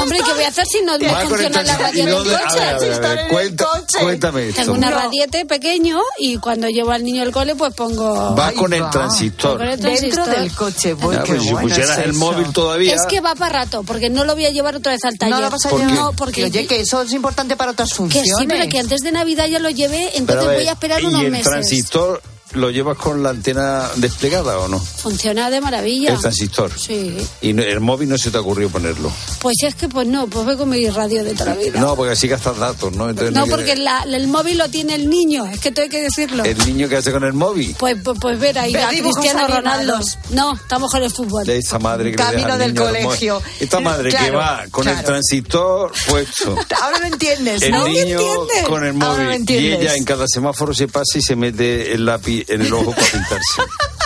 hombre, 0.00 0.18
¿qué 0.24 0.32
voy 0.32 0.42
a 0.44 0.48
hacer 0.48 0.66
si 0.66 0.80
no 0.82 0.98
me 0.98 1.08
funciona 1.26 1.62
la 1.62 1.76
radio 1.78 2.02
¿y 2.02 2.06
del 2.06 3.56
coche? 3.56 3.98
cuéntame 4.00 4.48
esto. 4.48 4.62
Tengo 4.62 4.74
una 4.74 4.90
radiete 4.90 5.44
pequeño 5.46 6.00
y 6.18 6.38
cuando 6.38 6.68
llevo 6.78 6.92
al 6.92 7.04
niño 7.04 7.22
al 7.22 7.30
cole, 7.32 7.54
pues 7.54 7.74
pongo. 7.74 8.34
Va 8.34 8.48
Ay, 8.48 8.54
con 8.56 8.72
el 8.72 8.82
va. 8.82 8.90
transistor. 8.90 9.58
Con 9.58 9.66
el 9.68 9.80
Dentro 9.80 9.90
transistor. 10.24 10.28
del 10.38 10.52
coche, 10.54 10.94
voy, 10.94 11.16
Ah, 11.16 11.22
qué 11.24 11.32
pues 11.34 11.42
si 11.44 11.54
pusieras 11.54 11.98
es 11.98 12.04
el 12.04 12.10
eso. 12.10 12.18
móvil 12.18 12.52
todavía. 12.52 12.94
Es 12.94 13.06
que 13.06 13.20
va 13.20 13.34
para 13.34 13.64
rato, 13.64 13.82
porque 13.82 14.10
no 14.10 14.24
lo 14.24 14.34
voy 14.34 14.46
a 14.46 14.50
llevar 14.50 14.76
otra 14.76 14.92
vez 14.92 15.04
al 15.04 15.18
taller. 15.18 15.34
No 15.36 15.40
lo 15.42 15.50
vas 15.50 15.66
a 15.66 15.68
¿Por 15.70 15.80
llevar. 15.80 16.14
porque. 16.16 16.44
Oye, 16.44 16.66
que 16.66 16.80
eso 16.80 17.02
es 17.02 17.12
importante 17.12 17.56
para 17.56 17.72
otras 17.72 17.90
que 17.90 17.96
funciones. 17.96 18.30
sí, 18.38 18.46
pero 18.48 18.68
que 18.68 18.78
antes 18.78 19.00
de 19.02 19.12
Navidad 19.12 19.46
ya 19.46 19.58
lo 19.58 19.70
llevé, 19.70 20.10
entonces 20.16 20.46
ver, 20.46 20.56
voy 20.58 20.68
a 20.68 20.72
esperar 20.72 21.02
¿Y 21.02 21.06
unos 21.06 21.22
el 21.22 21.30
meses. 21.30 21.46
transistor 21.48 22.22
lo 22.52 22.70
llevas 22.70 22.96
con 22.96 23.22
la 23.22 23.30
antena 23.30 23.88
desplegada 23.96 24.58
o 24.58 24.68
no? 24.68 24.78
Funciona 24.78 25.50
de 25.50 25.60
maravilla. 25.60 26.12
El 26.14 26.18
transistor. 26.20 26.70
Sí. 26.78 27.16
Y 27.40 27.50
el 27.50 27.80
móvil 27.80 28.08
no 28.08 28.18
se 28.18 28.30
te 28.30 28.38
ocurrió 28.38 28.68
ponerlo. 28.70 29.12
Pues 29.40 29.56
es 29.62 29.74
que, 29.74 29.88
pues 29.88 30.06
no, 30.06 30.26
pues 30.26 30.44
voy 30.44 30.56
con 30.56 30.68
mi 30.70 30.88
radio 30.88 31.24
de 31.24 31.34
toda 31.34 31.54
la 31.54 31.60
vida. 31.60 31.80
No, 31.80 31.94
porque 31.94 32.12
así 32.12 32.26
gastas 32.28 32.56
datos, 32.58 32.92
¿no? 32.94 33.08
Entonces 33.10 33.34
No, 33.34 33.46
porque 33.46 33.76
la- 33.76 34.02
el 34.04 34.28
móvil 34.28 34.58
lo 34.58 34.68
tiene 34.68 34.94
el 34.94 35.08
niño, 35.10 35.46
es 35.46 35.60
que 35.60 35.70
tengo 35.72 35.88
que 35.88 36.02
decirlo. 36.02 36.44
El 36.44 36.58
niño 36.66 36.88
que 36.88 36.96
hace 36.96 37.12
con 37.12 37.24
el 37.24 37.32
móvil. 37.34 37.74
Pues, 37.78 37.96
pues, 38.02 38.18
pues 38.20 38.38
ver 38.38 38.58
ahí 38.58 38.74
a 38.74 38.88
Cristiano. 38.88 39.46
Ronaldo. 39.48 39.98
No, 40.30 40.54
estamos 40.54 40.90
con 40.90 41.02
el 41.02 41.10
fútbol. 41.10 41.44
De 41.46 41.58
esa 41.58 41.78
madre 41.78 42.10
que 42.10 42.16
Camino 42.16 42.56
del 42.58 42.74
colegio. 42.74 43.42
Esta 43.60 43.80
madre 43.80 44.10
que 44.10 44.30
va 44.30 44.64
con 44.70 44.88
el 44.88 45.02
transistor 45.04 45.92
puesto. 46.08 46.56
Ahora 46.82 46.98
lo 47.00 47.06
entiendes, 47.06 47.62
El 47.62 47.72
¿no? 47.72 47.86
niño 47.86 48.00
entiendes? 48.20 48.62
con 48.66 48.84
el 48.84 49.00
Ahora 49.02 49.24
lo 49.24 49.38
móvil 49.38 49.50
y 49.50 49.72
ella 49.72 49.94
en 49.94 50.04
cada 50.04 50.26
semáforo 50.26 50.72
se 50.74 50.88
pasa 50.88 51.18
y 51.18 51.22
se 51.22 51.36
mete 51.36 51.92
el 51.92 52.04
lápiz 52.06 52.37
en 52.48 52.62
el 52.62 52.72
ojo 52.72 52.92
para 52.92 53.06
pintarse. 53.06 53.62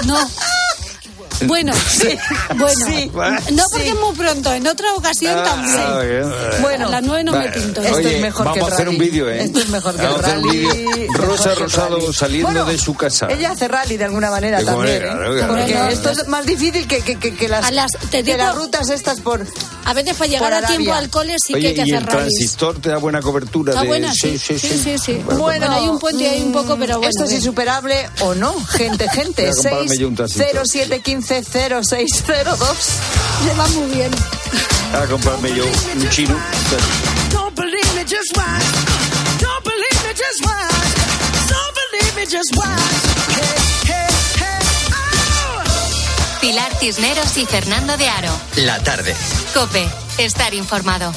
No. 0.06 0.30
Bueno, 1.46 1.72
bueno. 3.12 3.38
Sí. 3.46 3.52
No 3.52 3.64
porque 3.70 3.88
es 3.88 3.94
muy 4.00 4.14
pronto, 4.16 4.52
en 4.52 4.66
otra 4.66 4.92
ocasión 4.94 5.34
Ah, 5.38 5.44
también. 5.44 6.10
bien. 6.10 6.62
Bueno, 6.62 6.86
a 6.86 6.90
las 6.90 7.02
nueve 7.02 7.24
no 7.24 7.32
me 7.32 7.48
pinto. 7.50 7.80
Esto 7.82 7.94
Oye, 7.96 8.16
es 8.16 8.22
mejor 8.22 8.46
vamos 8.46 8.58
que 8.58 8.64
el 8.64 8.70
a 8.72 8.74
hacer 8.74 8.88
un 8.88 8.94
rally. 8.96 9.10
vídeo, 9.10 9.28
¿eh? 9.30 9.42
Esto 9.44 9.60
es 9.60 9.68
mejor 9.68 9.94
que 9.94 10.02
el 10.02 10.06
Vamos 10.08 10.24
a 10.24 10.26
hacer 10.26 10.38
un 10.38 10.44
rally. 10.48 10.58
vídeo. 10.58 10.96
Mejor 11.12 11.26
Rosa 11.26 11.44
que 11.44 11.50
el 11.50 11.58
Rosado 11.60 11.96
rally. 11.98 12.12
saliendo 12.12 12.46
Bueno, 12.48 12.64
de 12.66 12.78
su 12.78 12.94
casa. 12.94 13.28
Ella 13.30 13.50
hace 13.52 13.68
rally 13.68 13.96
de 13.96 14.04
alguna 14.04 14.30
manera 14.30 14.58
De 14.58 14.64
también. 14.64 15.02
manera, 15.06 15.38
¿eh? 15.40 15.44
Porque 15.46 15.92
esto 15.92 16.10
es 16.10 16.28
más 16.28 16.46
difícil 16.46 16.86
que, 16.86 17.00
que, 17.02 17.16
que, 17.18 17.34
que 17.34 17.48
las, 17.48 17.70
las- 17.72 17.92
te 18.10 18.22
que 18.22 18.32
digo- 18.34 18.38
las 18.38 18.54
rutas 18.56 18.88
estas 18.90 19.20
por... 19.20 19.46
A 19.84 19.94
veces 19.94 20.14
para 20.16 20.30
llegar 20.30 20.52
a 20.54 20.62
tiempo 20.66 20.92
al 20.94 21.10
cole 21.10 21.34
sí 21.44 21.54
que 21.54 21.58
Oye, 21.58 21.68
hay 21.68 21.74
que 21.74 21.80
y 21.80 21.82
hacer 21.82 21.94
el 21.94 22.06
rallies. 22.06 22.28
transistor 22.34 22.78
te 22.80 22.88
da 22.90 22.98
buena 22.98 23.20
cobertura. 23.20 23.72
Está 23.72 23.82
de... 23.82 23.88
buena, 23.88 24.12
sí. 24.14 24.38
Sí, 24.38 24.56
sí, 24.58 24.96
sí. 24.96 25.14
Bueno, 25.36 25.70
hay 25.72 25.88
un 25.88 25.98
puente 25.98 26.22
y 26.22 26.26
hay 26.26 26.42
un 26.42 26.52
poco, 26.52 26.76
pero 26.78 26.98
bueno. 26.98 27.10
Esto 27.10 27.24
es 27.24 27.32
insuperable 27.32 28.08
o 28.20 28.34
no, 28.36 28.54
gente, 28.66 29.08
gente. 29.10 29.42
Voy 29.42 29.50
a 29.50 29.52
comprarme 31.32 31.64
yo 31.68 31.78
un 31.78 31.92
transistor. 31.92 32.42
607150602. 32.52 33.46
Le 33.46 33.54
va 33.54 33.68
muy 33.68 33.94
bien. 33.94 34.10
A 34.94 35.06
comprarme 35.06 35.54
yo 35.54 35.64
un 35.64 36.10
chino. 36.10 36.36
Don't 37.30 37.54
believe 37.56 37.94
me, 37.94 38.04
just. 38.04 38.36
Don't 38.36 39.64
believe 39.64 40.02
me, 40.04 40.12
just. 40.14 40.44
Don't 41.48 41.74
believe 41.90 42.14
me, 42.16 42.26
just 42.26 42.54
oh. 42.58 42.72
Pilar 46.40 46.72
Cisneros 46.78 47.36
y 47.36 47.46
Fernando 47.46 47.96
de 47.96 48.08
Aro. 48.08 48.32
La 48.56 48.82
tarde. 48.82 49.14
Cope, 49.54 49.88
estar 50.18 50.52
informado. 50.54 51.12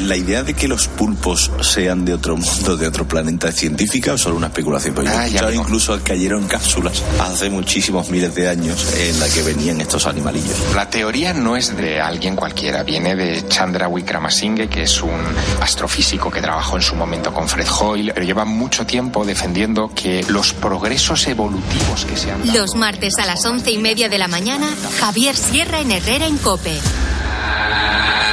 ¿La 0.00 0.16
idea 0.16 0.42
de 0.42 0.54
que 0.54 0.68
los 0.68 0.88
pulpos 0.88 1.50
sean 1.60 2.04
de 2.04 2.14
otro 2.14 2.36
mundo, 2.36 2.76
de 2.76 2.86
otro 2.86 3.06
planeta, 3.06 3.48
es 3.48 3.56
científica 3.56 4.12
o 4.12 4.18
solo 4.18 4.36
una 4.36 4.46
especulación? 4.46 4.94
Porque 4.94 5.10
yo 5.10 5.20
escuchado 5.20 5.48
amigo. 5.48 5.62
incluso 5.62 6.00
cayeron 6.02 6.46
cápsulas 6.46 7.02
hace 7.20 7.50
muchísimos 7.50 8.08
miles 8.08 8.34
de 8.34 8.48
años 8.48 8.94
en 8.96 9.18
la 9.18 9.28
que 9.28 9.42
venían 9.42 9.80
estos 9.80 10.06
animalillos. 10.06 10.56
La 10.74 10.88
teoría 10.88 11.34
no 11.34 11.56
es 11.56 11.76
de 11.76 12.00
alguien 12.00 12.36
cualquiera, 12.36 12.82
viene 12.84 13.16
de 13.16 13.46
Chandra 13.48 13.88
Wickramasinghe, 13.88 14.68
que 14.68 14.82
es 14.82 15.02
un 15.02 15.20
astrofísico 15.60 16.30
que 16.30 16.40
trabajó 16.40 16.76
en 16.76 16.82
su 16.82 16.94
momento 16.94 17.32
con 17.34 17.48
Fred 17.48 17.68
Hoyle, 17.68 18.12
pero 18.14 18.24
lleva 18.24 18.44
mucho 18.44 18.86
tiempo 18.86 19.24
defendiendo 19.24 19.90
que 19.94 20.24
los 20.28 20.52
progresos 20.52 21.26
evolutivos 21.26 22.04
que 22.04 22.16
se 22.16 22.30
han 22.30 22.46
dado... 22.46 22.58
Los 22.58 22.76
martes 22.76 23.14
a 23.18 23.26
las 23.26 23.44
once 23.44 23.70
y 23.70 23.78
media 23.78 24.08
de 24.08 24.18
la 24.18 24.28
mañana, 24.28 24.68
Javier 25.00 25.36
Sierra 25.36 25.80
en 25.80 25.90
Herrera 25.90 26.26
en 26.26 26.38
Cope. 26.38 26.78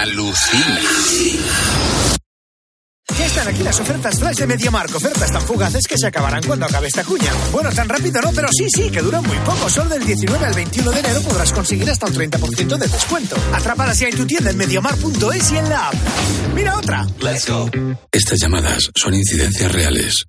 Alucina. 0.01 0.79
Ya 3.17 3.25
están 3.27 3.47
aquí 3.47 3.63
las 3.63 3.79
ofertas 3.79 4.19
flash 4.19 4.38
de 4.38 4.47
MediaMark. 4.47 4.93
Ofertas 4.95 5.31
tan 5.31 5.41
fugaces 5.41 5.88
que 5.88 5.97
se 5.97 6.08
acabarán 6.08 6.43
cuando 6.43 6.65
acabe 6.65 6.88
esta 6.88 7.03
cuña. 7.03 7.31
Bueno, 7.51 7.69
tan 7.71 7.88
rápido 7.88 8.21
no, 8.21 8.31
pero 8.34 8.49
sí, 8.51 8.67
sí, 8.69 8.89
que 8.89 9.01
duran 9.01 9.23
muy 9.23 9.38
poco. 9.39 9.69
Solo 9.69 9.91
del 9.91 10.05
19 10.05 10.45
al 10.45 10.53
21 10.53 10.91
de 10.91 10.99
enero 10.99 11.21
podrás 11.21 11.53
conseguir 11.53 11.89
hasta 11.89 12.08
un 12.08 12.13
30% 12.13 12.77
de 12.77 12.88
descuento. 12.88 13.36
Atrápalas 13.53 13.99
ya 13.99 14.10
en 14.10 14.17
tu 14.17 14.25
tienda 14.25 14.51
en 14.51 14.58
MediaMark.es 14.58 15.51
y 15.51 15.58
en 15.58 15.69
la 15.69 15.88
app. 15.88 15.95
Mira 16.53 16.77
otra. 16.77 17.08
Let's 17.19 17.47
go. 17.49 17.69
Estas 18.12 18.39
llamadas 18.39 18.89
son 18.95 19.13
incidencias 19.13 19.71
reales. 19.71 20.25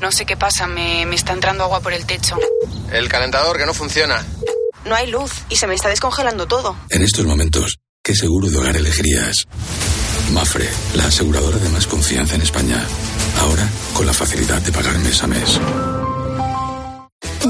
No 0.00 0.12
sé 0.12 0.26
qué 0.26 0.36
pasa, 0.36 0.66
me, 0.66 1.06
me 1.06 1.14
está 1.14 1.32
entrando 1.32 1.64
agua 1.64 1.80
por 1.80 1.92
el 1.92 2.04
techo. 2.04 2.36
El 2.92 3.08
calentador 3.08 3.56
que 3.56 3.64
no 3.64 3.72
funciona. 3.72 4.24
No 4.84 4.94
hay 4.96 5.10
luz 5.10 5.30
y 5.48 5.56
se 5.56 5.66
me 5.66 5.74
está 5.74 5.88
descongelando 5.88 6.46
todo. 6.46 6.76
En 6.90 7.02
estos 7.02 7.24
momentos, 7.24 7.78
¿qué 8.02 8.14
seguro 8.14 8.48
de 8.48 8.58
hogar 8.58 8.76
elegirías? 8.76 9.46
Mafre, 10.32 10.68
la 10.94 11.06
aseguradora 11.06 11.58
de 11.58 11.68
más 11.68 11.86
confianza 11.86 12.34
en 12.34 12.42
España. 12.42 12.84
Ahora, 13.40 13.68
con 13.94 14.06
la 14.06 14.12
facilidad 14.12 14.60
de 14.62 14.72
pagar 14.72 14.98
mes 14.98 15.22
a 15.22 15.26
mes. 15.26 15.60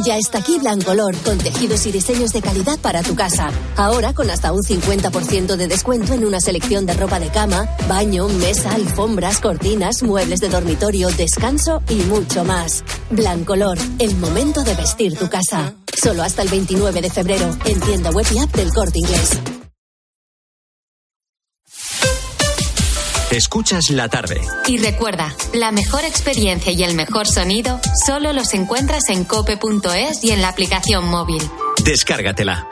Ya 0.07 0.17
está 0.17 0.39
aquí 0.39 0.59
Blancolor, 0.59 1.15
con 1.19 1.37
tejidos 1.39 1.87
y 1.87 1.93
diseños 1.93 2.33
de 2.33 2.41
calidad 2.41 2.79
para 2.79 3.03
tu 3.03 3.15
casa. 3.15 3.51
Ahora 3.77 4.15
con 4.15 4.31
hasta 4.31 4.53
un 4.53 4.63
50% 4.63 5.57
de 5.57 5.69
descuento 5.69 6.15
en 6.15 6.25
una 6.25 6.41
selección 6.41 6.87
de 6.87 6.95
ropa 6.95 7.21
de 7.21 7.29
cama, 7.29 7.69
baño, 7.89 8.27
mesa, 8.29 8.73
alfombras, 8.73 9.39
cortinas, 9.41 10.03
muebles 10.03 10.41
de 10.41 10.49
dormitorio, 10.49 11.09
descanso 11.11 11.83
y 11.89 11.97
mucho 11.97 12.45
más. 12.45 12.85
Blancolor, 13.11 13.79
el 13.99 14.17
momento 14.17 14.65
de 14.65 14.75
vestir 14.75 15.17
tu 15.17 15.29
casa. 15.29 15.75
Solo 15.95 16.23
hasta 16.23 16.43
el 16.43 16.49
29 16.49 17.03
de 17.03 17.11
febrero, 17.11 17.55
en 17.67 17.81
tienda 17.81 18.11
web 18.11 18.27
y 18.35 18.39
app 18.39 18.55
del 18.55 18.71
Corte 18.71 18.99
Inglés. 18.99 19.39
Escuchas 23.33 23.89
la 23.89 24.11
tarde. 24.11 24.43
Y 24.67 24.77
recuerda, 24.77 25.35
la 25.55 25.73
mejor 25.73 26.05
experiencia 26.05 26.71
y 26.71 26.83
el 26.83 26.95
mejor 26.95 27.27
sonido 27.27 27.81
solo 28.05 28.35
los 28.35 28.53
encuentras 28.53 29.09
en 29.09 29.25
cope.es 29.25 30.23
y 30.23 30.33
en 30.33 30.43
la 30.43 30.49
aplicación 30.49 31.09
móvil. 31.09 31.43
Descárgatela. 31.83 32.72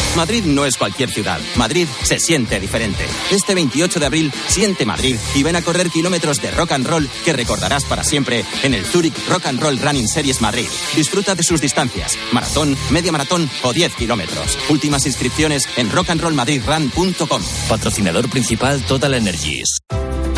Madrid 0.15 0.43
no 0.45 0.65
es 0.65 0.77
cualquier 0.77 1.09
ciudad. 1.09 1.39
Madrid 1.55 1.87
se 2.03 2.19
siente 2.19 2.59
diferente. 2.59 3.05
Este 3.31 3.55
28 3.55 3.99
de 3.99 4.05
abril, 4.05 4.33
siente 4.47 4.85
Madrid 4.85 5.15
y 5.35 5.43
ven 5.43 5.55
a 5.55 5.61
correr 5.61 5.89
kilómetros 5.89 6.41
de 6.41 6.51
rock 6.51 6.73
and 6.73 6.87
roll 6.87 7.09
que 7.23 7.33
recordarás 7.33 7.85
para 7.85 8.03
siempre 8.03 8.43
en 8.63 8.73
el 8.73 8.85
Zurich 8.85 9.15
Rock 9.27 9.45
and 9.47 9.61
Roll 9.61 9.79
Running 9.79 10.07
Series 10.07 10.41
Madrid. 10.41 10.67
Disfruta 10.95 11.35
de 11.35 11.43
sus 11.43 11.61
distancias, 11.61 12.17
maratón, 12.31 12.77
media 12.89 13.11
maratón 13.11 13.49
o 13.63 13.73
10 13.73 13.95
kilómetros. 13.95 14.57
Últimas 14.69 15.05
inscripciones 15.05 15.67
en 15.77 15.91
rockandrollmadridrun.com. 15.91 17.41
Patrocinador 17.69 18.29
principal 18.29 18.81
Total 18.83 19.13
Energies. 19.13 19.79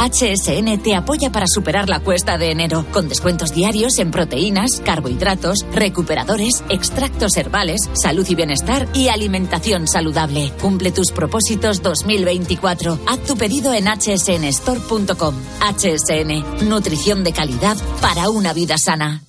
HSN 0.03 0.79
te 0.83 0.95
apoya 0.95 1.31
para 1.31 1.47
superar 1.47 1.87
la 1.87 2.01
cuesta 2.01 2.37
de 2.37 2.51
enero, 2.51 2.85
con 2.91 3.07
descuentos 3.07 3.53
diarios 3.53 3.99
en 3.99 4.11
proteínas, 4.11 4.81
carbohidratos, 4.83 5.65
recuperadores, 5.71 6.61
extractos 6.67 7.37
herbales, 7.37 7.89
salud 7.93 8.25
y 8.27 8.35
bienestar 8.35 8.85
y 8.93 9.07
alimentación 9.07 9.62
saludable. 9.87 10.51
Cumple 10.61 10.91
tus 10.91 11.11
propósitos 11.11 11.81
2024. 11.81 12.99
Haz 13.07 13.19
tu 13.23 13.35
pedido 13.35 13.73
en 13.73 13.85
hsnstore.com. 13.85 15.35
HSN, 15.61 16.67
nutrición 16.69 17.23
de 17.23 17.33
calidad 17.33 17.77
para 18.01 18.29
una 18.29 18.53
vida 18.53 18.77
sana. 18.77 19.23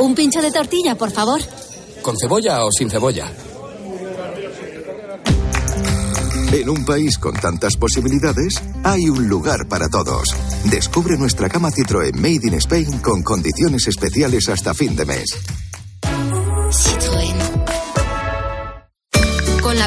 Un 0.00 0.14
pincho 0.14 0.42
de 0.42 0.50
tortilla, 0.50 0.96
por 0.96 1.10
favor. 1.10 1.40
¿Con 2.02 2.16
cebolla 2.16 2.64
o 2.64 2.70
sin 2.70 2.90
cebolla? 2.90 3.30
En 6.52 6.68
un 6.70 6.84
país 6.84 7.18
con 7.18 7.34
tantas 7.34 7.76
posibilidades, 7.76 8.62
hay 8.82 9.08
un 9.08 9.28
lugar 9.28 9.68
para 9.68 9.88
todos. 9.88 10.34
Descubre 10.64 11.18
nuestra 11.18 11.48
cama 11.48 11.70
Citroën 11.70 12.14
Made 12.14 12.46
in 12.46 12.54
Spain 12.54 12.98
con 13.00 13.22
condiciones 13.22 13.86
especiales 13.86 14.48
hasta 14.48 14.72
fin 14.72 14.96
de 14.96 15.04
mes. 15.04 15.26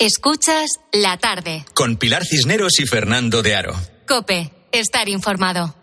Escuchas 0.00 0.78
la 0.92 1.16
tarde. 1.16 1.64
Con 1.74 1.96
Pilar 1.96 2.24
Cisneros 2.24 2.78
y 2.78 2.86
Fernando 2.86 3.42
de 3.42 3.56
Aro. 3.56 3.74
Cope, 4.06 4.52
estar 4.70 5.08
informado. 5.08 5.74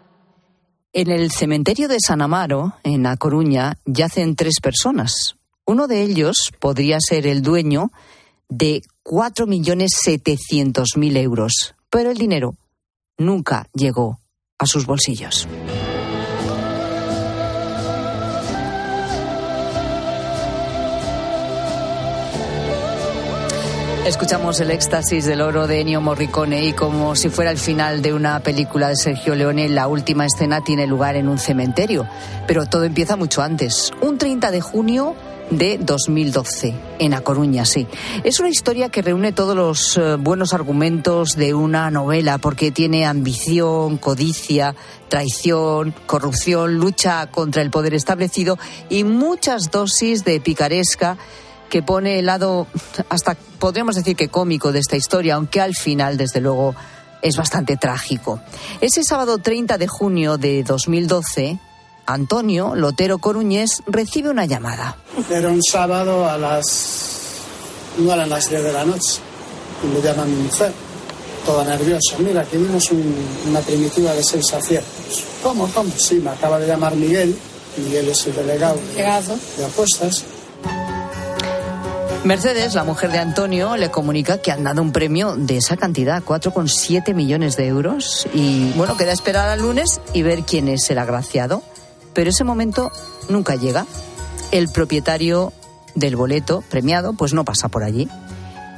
En 0.94 1.12
el 1.12 1.32
cementerio 1.32 1.90
de 1.90 1.98
San 2.00 2.22
Amaro, 2.22 2.78
en 2.84 3.06
A 3.08 3.18
Coruña, 3.18 3.78
yacen 3.86 4.38
tres 4.38 4.62
personas. 4.64 5.36
Uno 5.66 5.88
de 5.88 6.04
ellos 6.04 6.54
podría 6.60 7.00
ser 7.02 7.28
el 7.28 7.42
dueño 7.42 7.92
de 8.48 8.84
4.700.000 9.04 11.18
euros, 11.18 11.76
pero 11.90 12.10
el 12.10 12.18
dinero 12.18 12.56
nunca 13.18 13.68
llegó 13.74 14.22
a 14.58 14.66
sus 14.66 14.86
bolsillos. 14.86 15.46
Escuchamos 24.06 24.60
el 24.60 24.70
éxtasis 24.70 25.26
del 25.26 25.42
oro 25.42 25.66
de 25.66 25.82
Ennio 25.82 26.00
Morricone 26.00 26.64
y 26.66 26.74
como 26.74 27.16
si 27.16 27.30
fuera 27.30 27.50
el 27.50 27.58
final 27.58 28.04
de 28.04 28.14
una 28.14 28.40
película 28.40 28.88
de 28.88 28.96
Sergio 28.96 29.34
Leone, 29.34 29.68
la 29.68 29.88
última 29.88 30.28
escena 30.28 30.64
tiene 30.64 30.86
lugar 30.86 31.16
en 31.16 31.28
un 31.28 31.40
cementerio. 31.40 32.08
Pero 32.46 32.68
todo 32.68 32.84
empieza 32.84 33.16
mucho 33.16 33.42
antes. 33.42 33.92
Un 34.02 34.20
30 34.20 34.52
de 34.52 34.62
junio 34.62 35.16
de 35.50 35.80
2012, 35.80 36.76
en 37.00 37.16
A 37.16 37.22
Coruña, 37.22 37.66
sí. 37.66 37.88
Es 38.24 38.40
una 38.40 38.50
historia 38.50 38.90
que 38.90 39.02
reúne 39.02 39.32
todos 39.32 39.56
los 39.56 39.98
eh, 39.98 40.18
buenos 40.18 40.54
argumentos 40.54 41.36
de 41.36 41.56
una 41.56 41.90
novela, 41.90 42.38
porque 42.38 42.70
tiene 42.70 43.08
ambición, 43.08 43.98
codicia, 43.98 44.76
traición, 45.10 45.96
corrupción, 46.06 46.76
lucha 46.76 47.26
contra 47.32 47.64
el 47.64 47.72
poder 47.72 47.96
establecido 47.96 48.60
y 48.88 49.04
muchas 49.04 49.72
dosis 49.72 50.24
de 50.24 50.40
picaresca 50.40 51.18
que 51.76 51.84
pone 51.84 52.20
el 52.20 52.28
lado, 52.28 52.68
hasta 53.10 53.36
podríamos 53.60 53.96
decir 53.96 54.16
que 54.16 54.30
cómico 54.30 54.72
de 54.72 54.80
esta 54.80 54.96
historia, 54.96 55.36
aunque 55.36 55.60
al 55.60 55.76
final, 55.76 56.16
desde 56.16 56.40
luego, 56.40 56.74
es 57.22 57.36
bastante 57.36 57.76
trágico. 57.76 58.40
Ese 58.80 59.04
sábado 59.04 59.40
30 59.40 59.78
de 59.78 59.86
junio 59.86 60.38
de 60.38 60.64
2012, 60.64 61.60
Antonio 62.06 62.76
Lotero 62.76 63.18
Coruñés 63.18 63.84
recibe 63.88 64.30
una 64.30 64.46
llamada. 64.46 64.96
Era 65.30 65.50
un 65.50 65.62
sábado 65.62 66.30
a 66.30 66.38
las. 66.38 67.42
no 67.98 68.14
eran 68.14 68.30
las 68.30 68.50
10 68.50 68.64
de 68.64 68.72
la 68.72 68.86
noche. 68.86 69.20
Y 69.84 69.88
me 69.88 70.02
llama 70.02 70.24
mi 70.24 70.44
mujer, 70.44 70.72
toda 71.46 71.66
nerviosa. 71.66 72.16
Mira, 72.20 72.40
aquí 72.40 72.56
vimos 72.56 72.90
un- 72.92 73.18
una 73.50 73.60
primitiva 73.60 74.14
de 74.14 74.24
seis 74.24 74.46
aciertos. 74.54 75.26
¿Cómo, 75.44 75.68
cómo? 75.74 75.92
Sí, 75.98 76.22
me 76.24 76.30
acaba 76.30 76.58
de 76.58 76.68
llamar 76.68 76.96
Miguel. 76.96 77.38
Miguel 77.76 78.08
es 78.08 78.28
el 78.28 78.36
delegado 78.36 78.80
de, 78.96 79.04
de 79.58 79.66
apuestas. 79.66 80.24
Mercedes, 82.26 82.74
la 82.74 82.84
mujer 82.84 83.12
de 83.12 83.20
Antonio, 83.20 83.78
le 83.78 83.92
comunica 83.92 84.40
que 84.40 84.52
han 84.52 84.64
dado 84.64 84.82
un 84.82 84.92
premio 84.92 85.36
de 85.36 85.58
esa 85.58 85.78
cantidad, 85.78 86.24
4,7 86.24 87.14
millones 87.14 87.56
de 87.56 87.68
euros. 87.68 88.28
Y 88.34 88.72
bueno, 88.72 88.98
queda 88.98 89.12
esperar 89.12 89.48
al 89.50 89.62
lunes 89.62 90.02
y 90.12 90.24
ver 90.24 90.42
quién 90.42 90.68
es 90.68 90.90
el 90.90 90.98
agraciado. 90.98 91.62
Pero 92.16 92.32
ese 92.32 92.44
momento 92.44 92.92
nunca 93.30 93.56
llega. 93.56 93.86
El 94.52 94.70
propietario 94.70 95.54
del 95.94 96.16
boleto 96.16 96.64
premiado, 96.68 97.14
pues 97.14 97.34
no 97.34 97.46
pasa 97.46 97.68
por 97.68 97.84
allí. 97.84 98.10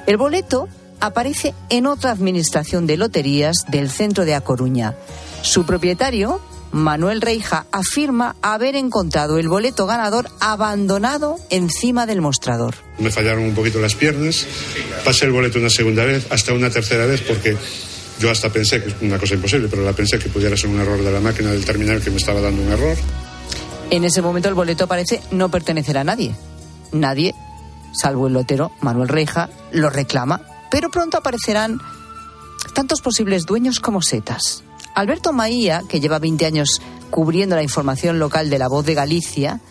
El 0.07 0.17
boleto 0.17 0.67
aparece 0.99 1.53
en 1.69 1.87
otra 1.87 2.11
administración 2.11 2.85
de 2.85 2.97
loterías 2.97 3.63
del 3.69 3.89
centro 3.89 4.25
de 4.25 4.35
A 4.35 4.41
Coruña. 4.41 4.93
Su 5.41 5.65
propietario, 5.65 6.41
Manuel 6.71 7.21
Reija, 7.21 7.65
afirma 7.71 8.35
haber 8.41 8.75
encontrado 8.75 9.37
el 9.37 9.47
boleto 9.47 9.85
ganador 9.85 10.29
abandonado 10.39 11.37
encima 11.49 12.05
del 12.05 12.21
mostrador. 12.21 12.75
Me 12.99 13.11
fallaron 13.11 13.43
un 13.43 13.55
poquito 13.55 13.79
las 13.79 13.95
piernas. 13.95 14.45
Pasé 15.05 15.25
el 15.25 15.31
boleto 15.31 15.59
una 15.59 15.69
segunda 15.69 16.03
vez, 16.03 16.27
hasta 16.31 16.53
una 16.53 16.69
tercera 16.69 17.05
vez, 17.05 17.21
porque 17.21 17.57
yo 18.19 18.29
hasta 18.29 18.49
pensé 18.49 18.83
que 18.83 18.89
es 18.89 18.95
una 19.01 19.17
cosa 19.17 19.35
imposible, 19.35 19.67
pero 19.69 19.83
la 19.83 19.93
pensé 19.93 20.19
que 20.19 20.29
pudiera 20.29 20.57
ser 20.57 20.69
un 20.69 20.79
error 20.79 21.01
de 21.01 21.11
la 21.11 21.19
máquina 21.19 21.51
del 21.51 21.65
terminal 21.65 22.01
que 22.01 22.09
me 22.09 22.17
estaba 22.17 22.41
dando 22.41 22.61
un 22.61 22.71
error. 22.71 22.97
En 23.89 24.03
ese 24.03 24.21
momento 24.21 24.49
el 24.49 24.55
boleto 24.55 24.87
parece 24.87 25.21
no 25.31 25.49
pertenecer 25.49 25.97
a 25.97 26.03
nadie. 26.03 26.35
Nadie, 26.91 27.33
salvo 27.93 28.27
el 28.27 28.33
lotero 28.33 28.71
Manuel 28.81 29.07
Reija, 29.07 29.49
lo 29.71 29.89
reclama, 29.89 30.41
pero 30.69 30.89
pronto 30.89 31.17
aparecerán 31.17 31.79
tantos 32.73 33.01
posibles 33.01 33.45
dueños 33.45 33.79
como 33.79 34.01
setas. 34.01 34.63
Alberto 34.97 35.31
Maía, 35.31 35.83
que 35.87 35.99
lleva 35.99 36.17
20 36.17 36.43
años 36.47 36.81
cubriendo 37.11 37.55
la 37.55 37.61
información 37.61 38.17
local 38.17 38.49
de 38.49 38.57
la 38.57 38.67
voz 38.67 38.83
de 38.83 38.95
Galicia, 38.95 39.61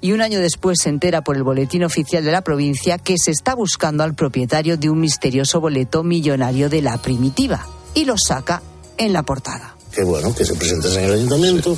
y 0.00 0.12
un 0.12 0.22
año 0.22 0.38
después 0.38 0.78
se 0.80 0.90
entera 0.90 1.22
por 1.22 1.36
el 1.36 1.42
boletín 1.42 1.82
oficial 1.82 2.24
de 2.24 2.30
la 2.30 2.42
provincia 2.42 2.96
que 2.96 3.16
se 3.18 3.32
está 3.32 3.56
buscando 3.56 4.04
al 4.04 4.14
propietario 4.14 4.76
de 4.76 4.88
un 4.88 5.00
misterioso 5.00 5.60
boleto 5.60 6.04
millonario 6.04 6.68
de 6.68 6.82
la 6.82 6.98
primitiva, 6.98 7.66
y 7.94 8.04
lo 8.04 8.14
saca 8.16 8.62
en 8.96 9.12
la 9.12 9.24
portada. 9.24 9.74
que 9.92 10.04
bueno, 10.04 10.32
que 10.32 10.44
se 10.44 10.54
presentas 10.54 10.94
en 10.94 11.06
el 11.06 11.14
ayuntamiento, 11.14 11.76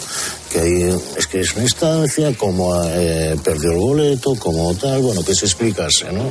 que 0.53 0.61
ahí 0.61 1.01
es 1.16 1.26
que 1.26 1.40
es 1.40 1.55
una 1.55 1.62
instancia, 1.62 2.36
cómo 2.36 2.78
eh, 2.84 3.38
perdió 3.43 3.72
el 3.72 3.78
boleto, 3.78 4.34
como 4.34 4.74
tal, 4.74 5.01
bueno, 5.01 5.24
que 5.24 5.34
se 5.34 5.47
explicase, 5.47 6.12
¿no? 6.12 6.30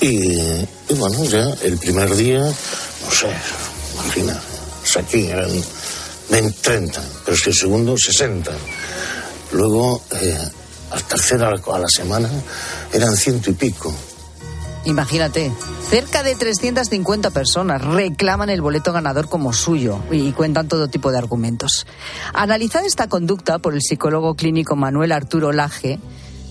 Y, 0.00 0.30
y 0.30 0.94
bueno, 0.96 1.24
ya 1.24 1.52
el 1.64 1.78
primer 1.78 2.14
día, 2.14 2.42
no 2.42 3.10
sé, 3.10 3.26
imagina, 3.96 4.40
aquí 4.96 5.26
eran 5.26 5.50
20, 6.30 6.60
30, 6.60 7.02
pero 7.24 7.34
es 7.34 7.42
que 7.42 7.50
el 7.50 7.56
segundo 7.56 7.96
60. 7.96 8.50
Luego, 9.52 10.02
eh, 10.20 10.38
al 10.90 11.04
tercer 11.04 11.42
a 11.42 11.50
la, 11.50 11.60
a 11.74 11.78
la 11.78 11.88
semana, 11.88 12.30
eran 12.92 13.16
ciento 13.16 13.50
y 13.50 13.54
pico. 13.54 13.94
Imagínate, 14.84 15.52
cerca 15.90 16.22
de 16.22 16.34
350 16.34 17.30
personas 17.30 17.84
reclaman 17.84 18.48
el 18.48 18.62
boleto 18.62 18.92
ganador 18.92 19.28
como 19.28 19.52
suyo 19.52 20.00
y 20.10 20.32
cuentan 20.32 20.68
todo 20.68 20.88
tipo 20.88 21.10
de 21.10 21.18
argumentos. 21.18 21.86
Analizada 22.32 22.86
esta 22.86 23.08
conducta 23.08 23.58
por 23.58 23.74
el 23.74 23.82
psicólogo 23.82 24.34
clínico 24.34 24.76
Manuel 24.76 25.12
Arturo 25.12 25.52
Laje, 25.52 25.98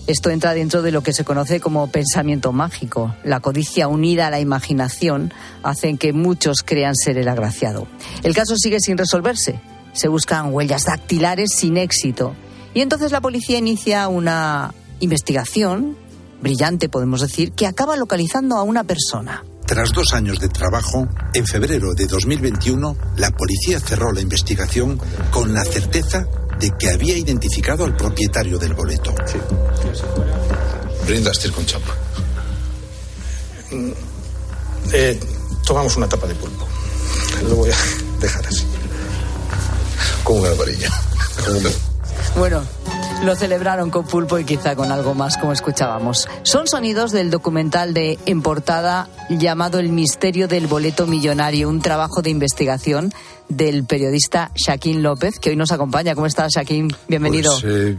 Esto 0.08 0.30
entra 0.30 0.54
dentro 0.54 0.80
de 0.80 0.90
lo 0.90 1.02
que 1.02 1.12
se 1.12 1.22
conoce 1.22 1.60
como 1.60 1.86
pensamiento 1.88 2.50
mágico. 2.50 3.14
La 3.24 3.40
codicia 3.40 3.88
unida 3.88 4.28
a 4.28 4.30
la 4.30 4.40
imaginación 4.40 5.34
hacen 5.62 5.98
que 5.98 6.14
muchos 6.14 6.62
crean 6.64 6.94
ser 6.94 7.18
el 7.18 7.28
agraciado. 7.28 7.86
El 8.22 8.34
caso 8.34 8.56
sigue 8.56 8.80
sin 8.80 8.96
resolverse. 8.96 9.60
Se 9.92 10.08
buscan 10.08 10.54
huellas 10.54 10.84
dactilares 10.84 11.50
sin 11.54 11.76
éxito. 11.76 12.34
Y 12.72 12.80
entonces 12.80 13.12
la 13.12 13.20
policía 13.20 13.58
inicia 13.58 14.08
una 14.08 14.72
investigación, 15.00 15.94
brillante 16.40 16.88
podemos 16.88 17.20
decir, 17.20 17.52
que 17.52 17.66
acaba 17.66 17.94
localizando 17.94 18.56
a 18.56 18.62
una 18.62 18.84
persona. 18.84 19.44
Tras 19.66 19.92
dos 19.92 20.14
años 20.14 20.40
de 20.40 20.48
trabajo, 20.48 21.06
en 21.34 21.46
febrero 21.46 21.92
de 21.92 22.06
2021, 22.06 22.96
la 23.18 23.30
policía 23.30 23.78
cerró 23.78 24.10
la 24.12 24.22
investigación 24.22 24.98
con 25.30 25.52
la 25.52 25.66
certeza 25.66 26.26
de 26.58 26.70
que 26.78 26.90
había 26.90 27.16
identificado 27.16 27.84
al 27.84 27.96
propietario 27.96 28.58
del 28.58 28.74
boleto. 28.74 29.14
Sí. 29.26 29.38
Brindaste 31.06 31.50
con 31.50 31.64
chapa. 31.64 31.94
Eh, 34.92 35.20
tomamos 35.66 35.96
una 35.96 36.08
tapa 36.08 36.26
de 36.26 36.34
pulpo. 36.34 36.66
Lo 37.48 37.56
voy 37.56 37.70
a 37.70 37.76
dejar 38.20 38.46
así. 38.46 38.66
Con 40.24 40.40
una 40.40 40.50
varilla. 40.54 40.90
Bueno, 42.36 42.62
lo 43.24 43.34
celebraron 43.34 43.90
con 43.90 44.06
pulpo 44.06 44.38
y 44.38 44.44
quizá 44.44 44.76
con 44.76 44.92
algo 44.92 45.14
más, 45.14 45.36
como 45.38 45.52
escuchábamos. 45.52 46.28
Son 46.42 46.68
sonidos 46.68 47.12
del 47.12 47.30
documental 47.30 47.94
de 47.94 48.18
En 48.26 48.42
Portada 48.42 49.08
llamado 49.28 49.78
El 49.78 49.90
misterio 49.90 50.48
del 50.48 50.66
boleto 50.66 51.06
millonario, 51.06 51.68
un 51.68 51.80
trabajo 51.80 52.22
de 52.22 52.30
investigación 52.30 53.12
del 53.48 53.84
periodista 53.84 54.50
Shaquín 54.54 55.02
López, 55.02 55.38
que 55.38 55.50
hoy 55.50 55.56
nos 55.56 55.72
acompaña. 55.72 56.14
¿Cómo 56.14 56.26
estás, 56.26 56.52
Shaquín? 56.54 56.94
Bienvenido. 57.08 57.52
Pues, 57.52 57.64
eh, 57.66 57.96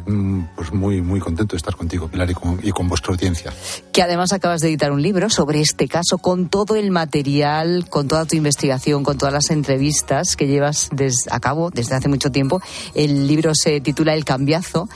pues, 0.55 0.71
muy, 0.71 1.01
muy 1.01 1.19
contento 1.19 1.53
de 1.53 1.57
estar 1.57 1.75
contigo, 1.75 2.07
Pilar, 2.07 2.29
y 2.29 2.33
con, 2.33 2.59
y 2.61 2.71
con, 2.71 2.87
vuestra 2.87 3.13
audiencia. 3.13 3.53
Que 3.91 4.01
además 4.01 4.31
acabas 4.31 4.61
de 4.61 4.69
editar 4.69 4.91
un 4.91 5.01
libro 5.01 5.29
sobre 5.29 5.61
este 5.61 5.87
caso, 5.87 6.17
con 6.17 6.49
todo 6.49 6.75
el 6.75 6.91
material, 6.91 7.87
con 7.89 8.07
toda 8.07 8.25
tu 8.25 8.35
investigación, 8.35 9.03
con 9.03 9.17
todas 9.17 9.33
las 9.33 9.49
entrevistas 9.49 10.35
que 10.35 10.47
llevas 10.47 10.89
a 11.29 11.39
cabo 11.39 11.69
desde 11.71 11.95
hace 11.95 12.09
mucho 12.09 12.31
tiempo. 12.31 12.61
El 12.93 13.27
libro 13.27 13.51
se 13.55 13.81
titula 13.81 14.13
El 14.13 14.25
Cambiazo 14.25 14.87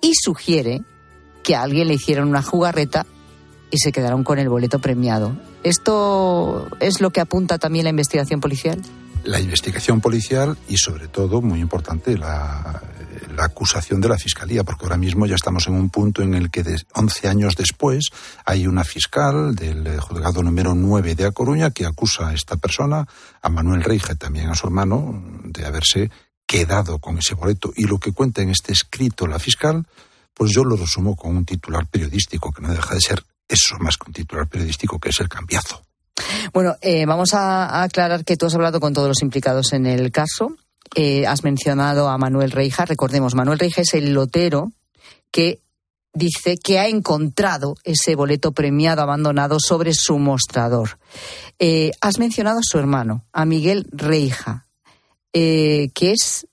y 0.00 0.12
sugiere 0.14 0.82
que 1.42 1.54
a 1.54 1.62
alguien 1.62 1.88
le 1.88 1.94
hicieron 1.94 2.28
una 2.28 2.42
jugarreta 2.42 3.06
y 3.70 3.78
se 3.78 3.92
quedaron 3.92 4.22
con 4.22 4.38
el 4.38 4.48
boleto 4.48 4.78
premiado. 4.78 5.36
¿Esto 5.62 6.68
es 6.80 7.00
lo 7.00 7.10
que 7.10 7.20
apunta 7.20 7.58
también 7.58 7.84
la 7.84 7.90
investigación 7.90 8.40
policial? 8.40 8.80
La 9.24 9.40
investigación 9.40 10.00
policial 10.00 10.56
y 10.68 10.76
sobre 10.76 11.08
todo, 11.08 11.40
muy 11.40 11.60
importante, 11.60 12.16
la, 12.18 12.82
acusación 13.38 14.00
de 14.00 14.08
la 14.08 14.16
Fiscalía, 14.16 14.62
porque 14.62 14.84
ahora 14.84 14.96
mismo 14.96 15.26
ya 15.26 15.34
estamos 15.34 15.66
en 15.66 15.74
un 15.74 15.90
punto 15.90 16.22
en 16.22 16.34
el 16.34 16.50
que 16.50 16.62
de 16.62 16.80
11 16.94 17.28
años 17.28 17.56
después 17.56 18.10
hay 18.44 18.66
una 18.68 18.84
fiscal 18.84 19.56
del 19.56 19.98
juzgado 19.98 20.42
número 20.42 20.74
9 20.74 21.16
de 21.16 21.26
A 21.26 21.32
Coruña 21.32 21.72
que 21.72 21.84
acusa 21.84 22.28
a 22.28 22.34
esta 22.34 22.56
persona, 22.56 23.08
a 23.42 23.48
Manuel 23.48 23.82
Reige, 23.82 24.14
también 24.14 24.50
a 24.50 24.54
su 24.54 24.68
hermano, 24.68 25.20
de 25.42 25.66
haberse 25.66 26.10
quedado 26.46 26.98
con 27.00 27.18
ese 27.18 27.34
boleto. 27.34 27.72
Y 27.74 27.84
lo 27.84 27.98
que 27.98 28.12
cuenta 28.12 28.40
en 28.42 28.50
este 28.50 28.72
escrito 28.72 29.26
la 29.26 29.38
fiscal, 29.38 29.84
pues 30.32 30.52
yo 30.52 30.64
lo 30.64 30.76
resumo 30.76 31.16
con 31.16 31.36
un 31.36 31.44
titular 31.44 31.86
periodístico, 31.86 32.52
que 32.52 32.62
no 32.62 32.72
deja 32.72 32.94
de 32.94 33.00
ser 33.00 33.24
eso 33.48 33.76
más 33.78 33.96
que 33.96 34.08
un 34.08 34.12
titular 34.12 34.46
periodístico, 34.48 34.98
que 34.98 35.10
es 35.10 35.20
el 35.20 35.28
cambiazo. 35.28 35.83
Bueno, 36.52 36.76
eh, 36.80 37.06
vamos 37.06 37.34
a, 37.34 37.82
aclarar 37.82 38.24
que 38.24 38.36
tú 38.36 38.46
has 38.46 38.54
hablado 38.54 38.80
con 38.80 38.92
todos 38.92 39.08
los 39.08 39.22
implicados 39.22 39.72
en 39.72 39.86
el 39.86 40.12
caso. 40.12 40.56
Eh, 40.94 41.26
has 41.26 41.42
mencionado 41.42 42.08
a 42.08 42.18
Manuel 42.18 42.50
Reija. 42.50 42.84
Recordemos, 42.84 43.34
Manuel 43.34 43.58
Reija 43.58 43.80
es 43.82 43.94
el 43.94 44.12
lotero 44.12 44.72
que 45.30 45.60
dice 46.12 46.56
que 46.56 46.78
ha 46.78 46.86
encontrado 46.86 47.74
ese 47.82 48.14
boleto 48.14 48.52
premiado 48.52 49.02
abandonado 49.02 49.58
sobre 49.58 49.94
su 49.94 50.18
mostrador. 50.18 50.98
Eh, 51.58 51.90
has 52.00 52.18
mencionado 52.18 52.58
a 52.58 52.62
su 52.62 52.78
hermano, 52.78 53.24
a 53.32 53.44
Miguel 53.44 53.88
Reija, 53.90 54.66
que 55.32 55.90
es 55.98 56.46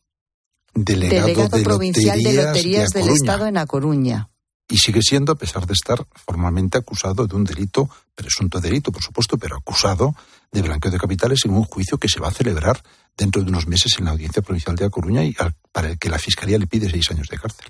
delegado, 0.74 1.62
provincial 1.64 2.24
de 2.24 2.34
Loterías 2.34 2.90
del 2.90 3.10
Estado 3.10 3.46
en 3.46 3.58
A 3.58 3.68
Coruña 3.68 4.31
y 4.72 4.78
sigue 4.78 5.02
siendo, 5.02 5.34
a 5.34 5.36
pesar 5.36 5.68
de 5.68 5.74
estar 5.74 6.08
formalmente 6.26 6.78
acusado 6.78 7.28
de 7.28 7.36
un 7.36 7.44
delito, 7.44 7.90
presunto 8.16 8.62
delito, 8.62 8.92
por 8.92 9.04
supuesto, 9.04 9.38
pero 9.38 9.58
acusado 9.58 10.16
de 10.50 10.62
blanqueo 10.62 10.92
de 10.92 10.98
capitales 10.98 11.42
en 11.44 11.52
un 11.52 11.66
juicio 11.66 11.98
que 11.98 12.08
se 12.08 12.22
va 12.22 12.30
a 12.30 12.32
celebrar 12.32 12.82
dentro 13.18 13.44
de 13.44 13.50
unos 13.50 13.68
meses 13.68 13.94
en 14.00 14.06
la 14.06 14.12
Audiencia 14.12 14.42
Provincial 14.42 14.78
de 14.78 14.86
A 14.86 14.90
Coruña 14.90 15.26
y 15.26 15.36
para 15.72 15.90
el 15.90 16.00
que 16.00 16.10
la 16.10 16.18
Fiscalía 16.18 16.58
le 16.58 16.68
pide 16.68 16.90
seis 16.90 17.12
años 17.12 17.28
de 17.28 17.38
cárcel. 17.38 17.68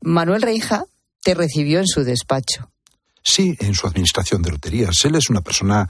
Manuel 0.00 0.40
Reija 0.40 0.84
te 1.22 1.34
recibió 1.34 1.80
en 1.80 1.86
su 1.86 2.02
despacho. 2.02 2.70
Sí, 3.22 3.54
en 3.60 3.74
su 3.74 3.86
administración 3.86 4.40
de 4.40 4.52
loterías. 4.52 5.04
Él 5.04 5.16
es 5.16 5.28
una 5.28 5.42
persona 5.42 5.88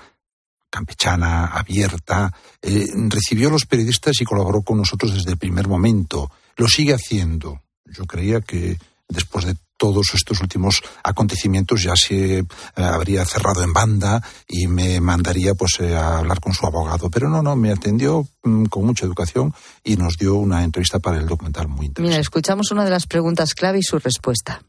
campechana, 0.70 1.46
abierta, 1.46 2.32
eh, 2.60 2.86
recibió 3.08 3.48
a 3.48 3.52
los 3.52 3.66
periodistas 3.66 4.20
y 4.20 4.24
colaboró 4.24 4.62
con 4.62 4.78
nosotros 4.78 5.14
desde 5.14 5.30
el 5.30 5.38
primer 5.38 5.68
momento. 5.68 6.32
Lo 6.56 6.66
sigue 6.66 6.94
haciendo. 6.94 7.62
Yo 7.84 8.06
creía 8.06 8.40
que 8.40 8.76
después 9.08 9.44
de 9.44 9.56
todos 9.76 10.14
estos 10.14 10.40
últimos 10.40 10.82
acontecimientos 11.02 11.82
ya 11.82 11.94
se 11.96 12.38
eh, 12.38 12.44
habría 12.76 13.24
cerrado 13.24 13.62
en 13.62 13.72
banda 13.72 14.22
y 14.48 14.66
me 14.66 15.00
mandaría 15.00 15.54
pues 15.54 15.80
eh, 15.80 15.94
a 15.94 16.18
hablar 16.18 16.40
con 16.40 16.54
su 16.54 16.66
abogado. 16.66 17.10
Pero 17.10 17.28
no, 17.28 17.42
no, 17.42 17.56
me 17.56 17.70
atendió 17.70 18.26
mm, 18.44 18.66
con 18.66 18.86
mucha 18.86 19.04
educación 19.04 19.52
y 19.82 19.96
nos 19.96 20.16
dio 20.16 20.34
una 20.34 20.64
entrevista 20.64 21.00
para 21.00 21.18
el 21.18 21.26
documental 21.26 21.68
muy 21.68 21.86
interesante. 21.86 22.02
Mira, 22.08 22.20
escuchamos 22.20 22.70
una 22.70 22.84
de 22.84 22.90
las 22.90 23.06
preguntas 23.06 23.54
clave 23.54 23.78
y 23.78 23.82
su 23.82 23.98
respuesta. 23.98 24.62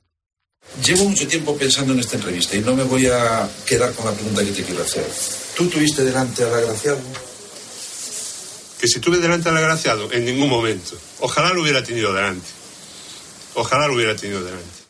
Llevo 0.83 1.07
mucho 1.07 1.27
tiempo 1.27 1.55
pensando 1.55 1.93
en 1.93 1.99
esta 1.99 2.17
entrevista 2.17 2.57
y 2.57 2.61
no 2.61 2.75
me 2.75 2.83
voy 2.83 3.05
a 3.07 3.47
quedar 3.65 3.93
con 3.93 4.07
la 4.07 4.11
pregunta 4.11 4.43
que 4.43 4.51
te 4.51 4.63
quiero 4.63 4.83
hacer. 4.83 5.07
¿Tú 5.55 5.67
tuviste 5.67 6.03
delante 6.03 6.43
al 6.43 6.53
agraciado? 6.53 6.99
Que 8.79 8.87
si 8.87 8.99
tuve 8.99 9.19
delante 9.19 9.47
al 9.47 9.57
agraciado, 9.57 10.11
en 10.11 10.25
ningún 10.25 10.49
momento. 10.49 10.97
Ojalá 11.21 11.53
lo 11.53 11.61
hubiera 11.61 11.83
tenido 11.83 12.11
delante. 12.13 12.64
Ojalá 13.55 13.87
lo 13.87 13.95
hubiera 13.95 14.15
tenido 14.15 14.43
delante. 14.43 14.85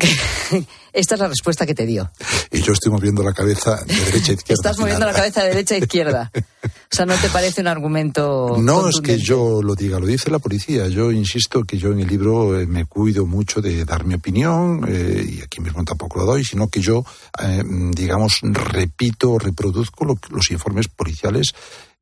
Esta 0.92 1.14
es 1.14 1.20
la 1.20 1.28
respuesta 1.28 1.66
que 1.66 1.74
te 1.74 1.86
dio. 1.86 2.10
Y 2.50 2.62
yo 2.62 2.72
estoy 2.72 2.90
moviendo 2.90 3.22
la 3.22 3.32
cabeza 3.32 3.76
de 3.84 3.94
derecha 3.94 4.32
a 4.32 4.34
izquierda. 4.34 4.60
Estás 4.60 4.78
moviendo 4.78 5.06
la 5.06 5.12
cabeza 5.12 5.42
de 5.42 5.50
derecha 5.50 5.74
a 5.76 5.78
izquierda. 5.78 6.32
O 6.64 6.96
sea, 6.96 7.06
¿no 7.06 7.14
te 7.14 7.28
parece 7.28 7.60
un 7.60 7.68
argumento.? 7.68 8.56
No 8.58 8.88
es 8.88 9.00
que 9.00 9.18
yo 9.18 9.62
lo 9.62 9.76
diga, 9.76 10.00
lo 10.00 10.06
dice 10.06 10.30
la 10.30 10.40
policía. 10.40 10.88
Yo 10.88 11.12
insisto 11.12 11.62
que 11.62 11.78
yo 11.78 11.92
en 11.92 12.00
el 12.00 12.08
libro 12.08 12.58
eh, 12.58 12.66
me 12.66 12.86
cuido 12.86 13.26
mucho 13.26 13.60
de 13.60 13.84
dar 13.84 14.04
mi 14.04 14.14
opinión, 14.14 14.84
eh, 14.88 15.24
y 15.28 15.40
aquí 15.42 15.60
mismo 15.60 15.84
tampoco 15.84 16.18
lo 16.18 16.24
doy, 16.24 16.44
sino 16.44 16.68
que 16.68 16.80
yo, 16.80 17.04
eh, 17.40 17.62
digamos, 17.92 18.40
repito, 18.42 19.38
reproduzco 19.38 20.18
los 20.30 20.50
informes 20.50 20.88
policiales 20.88 21.54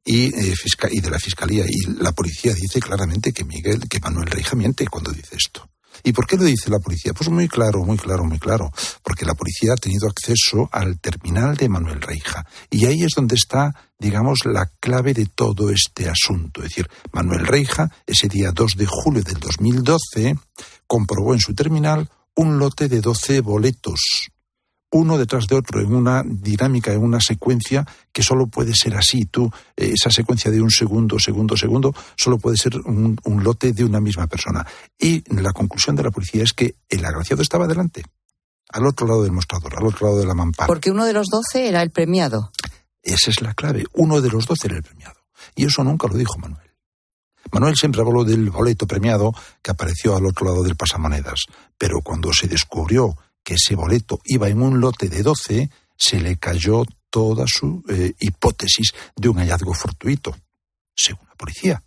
y, 0.08 0.32
y 0.34 1.00
de 1.00 1.10
la 1.10 1.18
fiscalía. 1.18 1.64
Y 1.68 2.02
la 2.02 2.12
policía 2.12 2.54
dice 2.54 2.80
claramente 2.80 3.32
que 3.32 3.44
Miguel, 3.44 3.88
que 3.88 4.00
Manuel 4.00 4.26
Reija 4.26 4.56
miente 4.56 4.86
cuando 4.86 5.12
dice 5.12 5.36
esto. 5.36 5.68
¿Y 6.02 6.12
por 6.12 6.26
qué 6.26 6.36
lo 6.36 6.44
dice 6.44 6.70
la 6.70 6.78
policía? 6.78 7.12
Pues 7.12 7.28
muy 7.28 7.48
claro, 7.48 7.84
muy 7.84 7.98
claro, 7.98 8.24
muy 8.24 8.38
claro. 8.38 8.70
Porque 9.02 9.26
la 9.26 9.34
policía 9.34 9.72
ha 9.72 9.76
tenido 9.76 10.08
acceso 10.08 10.68
al 10.72 10.98
terminal 11.00 11.56
de 11.56 11.68
Manuel 11.68 12.00
Reija. 12.00 12.46
Y 12.70 12.86
ahí 12.86 13.02
es 13.02 13.12
donde 13.16 13.34
está, 13.34 13.74
digamos, 13.98 14.46
la 14.46 14.70
clave 14.80 15.12
de 15.12 15.26
todo 15.26 15.70
este 15.70 16.08
asunto. 16.08 16.62
Es 16.62 16.70
decir, 16.70 16.88
Manuel 17.12 17.46
Reija, 17.46 17.90
ese 18.06 18.28
día 18.28 18.52
2 18.52 18.76
de 18.76 18.86
julio 18.86 19.22
del 19.22 19.40
2012, 19.40 20.38
comprobó 20.86 21.34
en 21.34 21.40
su 21.40 21.54
terminal 21.54 22.08
un 22.34 22.58
lote 22.58 22.88
de 22.88 23.00
12 23.00 23.40
boletos 23.40 24.30
uno 24.90 25.18
detrás 25.18 25.46
de 25.46 25.56
otro 25.56 25.80
en 25.80 25.94
una 25.94 26.22
dinámica, 26.24 26.92
en 26.92 27.02
una 27.02 27.20
secuencia 27.20 27.86
que 28.12 28.22
solo 28.22 28.46
puede 28.46 28.72
ser 28.74 28.96
así. 28.96 29.26
Tú, 29.26 29.50
eh, 29.76 29.92
esa 29.94 30.10
secuencia 30.10 30.50
de 30.50 30.62
un 30.62 30.70
segundo, 30.70 31.18
segundo, 31.18 31.56
segundo, 31.56 31.94
solo 32.16 32.38
puede 32.38 32.56
ser 32.56 32.76
un, 32.84 33.18
lote 33.42 33.72
de 33.72 33.84
una 33.84 34.00
misma 34.00 34.26
persona. 34.26 34.66
Y 34.98 35.22
la 35.34 35.52
conclusión 35.52 35.96
de 35.96 36.02
la 36.04 36.10
policía 36.10 36.42
es 36.42 36.52
que 36.52 36.76
el 36.88 37.04
agraciado 37.04 37.42
estaba 37.42 37.66
delante, 37.66 38.04
al 38.70 38.86
otro 38.86 39.06
lado 39.06 39.22
del 39.22 39.32
mostrador, 39.32 39.76
al 39.76 39.86
otro 39.86 40.08
lado 40.08 40.18
de 40.20 40.26
la 40.26 40.34
mampara. 40.34 40.66
Porque 40.66 40.90
uno 40.90 41.04
de 41.04 41.12
los 41.12 41.26
doce 41.26 41.68
era 41.68 41.82
el 41.82 41.90
premiado. 41.90 42.50
Esa 43.02 43.30
es 43.30 43.40
la 43.42 43.54
clave. 43.54 43.84
Uno 43.94 44.20
de 44.20 44.30
los 44.30 44.46
doce 44.46 44.68
era 44.68 44.76
el 44.76 44.82
premiado. 44.82 45.16
Y 45.54 45.66
eso 45.66 45.84
nunca 45.84 46.08
lo 46.08 46.14
dijo 46.14 46.38
Manuel. 46.38 46.68
Manuel 47.52 47.76
siempre 47.76 48.02
habló 48.02 48.24
del 48.24 48.50
boleto 48.50 48.86
premiado 48.86 49.32
que 49.62 49.70
apareció 49.70 50.16
al 50.16 50.26
otro 50.26 50.46
lado 50.46 50.62
del 50.62 50.76
pasamonedas, 50.76 51.44
pero 51.78 52.00
cuando 52.02 52.32
se 52.32 52.46
descubrió 52.46 53.16
que 53.48 53.54
ese 53.54 53.74
boleto 53.74 54.20
iba 54.26 54.46
en 54.50 54.60
un 54.60 54.78
lote 54.78 55.08
de 55.08 55.22
12, 55.22 55.70
se 55.96 56.20
le 56.20 56.36
cayó 56.36 56.84
toda 57.08 57.46
su 57.46 57.82
eh, 57.88 58.12
hipótesis 58.20 58.92
de 59.16 59.30
un 59.30 59.38
hallazgo 59.38 59.72
fortuito, 59.72 60.36
según 60.94 61.26
la 61.26 61.34
policía. 61.34 61.82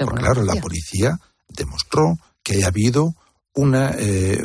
Porque, 0.00 0.20
claro, 0.20 0.44
la 0.44 0.56
policía 0.56 1.18
demostró 1.48 2.18
que 2.42 2.64
ha 2.64 2.66
habido 2.66 3.14
una, 3.54 3.94
eh, 3.98 4.44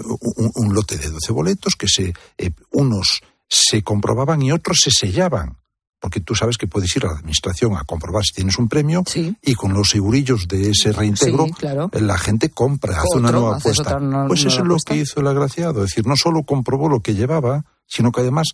un, 0.56 0.74
lote 0.74 0.98
de 0.98 1.10
12 1.10 1.34
boletos 1.34 1.76
que 1.76 1.90
se, 1.90 2.14
eh, 2.38 2.52
unos 2.72 3.20
se 3.50 3.84
comprobaban 3.84 4.42
y 4.42 4.54
otros 4.54 4.78
se 4.82 4.92
sellaban. 4.92 5.58
Porque 6.02 6.20
tú 6.20 6.34
sabes 6.34 6.58
que 6.58 6.68
puedes 6.68 6.94
ir 6.96 7.06
a 7.06 7.10
la 7.10 7.20
administración 7.20 7.78
a 7.78 7.84
comprobar 7.84 8.26
si 8.26 8.34
tienes 8.34 8.58
un 8.58 8.68
premio 8.68 9.04
y 9.42 9.54
con 9.54 9.74
los 9.74 9.92
segurillos 9.92 10.48
de 10.48 10.72
ese 10.72 10.92
reintegro 10.92 11.46
la 11.94 12.18
gente 12.18 12.50
compra, 12.50 12.98
hace 12.98 13.18
una 13.18 13.32
nueva 13.32 13.58
apuesta. 13.58 14.00
pues 14.28 14.44
eso 14.44 14.62
es 14.62 14.68
lo 14.68 14.78
que 14.84 14.96
hizo 14.96 15.20
el 15.20 15.28
agraciado, 15.28 15.84
es 15.84 15.92
decir, 15.92 16.08
no 16.08 16.16
solo 16.18 16.42
comprobó 16.44 16.90
lo 16.90 17.02
que 17.02 17.14
llevaba, 17.14 17.66
sino 17.86 18.12
que 18.12 18.22
además 18.22 18.48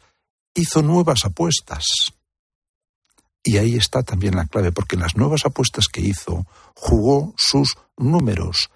hizo 0.53 0.81
nuevas 0.81 1.23
apuestas. 1.23 1.85
Y 3.43 3.57
ahí 3.57 3.77
está 3.77 4.03
también 4.03 4.35
la 4.35 4.45
clave, 4.45 4.73
porque 4.73 4.95
en 4.95 5.03
las 5.03 5.15
nuevas 5.15 5.45
apuestas 5.45 5.87
que 5.87 6.01
hizo 6.01 6.45
jugó 6.75 7.33
sus 7.37 7.77
números. 7.95 8.69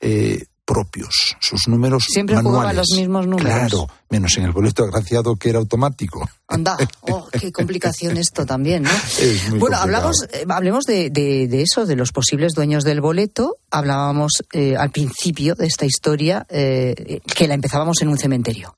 Eh, 0.00 0.46
propios, 0.66 1.36
sus 1.40 1.68
números 1.68 2.04
Siempre 2.08 2.34
manuales. 2.34 2.76
los 2.76 2.98
mismos 2.98 3.26
números. 3.26 3.46
Claro, 3.46 3.86
menos 4.10 4.36
en 4.36 4.44
el 4.44 4.50
boleto 4.50 4.82
agraciado 4.82 5.36
que 5.36 5.48
era 5.48 5.60
automático. 5.60 6.28
Anda, 6.48 6.76
oh, 7.02 7.28
qué 7.30 7.52
complicación 7.52 8.16
esto 8.18 8.44
también, 8.44 8.82
¿no? 8.82 8.90
bueno, 9.58 9.76
hablamos, 9.78 10.26
eh, 10.32 10.44
hablemos 10.48 10.84
de, 10.84 11.08
de, 11.10 11.62
eso, 11.62 11.86
de 11.86 11.94
los 11.94 12.10
posibles 12.10 12.52
dueños 12.52 12.82
del 12.82 13.00
boleto. 13.00 13.56
Hablábamos 13.70 14.44
eh, 14.52 14.76
al 14.76 14.90
principio 14.90 15.54
de 15.54 15.66
esta 15.66 15.86
historia 15.86 16.44
eh, 16.50 17.20
que 17.34 17.46
la 17.46 17.54
empezábamos 17.54 18.02
en 18.02 18.08
un 18.08 18.18
cementerio 18.18 18.76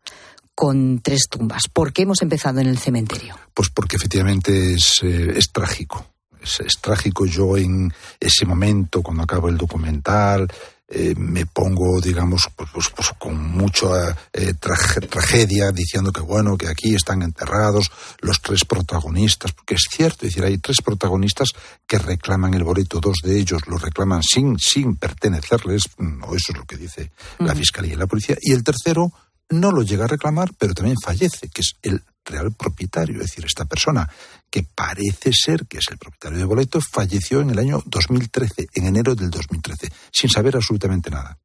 con 0.55 1.01
tres 1.01 1.29
tumbas. 1.31 1.69
¿Por 1.73 1.93
qué 1.93 2.03
hemos 2.03 2.21
empezado 2.21 2.61
en 2.61 2.67
el 2.67 2.79
cementerio? 2.79 3.37
Pues 3.55 3.71
porque 3.71 3.97
efectivamente 3.97 4.75
es, 4.75 5.03
es 5.03 5.53
trágico. 5.53 6.05
Es, 6.43 6.61
es, 6.61 6.75
trágico 6.81 7.27
yo 7.27 7.57
en 7.57 7.93
ese 8.21 8.45
momento, 8.45 9.03
cuando 9.03 9.23
acabo 9.23 9.49
el 9.49 9.57
documental, 9.57 10.49
eh, 10.91 11.15
me 11.17 11.45
pongo, 11.45 12.01
digamos, 12.01 12.49
pues, 12.57 12.71
pues, 12.73 12.89
pues 12.97 13.11
con 13.19 13.37
mucha 13.37 14.17
eh, 14.33 14.55
tragedia, 14.55 15.71
diciendo 15.71 16.13
que 16.13 16.23
bueno, 16.23 16.57
que 16.57 16.67
aquí 16.67 16.95
están 16.95 17.23
enterrados 17.23 17.91
los 18.21 18.41
tres 18.41 18.65
protagonistas, 18.65 19.53
porque 19.53 19.75
es 19.75 19.85
cierto, 19.91 20.25
es 20.25 20.33
decir, 20.33 20.45
hay 20.45 20.57
tres 20.57 20.79
protagonistas 20.83 21.51
que 21.87 21.99
reclaman 21.99 22.55
el 22.55 22.65
boleto, 22.65 23.01
dos 23.01 23.19
de 23.23 23.39
ellos 23.39 23.63
lo 23.67 23.77
reclaman 23.77 24.23
sin, 24.23 24.59
sin 24.59 24.97
pertenecerles, 24.97 25.83
o 25.99 26.35
eso 26.35 26.53
es 26.53 26.57
lo 26.57 26.65
que 26.65 26.79
dice 26.79 27.11
la 27.39 27.55
Fiscalía 27.55 27.93
y 27.93 27.97
la 27.97 28.07
Policía, 28.07 28.37
y 28.41 28.53
el 28.53 28.65
tercero 28.65 29.13
no 29.51 29.73
lo 29.73 29.83
llega 29.83 30.05
a 30.05 30.09
reclamar, 30.09 30.53
pero 30.59 30.73
también 30.73 30.97
fallece, 31.03 31.49
que 31.49 31.61
es 31.61 31.75
el 31.83 32.03
real 32.25 32.53
propietario, 32.53 33.17
es 33.17 33.31
decir, 33.31 33.45
esta 33.45 33.65
persona 33.65 34.09
que 34.51 34.63
parece 34.63 35.33
ser 35.33 35.67
que 35.67 35.79
es 35.79 35.87
el 35.91 35.99
propietario 35.99 36.39
de 36.39 36.45
boleto, 36.45 36.81
falleció 36.81 37.41
en 37.41 37.51
el 37.51 37.59
año 37.59 37.83
2013, 37.87 38.69
en 38.75 38.87
enero 38.87 39.15
del 39.15 39.31
2013, 39.31 39.89
sin 40.13 40.31
saber 40.31 40.57
absolutamente 40.57 41.11
nada. 41.11 41.39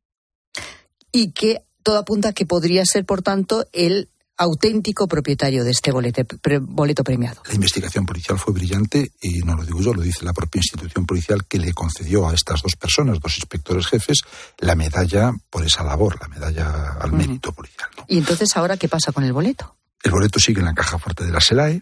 Y 1.11 1.32
que 1.32 1.63
todo 1.84 1.97
apunta 1.97 2.30
a 2.30 2.34
que 2.34 2.45
podría 2.45 2.86
ser, 2.86 3.05
por 3.05 3.21
tanto, 3.21 3.67
el 3.74 4.09
auténtico 4.38 5.07
propietario 5.07 5.63
de 5.63 5.71
este 5.71 5.91
boleto, 5.91 6.24
boleto 6.61 7.03
premiado. 7.03 7.41
La 7.47 7.53
investigación 7.53 8.05
policial 8.05 8.39
fue 8.39 8.53
brillante 8.53 9.11
y 9.21 9.39
no 9.39 9.55
lo 9.55 9.63
digo 9.63 9.82
yo, 9.82 9.93
lo 9.93 10.01
dice 10.01 10.26
la 10.26 10.34
propia 10.34 10.59
institución 10.59 11.05
policial 11.05 11.45
que 11.45 11.59
le 11.59 11.74
concedió 11.74 12.28
a 12.28 12.34
estas 12.34 12.61
dos 12.61 12.76
personas, 12.76 13.19
dos 13.19 13.38
inspectores 13.38 13.86
jefes, 13.88 14.21
la 14.59 14.76
medalla 14.76 15.32
por 15.49 15.63
esa 15.63 15.84
labor, 15.84 16.19
la 16.19 16.28
medalla 16.28 16.93
al 16.99 17.11
mérito 17.13 17.51
policial. 17.51 17.89
¿Y 18.07 18.17
entonces 18.17 18.49
ahora 18.55 18.78
qué 18.78 18.89
pasa 18.89 19.11
con 19.11 19.24
el 19.24 19.34
boleto? 19.34 19.76
El 20.04 20.12
boleto 20.12 20.39
sigue 20.39 20.60
en 20.60 20.66
la 20.66 20.74
caja 20.74 20.99
fuerte 20.99 21.24
de 21.24 21.32
la 21.32 21.39
SELAE, 21.39 21.82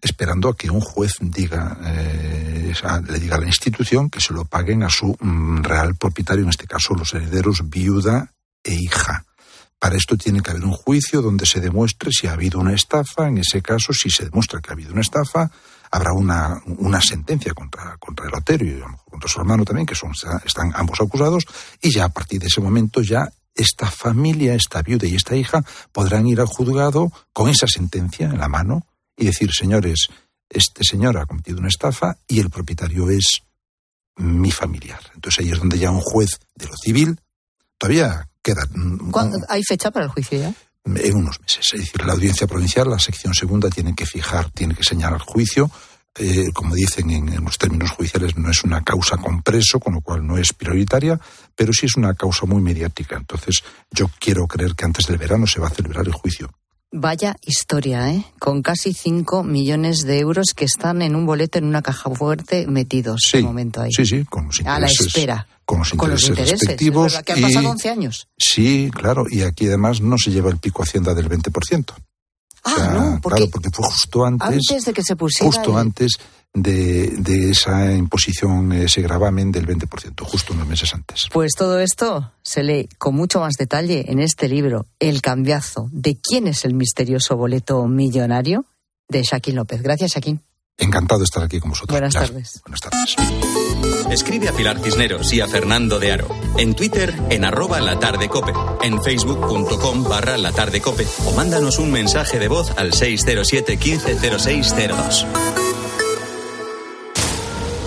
esperando 0.00 0.48
a 0.48 0.56
que 0.56 0.70
un 0.70 0.80
juez 0.80 1.12
diga, 1.20 1.76
eh, 1.84 2.72
le 3.08 3.18
diga 3.18 3.36
a 3.36 3.40
la 3.40 3.46
institución 3.46 4.08
que 4.08 4.20
se 4.20 4.32
lo 4.32 4.44
paguen 4.44 4.84
a 4.84 4.88
su 4.88 5.16
mm, 5.18 5.62
real 5.64 5.96
propietario, 5.96 6.44
en 6.44 6.50
este 6.50 6.68
caso 6.68 6.94
los 6.94 7.12
herederos 7.14 7.68
viuda 7.68 8.32
e 8.62 8.74
hija. 8.74 9.24
Para 9.80 9.96
esto 9.96 10.16
tiene 10.16 10.40
que 10.40 10.50
haber 10.50 10.64
un 10.64 10.72
juicio 10.72 11.20
donde 11.20 11.46
se 11.46 11.60
demuestre 11.60 12.10
si 12.12 12.26
ha 12.26 12.32
habido 12.32 12.58
una 12.58 12.74
estafa. 12.74 13.28
En 13.28 13.38
ese 13.38 13.62
caso, 13.62 13.92
si 13.92 14.10
se 14.10 14.24
demuestra 14.24 14.60
que 14.60 14.70
ha 14.70 14.72
habido 14.72 14.92
una 14.92 15.02
estafa, 15.02 15.50
habrá 15.90 16.12
una, 16.12 16.60
sentencia 17.00 17.54
contra, 17.54 17.96
contra 17.98 18.26
el 18.26 18.34
Otero 18.34 18.64
y 18.64 18.80
contra 19.08 19.28
su 19.28 19.38
hermano 19.40 19.64
también, 19.64 19.86
que 19.86 19.94
son, 19.94 20.12
están 20.44 20.72
ambos 20.74 21.00
acusados, 21.00 21.44
y 21.80 21.92
ya 21.92 22.06
a 22.06 22.08
partir 22.08 22.40
de 22.40 22.48
ese 22.48 22.60
momento 22.60 23.02
ya 23.02 23.28
esta 23.54 23.90
familia, 23.90 24.54
esta 24.54 24.82
viuda 24.82 25.06
y 25.06 25.14
esta 25.14 25.36
hija 25.36 25.64
podrán 25.92 26.26
ir 26.26 26.40
al 26.40 26.46
juzgado 26.46 27.12
con 27.32 27.48
esa 27.48 27.66
sentencia 27.66 28.26
en 28.26 28.38
la 28.38 28.48
mano 28.48 28.86
y 29.16 29.26
decir, 29.26 29.52
señores, 29.52 30.08
este 30.48 30.84
señor 30.84 31.18
ha 31.18 31.26
cometido 31.26 31.58
una 31.58 31.68
estafa 31.68 32.16
y 32.26 32.40
el 32.40 32.50
propietario 32.50 33.10
es 33.10 33.42
mi 34.16 34.50
familiar. 34.50 35.00
Entonces 35.14 35.44
ahí 35.44 35.50
es 35.50 35.58
donde 35.58 35.78
ya 35.78 35.90
un 35.90 36.00
juez 36.00 36.38
de 36.54 36.66
lo 36.66 36.76
civil 36.76 37.20
todavía 37.76 38.28
queda. 38.42 38.62
¿Hay 39.48 39.62
fecha 39.64 39.90
para 39.90 40.06
el 40.06 40.10
juicio 40.10 40.38
ya? 40.38 40.54
En 40.84 41.16
unos 41.16 41.40
meses. 41.40 41.66
Es 41.72 41.80
decir, 41.80 42.04
la 42.04 42.14
audiencia 42.14 42.46
provincial, 42.46 42.88
la 42.88 42.98
sección 42.98 43.34
segunda, 43.34 43.68
tiene 43.68 43.94
que 43.94 44.06
fijar, 44.06 44.50
tiene 44.50 44.74
que 44.74 44.84
señalar 44.84 45.20
el 45.20 45.26
juicio. 45.26 45.70
Eh, 46.16 46.50
como 46.52 46.74
dicen 46.74 47.10
en, 47.10 47.44
los 47.44 47.58
términos 47.58 47.92
judiciales, 47.92 48.36
no 48.36 48.50
es 48.50 48.64
una 48.64 48.82
causa 48.82 49.16
con 49.16 49.42
preso, 49.42 49.78
con 49.78 49.94
lo 49.94 50.00
cual 50.00 50.26
no 50.26 50.36
es 50.36 50.52
prioritaria, 50.52 51.20
pero 51.54 51.72
sí 51.72 51.86
es 51.86 51.96
una 51.96 52.14
causa 52.14 52.44
muy 52.46 52.60
mediática. 52.60 53.16
Entonces, 53.16 53.62
yo 53.90 54.10
quiero 54.18 54.46
creer 54.46 54.74
que 54.74 54.84
antes 54.84 55.06
del 55.06 55.18
verano 55.18 55.46
se 55.46 55.60
va 55.60 55.68
a 55.68 55.70
celebrar 55.70 56.06
el 56.06 56.12
juicio. 56.12 56.50
Vaya 56.90 57.36
historia, 57.42 58.10
¿eh? 58.10 58.24
Con 58.38 58.62
casi 58.62 58.94
5 58.94 59.44
millones 59.44 60.04
de 60.04 60.20
euros 60.20 60.54
que 60.56 60.64
están 60.64 61.02
en 61.02 61.14
un 61.14 61.26
boleto 61.26 61.58
en 61.58 61.66
una 61.66 61.82
caja 61.82 62.08
fuerte 62.10 62.66
metidos 62.66 63.20
sí, 63.30 63.42
momento 63.42 63.82
ahí. 63.82 63.92
Sí, 63.92 64.06
sí, 64.06 64.24
con 64.24 64.46
los 64.46 64.58
intereses. 64.58 64.76
A 64.76 64.80
la 64.80 64.86
espera. 64.86 65.46
Con 65.66 65.80
los 65.80 65.92
intereses, 65.92 66.50
respectivos. 66.52 67.20
que 67.22 67.32
han 67.32 67.42
pasado 67.42 67.70
11 67.70 67.90
años. 67.90 68.28
Sí, 68.38 68.90
claro, 68.90 69.26
y 69.30 69.42
aquí 69.42 69.66
además 69.66 70.00
no 70.00 70.16
se 70.16 70.30
lleva 70.30 70.48
el 70.50 70.56
pico 70.56 70.82
Hacienda 70.82 71.12
del 71.12 71.28
20%. 71.28 71.92
Ah, 72.76 72.92
no, 72.94 73.20
porque, 73.20 73.38
claro, 73.38 73.50
porque 73.50 73.70
fue 73.70 73.86
justo 73.86 74.24
antes, 74.24 74.48
antes 74.48 74.84
de 74.84 74.92
que 74.92 75.02
se 75.02 75.16
pusiera 75.16 75.46
justo 75.46 75.76
antes 75.76 76.12
de, 76.54 77.08
de, 77.18 77.50
esa 77.50 77.92
imposición, 77.94 78.72
ese 78.72 79.02
gravamen 79.02 79.52
del 79.52 79.66
20%, 79.66 80.22
justo 80.24 80.52
unos 80.52 80.66
meses 80.66 80.92
antes. 80.94 81.28
Pues 81.32 81.52
todo 81.56 81.78
esto 81.80 82.32
se 82.42 82.62
lee 82.62 82.88
con 82.98 83.14
mucho 83.14 83.40
más 83.40 83.54
detalle 83.58 84.06
en 84.08 84.18
este 84.18 84.48
libro, 84.48 84.86
El 84.98 85.22
cambiazo, 85.22 85.88
de 85.92 86.18
quién 86.20 86.46
es 86.46 86.64
el 86.64 86.74
misterioso 86.74 87.36
boleto 87.36 87.86
millonario, 87.86 88.64
de 89.08 89.22
Shaquín 89.22 89.56
López. 89.56 89.82
Gracias, 89.82 90.12
Shaquín. 90.12 90.40
Encantado 90.78 91.18
de 91.18 91.24
estar 91.24 91.42
aquí 91.42 91.58
con 91.58 91.70
vosotros. 91.70 91.92
Buenas 91.92 92.14
tardes. 92.14 92.62
Buenas 92.64 92.80
tardes. 92.80 93.16
Escribe 94.12 94.48
a 94.48 94.52
Pilar 94.52 94.78
Cisneros 94.78 95.32
y 95.32 95.40
a 95.40 95.48
Fernando 95.48 95.98
de 95.98 96.12
Aro. 96.12 96.28
En 96.56 96.74
Twitter, 96.74 97.12
en 97.30 97.44
arroba 97.44 97.80
latardecope. 97.80 98.52
En 98.82 99.02
facebook.com 99.02 100.04
barra 100.04 100.38
latardecope. 100.38 101.04
O 101.26 101.32
mándanos 101.32 101.78
un 101.78 101.90
mensaje 101.90 102.38
de 102.38 102.46
voz 102.46 102.72
al 102.76 102.92
607 102.92 103.76
150602. 103.76 105.26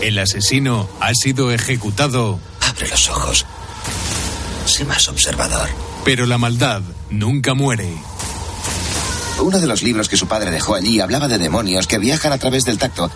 El 0.02 0.20
asesino 0.20 0.90
ha 1.00 1.14
sido 1.14 1.52
ejecutado. 1.52 2.40
Abre 2.60 2.90
los 2.90 3.10
ojos. 3.10 3.46
Sé 4.66 4.84
más 4.84 5.08
observador. 5.08 5.70
Pero 6.04 6.26
la 6.26 6.38
maldad 6.38 6.82
nunca 7.10 7.54
muere. 7.54 7.88
Uno 9.40 9.60
de 9.60 9.68
los 9.68 9.82
libros 9.82 10.08
que 10.08 10.18
su 10.18 10.28
padre 10.28 10.52
dejó 10.52 10.76
allí 10.76 11.00
hablaba 11.00 11.28
de 11.28 11.38
demonios 11.38 11.88
que 11.88 11.98
viajan 11.98 12.32
a 12.32 12.38
través 12.38 12.64
del 12.64 12.78
tacto. 12.78 13.10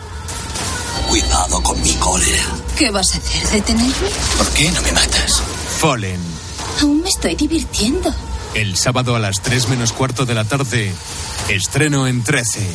Cuidado 1.07 1.61
con 1.61 1.81
mi 1.81 1.93
cólera. 1.93 2.43
¿Qué 2.77 2.89
vas 2.89 3.13
a 3.13 3.17
hacer? 3.17 3.47
¿Detenerme? 3.49 4.09
¿Por 4.37 4.49
qué 4.49 4.71
no 4.71 4.81
me 4.81 4.91
matas? 4.91 5.41
Fallen. 5.79 6.19
Aún 6.81 7.01
me 7.01 7.09
estoy 7.09 7.35
divirtiendo. 7.35 8.13
El 8.53 8.75
sábado 8.75 9.15
a 9.15 9.19
las 9.19 9.41
3 9.41 9.69
menos 9.69 9.91
cuarto 9.91 10.25
de 10.25 10.33
la 10.33 10.45
tarde, 10.45 10.93
estreno 11.49 12.07
en 12.07 12.23
13. 12.23 12.65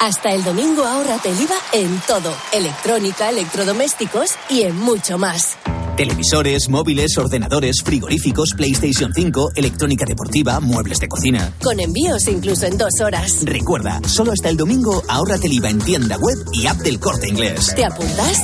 Hasta 0.00 0.32
el 0.32 0.44
domingo 0.44 0.84
ahorrate 0.84 1.30
el 1.30 1.40
IVA 1.40 1.56
en 1.72 1.98
todo, 2.06 2.34
electrónica, 2.52 3.30
electrodomésticos 3.30 4.32
y 4.50 4.62
en 4.62 4.76
mucho 4.76 5.16
más. 5.18 5.56
Televisores, 5.96 6.68
móviles, 6.68 7.16
ordenadores, 7.18 7.76
frigoríficos, 7.84 8.50
PlayStation 8.56 9.12
5, 9.14 9.50
electrónica 9.54 10.04
deportiva, 10.04 10.58
muebles 10.58 10.98
de 10.98 11.08
cocina. 11.08 11.52
Con 11.62 11.78
envíos 11.78 12.26
incluso 12.26 12.66
en 12.66 12.76
dos 12.76 13.00
horas. 13.00 13.44
Recuerda, 13.44 14.00
solo 14.06 14.32
hasta 14.32 14.48
el 14.48 14.56
domingo 14.56 15.02
ahórrate 15.08 15.46
el 15.46 15.52
IVA 15.54 15.70
en 15.70 15.78
tienda 15.78 16.16
web 16.18 16.36
y 16.52 16.66
app 16.66 16.78
del 16.78 16.98
corte 16.98 17.28
inglés. 17.28 17.72
¿Te 17.76 17.84
apuntas? 17.84 18.42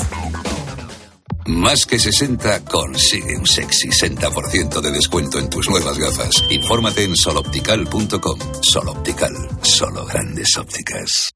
Más 1.46 1.84
que 1.86 1.98
60 1.98 2.64
consigue 2.66 3.36
un 3.36 3.46
sexy 3.46 3.88
60% 3.88 4.80
de 4.80 4.90
descuento 4.92 5.40
en 5.40 5.50
tus 5.50 5.68
nuevas 5.68 5.98
gafas. 5.98 6.44
Infórmate 6.50 7.02
en 7.02 7.16
soloptical.com. 7.16 8.38
Soloptical, 8.62 9.32
solo 9.62 10.06
grandes 10.06 10.56
ópticas. 10.56 11.32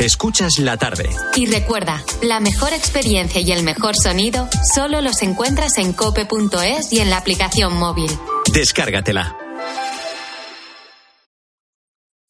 Escuchas 0.00 0.58
la 0.58 0.76
tarde. 0.76 1.08
Y 1.36 1.46
recuerda, 1.46 2.04
la 2.20 2.40
mejor 2.40 2.72
experiencia 2.72 3.40
y 3.40 3.52
el 3.52 3.62
mejor 3.62 3.94
sonido 3.96 4.48
solo 4.74 5.00
los 5.00 5.22
encuentras 5.22 5.78
en 5.78 5.92
cope.es 5.92 6.92
y 6.92 6.98
en 6.98 7.10
la 7.10 7.18
aplicación 7.18 7.76
móvil. 7.76 8.10
Descárgatela. 8.52 9.36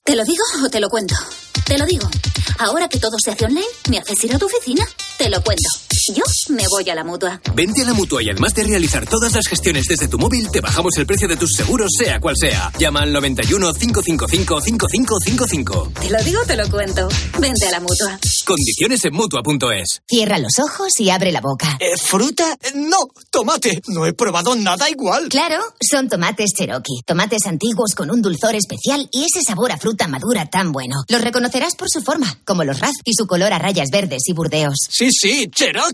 ¿Te 0.04 0.14
lo 0.14 0.24
digo 0.24 0.44
o 0.64 0.68
te 0.68 0.80
lo 0.80 0.90
cuento? 0.90 1.14
Te 1.64 1.78
lo 1.78 1.86
digo. 1.86 2.08
Ahora 2.58 2.88
que 2.88 2.98
todo 2.98 3.16
se 3.18 3.30
hace 3.30 3.46
online, 3.46 3.64
¿me 3.88 3.98
haces 3.98 4.22
ir 4.22 4.34
a 4.34 4.38
tu 4.38 4.46
oficina? 4.46 4.86
Te 5.16 5.30
lo 5.30 5.42
cuento. 5.42 5.68
Yo 6.12 6.22
me 6.50 6.64
voy 6.68 6.90
a 6.90 6.94
la 6.94 7.02
mutua. 7.02 7.40
Vente 7.54 7.80
a 7.80 7.86
la 7.86 7.94
mutua 7.94 8.22
y 8.22 8.28
además 8.28 8.52
de 8.52 8.64
realizar 8.64 9.06
todas 9.06 9.32
las 9.32 9.46
gestiones 9.46 9.86
desde 9.86 10.06
tu 10.06 10.18
móvil, 10.18 10.50
te 10.50 10.60
bajamos 10.60 10.94
el 10.98 11.06
precio 11.06 11.26
de 11.26 11.36
tus 11.36 11.50
seguros, 11.56 11.88
sea 11.96 12.20
cual 12.20 12.34
sea. 12.38 12.70
Llama 12.78 13.00
al 13.00 13.12
91 13.12 13.72
555 13.72 14.60
5555. 14.60 15.92
Te 16.00 16.10
lo 16.10 16.22
digo, 16.22 16.40
te 16.46 16.56
lo 16.56 16.68
cuento. 16.68 17.08
Vente 17.38 17.68
a 17.68 17.70
la 17.70 17.80
mutua. 17.80 18.18
Condiciones 18.44 19.02
en 19.06 19.14
mutua.es. 19.14 20.02
Cierra 20.06 20.38
los 20.38 20.58
ojos 20.58 20.88
y 20.98 21.08
abre 21.08 21.32
la 21.32 21.40
boca. 21.40 21.78
Eh, 21.80 21.96
¿Fruta? 21.96 22.54
No, 22.74 22.98
tomate. 23.30 23.80
No 23.86 24.04
he 24.04 24.12
probado 24.12 24.54
nada 24.56 24.90
igual. 24.90 25.28
Claro, 25.30 25.62
son 25.80 26.10
tomates 26.10 26.50
Cherokee. 26.54 27.00
Tomates 27.06 27.46
antiguos 27.46 27.94
con 27.94 28.10
un 28.10 28.20
dulzor 28.20 28.54
especial 28.54 29.08
y 29.10 29.24
ese 29.24 29.42
sabor 29.42 29.72
a 29.72 29.78
fruta 29.78 30.06
madura 30.06 30.50
tan 30.50 30.70
bueno. 30.70 30.96
Los 31.08 31.22
reconocerás 31.22 31.76
por 31.76 31.88
su 31.88 32.02
forma, 32.02 32.38
como 32.44 32.62
los 32.64 32.78
Raz 32.80 32.92
y 33.04 33.14
su 33.14 33.26
color 33.26 33.54
a 33.54 33.58
rayas 33.58 33.88
verdes 33.90 34.24
y 34.26 34.34
burdeos. 34.34 34.76
Sí, 34.90 35.08
sí, 35.10 35.48
Cherokee. 35.48 35.93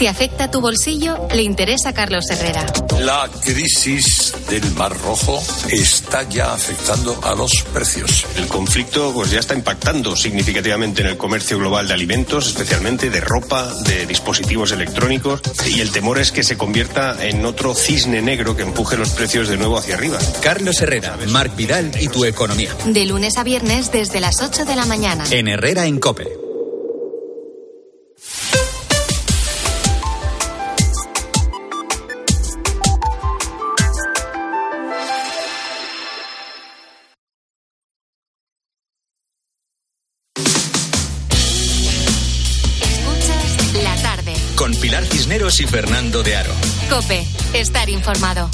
Si 0.00 0.06
afecta 0.06 0.50
tu 0.50 0.62
bolsillo, 0.62 1.28
le 1.30 1.42
interesa 1.42 1.90
a 1.90 1.92
Carlos 1.92 2.24
Herrera. 2.30 2.64
La 3.00 3.28
crisis 3.44 4.32
del 4.48 4.64
Mar 4.70 4.98
Rojo 4.98 5.38
está 5.70 6.26
ya 6.26 6.54
afectando 6.54 7.20
a 7.22 7.34
los 7.34 7.62
precios. 7.64 8.24
El 8.34 8.46
conflicto 8.46 9.12
pues, 9.12 9.30
ya 9.30 9.40
está 9.40 9.54
impactando 9.54 10.16
significativamente 10.16 11.02
en 11.02 11.08
el 11.08 11.18
comercio 11.18 11.58
global 11.58 11.86
de 11.86 11.92
alimentos, 11.92 12.46
especialmente 12.46 13.10
de 13.10 13.20
ropa, 13.20 13.74
de 13.84 14.06
dispositivos 14.06 14.72
electrónicos, 14.72 15.42
y 15.66 15.82
el 15.82 15.90
temor 15.90 16.18
es 16.18 16.32
que 16.32 16.44
se 16.44 16.56
convierta 16.56 17.22
en 17.22 17.44
otro 17.44 17.74
cisne 17.74 18.22
negro 18.22 18.56
que 18.56 18.62
empuje 18.62 18.96
los 18.96 19.10
precios 19.10 19.48
de 19.48 19.58
nuevo 19.58 19.76
hacia 19.76 19.96
arriba. 19.96 20.18
Carlos 20.40 20.80
Herrera, 20.80 21.18
Marc 21.28 21.54
Vidal 21.56 21.90
y 22.00 22.08
tu 22.08 22.24
economía. 22.24 22.74
De 22.86 23.04
lunes 23.04 23.36
a 23.36 23.44
viernes 23.44 23.92
desde 23.92 24.20
las 24.20 24.40
8 24.40 24.64
de 24.64 24.76
la 24.76 24.86
mañana. 24.86 25.26
En 25.30 25.46
Herrera 25.46 25.84
en 25.84 26.00
Cope. 26.00 26.49
Pilar 44.90 45.06
Cisneros 45.06 45.60
y 45.60 45.68
Fernando 45.68 46.20
de 46.24 46.34
Aro. 46.34 46.52
Cope, 46.88 47.24
estar 47.54 47.88
informado. 47.88 48.50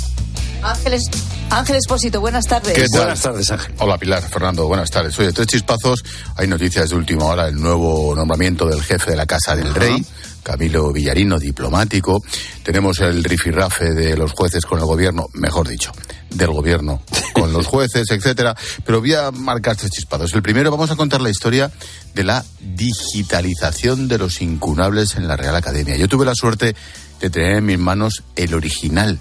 Ángeles, 0.63 1.05
Ángel 1.49 1.77
Espósito, 1.77 2.21
buenas 2.21 2.45
tardes. 2.45 2.75
¿Qué 2.75 2.85
tal? 2.93 3.05
Buenas 3.05 3.23
tardes, 3.23 3.51
Ángel. 3.51 3.75
Hola, 3.79 3.97
Pilar, 3.97 4.23
Fernando, 4.23 4.67
buenas 4.67 4.91
tardes. 4.91 5.19
Oye, 5.19 5.33
tres 5.33 5.47
chispazos. 5.47 6.05
Hay 6.37 6.47
noticias 6.47 6.91
de 6.91 6.97
última 6.97 7.25
hora, 7.25 7.49
el 7.49 7.59
nuevo 7.59 8.15
nombramiento 8.15 8.67
del 8.67 8.83
jefe 8.83 9.13
de 9.13 9.17
la 9.17 9.25
Casa 9.25 9.57
del 9.57 9.75
Rey, 9.75 10.05
Camilo 10.43 10.93
Villarino, 10.93 11.39
diplomático. 11.39 12.23
Tenemos 12.63 13.01
el 13.01 13.25
rifirrafe 13.25 13.95
de 13.95 14.15
los 14.15 14.33
jueces 14.33 14.67
con 14.67 14.79
el 14.79 14.85
gobierno, 14.85 15.29
mejor 15.33 15.67
dicho, 15.67 15.91
del 16.29 16.49
gobierno 16.49 17.01
con 17.47 17.53
los 17.53 17.67
jueces, 17.67 18.11
etcétera. 18.11 18.57
Pero 18.85 19.01
voy 19.01 19.15
a 19.15 19.31
marcar 19.31 19.77
tres 19.77 19.91
chispazos. 19.91 20.35
El 20.35 20.43
primero, 20.43 20.71
vamos 20.71 20.91
a 20.91 20.97
contar 20.97 21.21
la 21.21 21.31
historia 21.31 21.71
de 22.15 22.25
la 22.25 22.45
digitalización 22.61 24.09
de 24.09 24.19
los 24.19 24.41
incunables 24.43 25.15
en 25.15 25.29
la 25.29 25.37
Real 25.37 25.55
Academia. 25.55 25.97
Yo 25.97 26.09
tuve 26.09 26.27
la 26.27 26.35
suerte 26.35 26.75
de 27.21 27.31
tener 27.31 27.57
en 27.59 27.67
mis 27.67 27.79
manos 27.79 28.25
el 28.35 28.55
original 28.55 29.21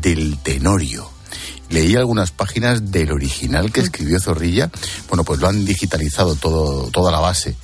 del 0.00 0.38
Tenorio. 0.38 1.10
Leí 1.68 1.94
algunas 1.94 2.30
páginas 2.30 2.90
del 2.90 3.12
original 3.12 3.70
que 3.70 3.80
escribió 3.80 4.18
Zorrilla. 4.18 4.70
Bueno, 5.08 5.24
pues 5.24 5.38
lo 5.38 5.48
han 5.48 5.66
digitalizado 5.66 6.34
todo, 6.34 6.90
toda 6.90 7.12
la 7.12 7.20
base 7.20 7.54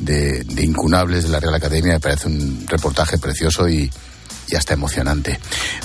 de, 0.00 0.42
de 0.42 0.64
incunables 0.64 1.22
de 1.22 1.28
la 1.28 1.38
Real 1.38 1.54
Academia. 1.54 1.92
Me 1.92 2.00
parece 2.00 2.26
un 2.26 2.66
reportaje 2.66 3.18
precioso 3.18 3.68
y, 3.68 3.88
y 4.48 4.56
hasta 4.56 4.74
emocionante. 4.74 5.38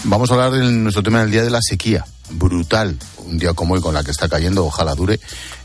Vamos 0.05 0.31
a 0.31 0.33
hablar 0.33 0.51
de 0.53 0.63
nuestro 0.63 1.03
tema 1.03 1.21
del 1.21 1.29
día 1.29 1.43
de 1.43 1.51
la 1.51 1.61
sequía. 1.61 2.03
Brutal. 2.31 2.97
Un 3.25 3.37
día 3.37 3.53
como 3.53 3.73
hoy 3.75 3.81
con 3.81 3.93
la 3.93 4.03
que 4.03 4.11
está 4.11 4.27
cayendo, 4.29 4.65
ojalá 4.65 4.95
dure, 4.95 5.19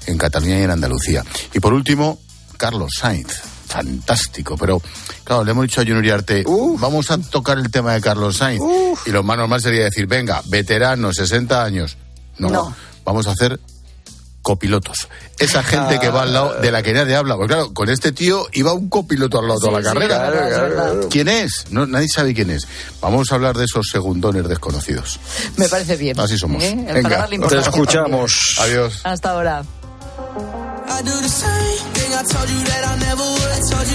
en 0.07 0.19
Cataluña 0.19 0.59
y 0.59 0.63
en 0.63 0.71
Andalucía. 0.71 1.25
Y 1.53 1.61
por 1.61 1.73
último, 1.73 2.19
Carlos 2.57 2.93
Sainz. 2.99 3.41
Fantástico, 3.67 4.57
pero 4.59 4.83
claro, 5.25 5.45
le 5.45 5.53
hemos 5.53 5.63
dicho 5.65 5.81
a 5.81 5.85
Junior 5.85 5.99
Uriarte, 6.01 6.45
vamos 6.79 7.11
a 7.11 7.17
tocar 7.19 7.59
el 7.59 7.71
tema 7.71 7.95
de 7.95 8.01
Carlos 8.03 8.37
Sainz. 8.37 8.63
Y 9.07 9.11
lo 9.11 9.23
más 9.23 9.39
normal 9.39 9.63
sería 9.63 9.85
decir, 9.85 10.07
venga, 10.07 10.43
veterano, 10.47 11.13
60 11.13 11.65
años. 11.65 11.97
No, 12.39 12.51
No. 12.51 12.77
vamos 13.05 13.27
a 13.27 13.31
hacer 13.31 13.59
copilotos. 14.43 15.09
Esa 15.38 15.62
gente 15.62 15.99
que 15.99 16.11
va 16.11 16.22
al 16.22 16.32
lado 16.32 16.61
de 16.61 16.70
la 16.70 16.82
que 16.82 16.93
nadie 16.93 17.14
habla. 17.14 17.36
Pues 17.36 17.49
claro, 17.49 17.72
con 17.72 17.88
este 17.88 18.12
tío 18.12 18.47
iba 18.53 18.72
un 18.72 18.88
copiloto 18.88 19.38
al 19.38 19.49
lado 19.49 19.61
toda 19.61 19.80
la 19.80 19.90
sí, 19.90 19.95
carrera. 19.95 20.93
¿Quién 21.11 21.28
es? 21.28 21.66
No, 21.70 21.86
nadie 21.86 22.09
sabe 22.09 22.34
quién 22.34 22.51
es. 22.51 22.66
Vamos 23.01 23.32
a 23.32 23.36
hablar 23.36 23.57
de 23.57 23.64
esos 23.64 23.88
segundones 23.90 24.47
desconocidos. 24.49 25.18
Me 25.57 25.68
parece 25.68 25.97
bien. 25.97 26.18
Así 26.18 26.36
somos. 26.36 26.62
¿Eh? 26.62 26.76
Venga, 26.93 27.26
te 27.49 27.59
escuchamos. 27.59 28.57
Adiós. 28.59 29.01
Hasta 29.05 29.30
ahora. 29.30 29.64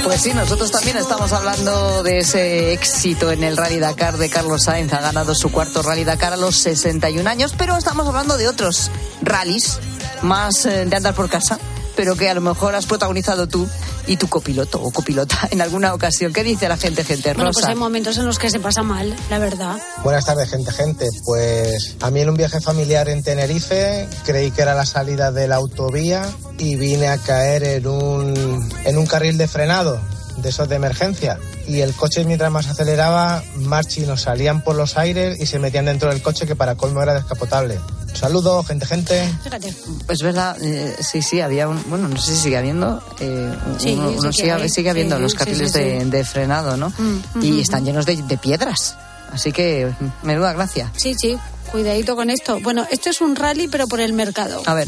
Pues 0.03 0.21
sí, 0.21 0.33
nosotros 0.33 0.71
también 0.71 0.97
estamos 0.97 1.31
hablando 1.33 2.03
de 2.03 2.19
ese 2.19 2.73
éxito 2.73 3.31
en 3.31 3.43
el 3.43 3.57
Rally 3.57 3.79
Dakar 3.79 4.17
de 4.17 4.29
Carlos 4.29 4.63
Sainz. 4.63 4.93
Ha 4.93 5.01
ganado 5.01 5.35
su 5.35 5.51
cuarto 5.51 5.81
Rally 5.81 6.03
Dakar 6.03 6.33
a 6.33 6.37
los 6.37 6.55
61 6.57 7.29
años, 7.29 7.53
pero 7.57 7.77
estamos 7.77 8.07
hablando 8.07 8.37
de 8.37 8.47
otros 8.47 8.89
rallies 9.21 9.79
más 10.21 10.65
eh, 10.65 10.85
de 10.85 10.95
andar 10.95 11.13
por 11.13 11.29
casa, 11.29 11.59
pero 11.97 12.15
que 12.15 12.29
a 12.29 12.33
lo 12.35 12.41
mejor 12.41 12.75
has 12.75 12.85
protagonizado 12.85 13.47
tú 13.47 13.67
y 14.05 14.15
tu 14.15 14.29
copiloto 14.29 14.81
o 14.81 14.91
copilota 14.91 15.49
en 15.51 15.61
alguna 15.61 15.93
ocasión. 15.93 16.31
¿Qué 16.31 16.43
dice 16.43 16.69
la 16.69 16.77
gente, 16.77 17.03
gente? 17.03 17.33
Bueno, 17.33 17.49
pues 17.51 17.57
Rosa. 17.57 17.69
hay 17.69 17.75
momentos 17.75 18.17
en 18.19 18.25
los 18.25 18.39
que 18.39 18.49
se 18.49 18.59
pasa 18.59 18.83
mal, 18.83 19.13
la 19.29 19.39
verdad. 19.39 19.77
Buenas 20.03 20.25
tardes, 20.25 20.49
gente, 20.49 20.71
gente. 20.71 21.07
Pues 21.25 21.97
a 21.99 22.11
mí 22.11 22.21
en 22.21 22.29
un 22.29 22.37
viaje 22.37 22.61
familiar 22.61 23.09
en 23.09 23.23
Tenerife 23.23 24.07
creí 24.23 24.51
que 24.51 24.61
era 24.61 24.75
la 24.75 24.85
salida 24.85 25.31
de 25.31 25.47
la 25.47 25.55
autovía 25.55 26.23
y 26.59 26.75
vine 26.75 27.07
a 27.07 27.17
caer 27.17 27.63
en 27.63 27.87
un, 27.87 28.69
en 28.85 28.97
un 28.97 29.07
carril 29.07 29.37
de 29.37 29.47
frenado, 29.47 29.99
de 30.37 30.49
esos 30.49 30.69
de 30.69 30.75
emergencia. 30.75 31.39
Y 31.67 31.81
el 31.81 31.95
coche 31.95 32.23
mientras 32.23 32.51
más 32.51 32.67
aceleraba, 32.67 33.43
más 33.55 33.87
chinos 33.87 34.21
salían 34.21 34.63
por 34.63 34.75
los 34.75 34.97
aires 34.97 35.39
y 35.41 35.47
se 35.47 35.57
metían 35.57 35.85
dentro 35.85 36.09
del 36.09 36.21
coche 36.21 36.45
que 36.45 36.55
para 36.55 36.75
colmo 36.75 37.01
era 37.01 37.15
descapotable. 37.15 37.79
Saludos, 38.19 38.65
gente, 38.67 38.85
gente. 38.85 39.29
Fíjate. 39.43 39.73
Pues 40.05 40.19
verdad, 40.21 40.57
eh, 40.61 40.95
sí, 40.99 41.21
sí, 41.21 41.39
había 41.41 41.67
un, 41.67 41.81
bueno, 41.89 42.07
no 42.07 42.17
sé 42.19 42.35
si 42.35 42.41
sigue 42.43 42.57
habiendo, 42.57 43.01
eh, 43.19 43.53
Sí, 43.77 43.93
uno, 43.93 44.31
sigue, 44.33 44.51
hay. 44.51 44.69
sigue 44.69 44.89
habiendo 44.89 45.15
Sí, 45.17 45.21
los 45.21 45.33
carriles 45.35 45.71
sí, 45.71 45.79
de, 45.79 46.01
sí. 46.01 46.09
de 46.09 46.23
frenado, 46.25 46.77
¿no? 46.77 46.89
Mm, 46.89 47.43
y 47.43 47.51
ujú, 47.51 47.61
están 47.61 47.85
llenos 47.85 48.05
de, 48.05 48.21
de 48.23 48.37
piedras, 48.37 48.95
así 49.31 49.51
que 49.51 49.93
mm, 49.99 50.25
menuda 50.25 50.53
gracia. 50.53 50.91
Sí, 50.95 51.13
sí, 51.19 51.37
cuidadito 51.71 52.15
con 52.15 52.29
esto. 52.29 52.59
Bueno, 52.61 52.85
esto 52.91 53.09
es 53.11 53.21
un 53.21 53.35
rally, 53.35 53.67
pero 53.67 53.87
por 53.87 53.99
el 53.99 54.13
mercado. 54.13 54.63
A 54.65 54.73
ver. 54.73 54.87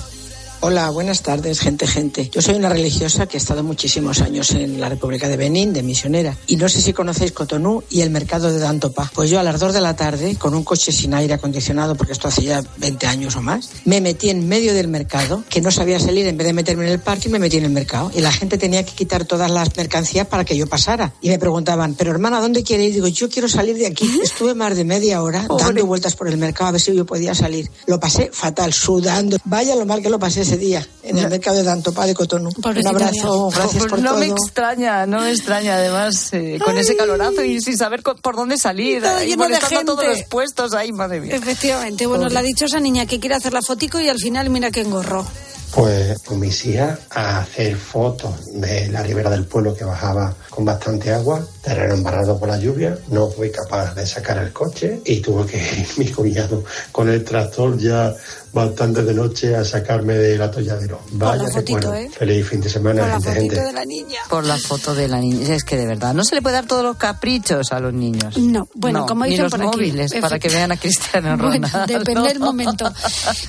Hola, 0.61 0.89
buenas 0.89 1.21
tardes, 1.21 1.61
gente, 1.61 1.87
gente. 1.87 2.29
Yo 2.33 2.41
soy 2.41 2.55
una 2.55 2.67
religiosa 2.67 3.27
que 3.27 3.37
ha 3.37 3.39
estado 3.39 3.63
muchísimos 3.63 4.19
años 4.19 4.51
en 4.51 4.81
la 4.81 4.89
República 4.89 5.29
de 5.29 5.37
Benín, 5.37 5.71
de 5.71 5.83
misionera. 5.83 6.35
Y 6.47 6.57
no 6.57 6.67
sé 6.67 6.81
si 6.81 6.91
conocéis 6.91 7.31
Cotonú 7.31 7.81
y 7.89 8.01
el 8.01 8.09
mercado 8.09 8.51
de 8.51 8.59
Dantopá. 8.59 9.09
Pues 9.15 9.29
yo 9.29 9.39
a 9.39 9.43
las 9.43 9.57
2 9.61 9.73
de 9.73 9.79
la 9.79 9.95
tarde, 9.95 10.35
con 10.35 10.53
un 10.53 10.65
coche 10.65 10.91
sin 10.91 11.13
aire 11.13 11.33
acondicionado, 11.33 11.95
porque 11.95 12.11
esto 12.11 12.27
hace 12.27 12.43
ya 12.43 12.61
20 12.75 13.07
años 13.07 13.37
o 13.37 13.41
más, 13.41 13.69
me 13.85 14.01
metí 14.01 14.29
en 14.31 14.49
medio 14.49 14.73
del 14.73 14.89
mercado, 14.89 15.45
que 15.47 15.61
no 15.61 15.71
sabía 15.71 15.97
salir, 15.97 16.27
en 16.27 16.35
vez 16.35 16.47
de 16.47 16.51
meterme 16.51 16.87
en 16.87 16.91
el 16.91 16.99
parque, 16.99 17.29
me 17.29 17.39
metí 17.39 17.55
en 17.55 17.63
el 17.63 17.71
mercado. 17.71 18.11
Y 18.13 18.19
la 18.19 18.33
gente 18.33 18.57
tenía 18.57 18.83
que 18.83 18.91
quitar 18.91 19.23
todas 19.23 19.49
las 19.49 19.73
mercancías 19.77 20.27
para 20.27 20.43
que 20.43 20.57
yo 20.57 20.67
pasara. 20.67 21.13
Y 21.21 21.29
me 21.29 21.39
preguntaban, 21.39 21.93
pero 21.93 22.11
hermana, 22.11 22.41
¿dónde 22.41 22.63
quiere 22.63 22.83
ir? 22.83 22.95
Digo, 22.95 23.07
yo 23.07 23.29
quiero 23.29 23.47
salir 23.47 23.77
de 23.77 23.87
aquí. 23.87 24.19
Estuve 24.21 24.55
más 24.55 24.75
de 24.75 24.83
media 24.83 25.23
hora 25.23 25.47
dando 25.57 25.85
vueltas 25.85 26.17
por 26.17 26.27
el 26.27 26.35
mercado 26.35 26.67
a 26.67 26.71
ver 26.73 26.81
si 26.81 26.93
yo 26.93 27.05
podía 27.05 27.33
salir. 27.33 27.71
Lo 27.87 27.97
pasé 27.97 28.29
fatal, 28.33 28.73
sudando. 28.73 29.37
Vaya 29.45 29.73
lo 29.77 29.85
mal 29.85 30.01
que 30.01 30.09
lo 30.09 30.19
pasé 30.19 30.48
ese 30.49 30.57
día 30.57 30.87
en 31.03 31.17
el 31.17 31.29
mercado 31.29 31.57
de 31.57 31.63
Dantopá 31.63 32.05
de 32.05 32.13
Cotonú. 32.13 32.49
Un 32.63 32.87
abrazo, 32.87 33.49
gracias 33.49 33.77
Pues 33.77 33.89
por 33.89 33.99
no 33.99 34.09
todo. 34.11 34.19
me 34.19 34.25
extraña, 34.27 35.05
no 35.05 35.21
me 35.21 35.31
extraña, 35.31 35.75
además, 35.75 36.29
eh, 36.33 36.59
con 36.63 36.77
ese 36.77 36.95
calorazo 36.95 37.43
y 37.43 37.61
sin 37.61 37.77
saber 37.77 38.01
por 38.03 38.35
dónde 38.35 38.57
salir, 38.57 39.01
lleno 39.01 39.19
de 39.19 39.37
molestando 39.37 39.95
todos 39.95 40.07
los 40.07 40.23
puestos 40.23 40.73
ahí, 40.73 40.91
madre 40.91 41.21
mía. 41.21 41.35
Efectivamente, 41.35 42.05
bueno, 42.05 42.23
Pobre. 42.23 42.33
la 42.33 42.41
dichosa 42.41 42.79
niña 42.79 43.05
que 43.05 43.19
quiere 43.19 43.35
hacer 43.35 43.53
la 43.53 43.61
fotico 43.61 43.99
y 43.99 44.09
al 44.09 44.17
final 44.17 44.49
mira 44.49 44.71
que 44.71 44.81
engorró. 44.81 45.25
Pues 45.71 46.17
con 46.23 46.39
mis 46.39 46.65
hijas 46.65 46.97
a 47.11 47.39
hacer 47.41 47.77
fotos 47.77 48.33
de 48.53 48.87
la 48.87 49.03
ribera 49.03 49.29
del 49.29 49.45
pueblo 49.45 49.75
que 49.75 49.83
bajaba 49.85 50.33
con 50.59 50.65
bastante 50.65 51.13
agua, 51.13 51.41
terreno 51.61 51.93
embarrado 51.93 52.37
por 52.37 52.49
la 52.49 52.57
lluvia, 52.59 52.97
no 53.11 53.29
fui 53.29 53.49
capaz 53.49 53.95
de 53.95 54.05
sacar 54.05 54.39
el 54.39 54.51
coche 54.51 54.99
y 55.05 55.21
tuve 55.21 55.45
que 55.45 55.55
ir 55.57 55.87
mi 55.97 56.07
cuñado 56.11 56.65
con 56.91 57.07
el 57.07 57.23
tractor 57.23 57.77
ya 57.77 58.13
bastante 58.51 59.03
de 59.03 59.13
noche 59.13 59.55
a 59.55 59.63
sacarme 59.63 60.15
del 60.15 60.41
atolladero. 60.41 60.99
Vaya 61.11 61.43
la 61.43 61.47
que 61.47 61.53
fotito, 61.53 61.87
bueno. 61.87 61.93
¿eh? 61.93 62.09
Feliz 62.17 62.47
fin 62.47 62.59
de 62.59 62.67
semana, 62.69 63.05
la 63.07 63.13
gente, 63.13 63.27
fotito 63.29 63.41
gente. 63.55 63.61
de 63.67 63.73
la 63.73 63.85
niña. 63.85 64.19
Por 64.27 64.43
la 64.43 64.57
foto 64.57 64.95
de 64.95 65.07
la 65.07 65.19
niña. 65.19 65.55
Es 65.55 65.63
que 65.63 65.77
de 65.77 65.85
verdad, 65.85 66.13
no 66.15 66.23
se 66.25 66.33
le 66.35 66.41
puede 66.41 66.55
dar 66.55 66.65
todos 66.65 66.83
los 66.83 66.97
caprichos 66.97 67.71
a 67.71 67.79
los 67.79 67.93
niños. 67.93 68.35
No, 68.37 68.67
bueno, 68.73 69.01
No, 69.01 69.05
como 69.05 69.23
ni 69.25 69.31
dicen 69.31 69.43
los 69.43 69.51
por 69.51 69.61
aquí. 69.61 69.77
móviles 69.77 70.13
para 70.19 70.39
que 70.39 70.49
vean 70.49 70.71
a 70.73 70.77
Cristiano 70.77 71.37
Bueno, 71.37 71.67
Ronaldo. 71.67 71.99
depende 71.99 72.27
del 72.27 72.39
momento. 72.39 72.91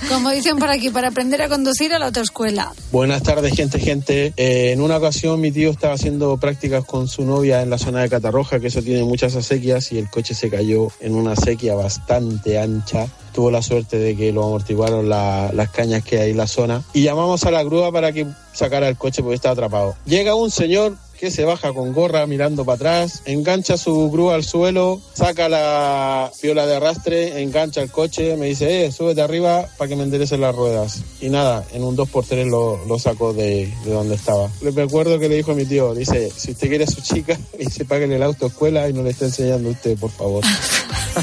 Como 0.07 0.29
dicen 0.29 0.57
por 0.59 0.69
aquí, 0.69 0.91
para 0.91 1.07
aprender 1.09 1.41
a 1.41 1.49
conducir 1.49 1.93
a 1.93 1.99
la 1.99 2.05
autoescuela. 2.05 2.71
Buenas 2.91 3.23
tardes, 3.23 3.53
gente, 3.55 3.79
gente. 3.79 4.33
Eh, 4.37 4.71
en 4.71 4.81
una 4.81 4.97
ocasión 4.97 5.41
mi 5.41 5.51
tío 5.51 5.71
estaba 5.71 5.95
haciendo 5.95 6.37
prácticas 6.37 6.85
con 6.85 7.00
su 7.07 7.23
novia 7.25 7.61
en 7.61 7.69
la 7.69 7.77
zona 7.77 8.01
de 8.01 8.09
Catarroja, 8.09 8.59
que 8.59 8.67
eso 8.67 8.81
tiene 8.81 9.03
muchas 9.03 9.35
acequias, 9.35 9.91
y 9.91 9.97
el 9.97 10.09
coche 10.09 10.33
se 10.33 10.49
cayó 10.49 10.87
en 10.99 11.15
una 11.15 11.33
acequia 11.33 11.75
bastante 11.75 12.57
ancha. 12.59 13.07
Tuvo 13.33 13.49
la 13.51 13.61
suerte 13.61 13.97
de 13.97 14.15
que 14.15 14.31
lo 14.31 14.43
amortiguaron 14.43 15.07
la- 15.09 15.51
las 15.53 15.69
cañas 15.71 16.03
que 16.03 16.19
hay 16.19 16.31
en 16.31 16.37
la 16.37 16.47
zona. 16.47 16.83
Y 16.93 17.03
llamamos 17.03 17.43
a 17.45 17.51
la 17.51 17.63
grúa 17.63 17.91
para 17.91 18.11
que 18.11 18.27
sacara 18.53 18.87
el 18.89 18.97
coche 18.97 19.21
porque 19.21 19.35
estaba 19.35 19.53
atrapado. 19.53 19.95
Llega 20.05 20.35
un 20.35 20.51
señor 20.51 20.97
que 21.21 21.29
se 21.29 21.45
baja 21.45 21.71
con 21.71 21.93
gorra 21.93 22.25
mirando 22.25 22.65
para 22.65 22.77
atrás, 22.77 23.21
engancha 23.25 23.77
su 23.77 24.09
grúa 24.09 24.33
al 24.33 24.43
suelo, 24.43 24.99
saca 25.13 25.47
la 25.49 26.31
piola 26.41 26.65
de 26.65 26.77
arrastre, 26.77 27.43
engancha 27.43 27.83
el 27.83 27.91
coche, 27.91 28.35
me 28.37 28.47
dice, 28.47 28.85
eh, 28.85 28.91
súbete 28.91 29.21
arriba 29.21 29.67
para 29.77 29.87
que 29.87 29.95
me 29.95 30.01
enderecen 30.01 30.41
las 30.41 30.55
ruedas. 30.55 31.03
Y 31.21 31.29
nada, 31.29 31.63
en 31.73 31.83
un 31.83 31.95
2x3 31.95 32.49
lo, 32.49 32.83
lo 32.87 32.97
saco 32.97 33.33
de, 33.33 33.71
de 33.85 33.91
donde 33.91 34.15
estaba. 34.15 34.49
Le 34.63 34.71
recuerdo 34.71 35.19
que 35.19 35.29
le 35.29 35.35
dijo 35.35 35.51
a 35.51 35.53
mi 35.53 35.65
tío, 35.65 35.93
dice, 35.93 36.31
si 36.35 36.53
usted 36.53 36.69
quiere 36.69 36.85
a 36.85 36.87
su 36.87 37.01
chica, 37.01 37.37
dice, 37.59 37.85
páguele 37.85 38.17
la 38.17 38.25
autoescuela 38.25 38.89
y 38.89 38.93
no 38.93 39.03
le 39.03 39.11
esté 39.11 39.25
enseñando 39.25 39.69
a 39.69 39.73
usted, 39.73 39.95
por 39.99 40.09
favor. 40.09 40.43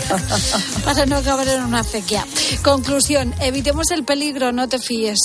Para 0.85 1.07
no 1.07 1.17
acabar 1.17 1.49
en 1.49 1.65
una 1.65 1.81
acequia. 1.81 2.25
Conclusión, 2.63 3.35
evitemos 3.41 3.91
el 3.91 4.05
peligro, 4.05 4.53
no 4.53 4.69
te 4.69 4.79
fíes. 4.79 5.19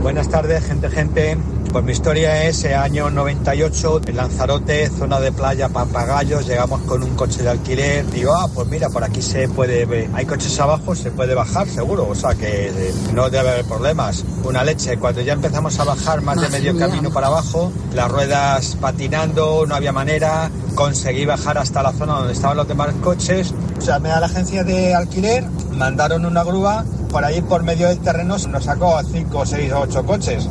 Buenas 0.00 0.28
tardes, 0.28 0.64
gente, 0.64 0.88
gente. 0.90 1.36
Pues 1.72 1.84
mi 1.86 1.92
historia 1.92 2.44
es 2.44 2.64
eh, 2.64 2.74
año 2.74 3.08
98, 3.08 4.02
en 4.06 4.16
Lanzarote, 4.18 4.90
zona 4.90 5.18
de 5.20 5.32
playa 5.32 5.70
Pampagayos. 5.70 6.46
Llegamos 6.46 6.82
con 6.82 7.02
un 7.02 7.16
coche 7.16 7.42
de 7.42 7.48
alquiler. 7.48 8.04
Digo, 8.10 8.34
ah, 8.34 8.46
pues 8.54 8.68
mira, 8.68 8.90
por 8.90 9.02
aquí 9.02 9.22
se 9.22 9.48
puede, 9.48 9.86
ver- 9.86 10.10
hay 10.12 10.26
coches 10.26 10.60
abajo, 10.60 10.94
se 10.94 11.10
puede 11.10 11.34
bajar 11.34 11.66
seguro. 11.66 12.06
O 12.10 12.14
sea 12.14 12.34
que 12.34 12.68
eh, 12.68 12.94
no 13.14 13.30
debe 13.30 13.48
haber 13.52 13.64
problemas. 13.64 14.22
Una 14.44 14.62
leche. 14.64 14.98
Cuando 14.98 15.22
ya 15.22 15.32
empezamos 15.32 15.78
a 15.80 15.84
bajar 15.84 16.20
más 16.20 16.38
de 16.42 16.50
medio 16.50 16.74
mía. 16.74 16.88
camino 16.88 17.10
para 17.10 17.28
abajo, 17.28 17.72
las 17.94 18.10
ruedas 18.10 18.76
patinando, 18.78 19.64
no 19.66 19.74
había 19.74 19.92
manera. 19.92 20.50
Conseguí 20.74 21.24
bajar 21.24 21.56
hasta 21.56 21.82
la 21.82 21.92
zona 21.92 22.16
donde 22.18 22.34
estaban 22.34 22.58
los 22.58 22.68
demás 22.68 22.90
coches. 23.02 23.54
Llamé 23.80 24.10
a 24.10 24.20
la 24.20 24.26
agencia 24.26 24.62
de 24.62 24.94
alquiler, 24.94 25.44
mandaron 25.72 26.26
una 26.26 26.44
grúa. 26.44 26.84
Por 27.10 27.24
ahí, 27.24 27.40
por 27.42 27.62
medio 27.62 27.88
del 27.88 27.98
terreno, 27.98 28.36
nos 28.48 28.64
sacó 28.64 28.96
a 28.96 29.02
5, 29.04 29.44
6 29.46 29.72
o 29.72 29.80
8 29.80 30.04
coches. 30.04 30.48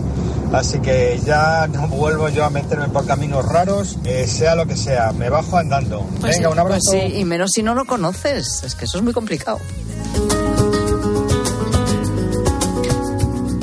Así 0.53 0.79
que 0.79 1.19
ya 1.25 1.67
no 1.67 1.87
vuelvo 1.87 2.27
yo 2.29 2.43
a 2.43 2.49
meterme 2.49 2.89
por 2.89 3.05
caminos 3.05 3.45
raros, 3.45 3.97
eh, 4.03 4.27
sea 4.27 4.55
lo 4.55 4.65
que 4.65 4.75
sea, 4.75 5.13
me 5.13 5.29
bajo 5.29 5.57
andando. 5.57 6.05
Pues 6.19 6.37
Venga, 6.37 6.49
sí, 6.49 6.53
un 6.53 6.59
abrazo. 6.59 6.91
pues 6.91 7.03
sí, 7.03 7.17
y 7.19 7.25
menos 7.25 7.51
si 7.53 7.63
no 7.63 7.73
lo 7.73 7.85
conoces. 7.85 8.63
Es 8.63 8.75
que 8.75 8.85
eso 8.85 8.97
es 8.97 9.03
muy 9.03 9.13
complicado. 9.13 9.59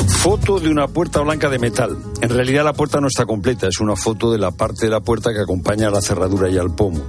Foto 0.09 0.61
de 0.61 0.68
una 0.68 0.89
puerta 0.89 1.20
blanca 1.20 1.49
de 1.49 1.59
metal. 1.59 1.97
En 2.20 2.28
realidad 2.28 2.64
la 2.64 2.72
puerta 2.72 3.01
no 3.01 3.07
está 3.07 3.24
completa, 3.24 3.68
es 3.68 3.80
una 3.80 3.97
foto 3.97 4.30
de 4.32 4.39
la 4.39 4.51
parte 4.51 4.86
de 4.86 4.91
la 4.91 5.01
puerta 5.01 5.32
que 5.32 5.41
acompaña 5.41 5.89
a 5.89 5.91
la 5.91 6.03
cerradura 6.03 6.51
y 6.51 6.59
al 6.59 6.74
pomo. 6.74 7.01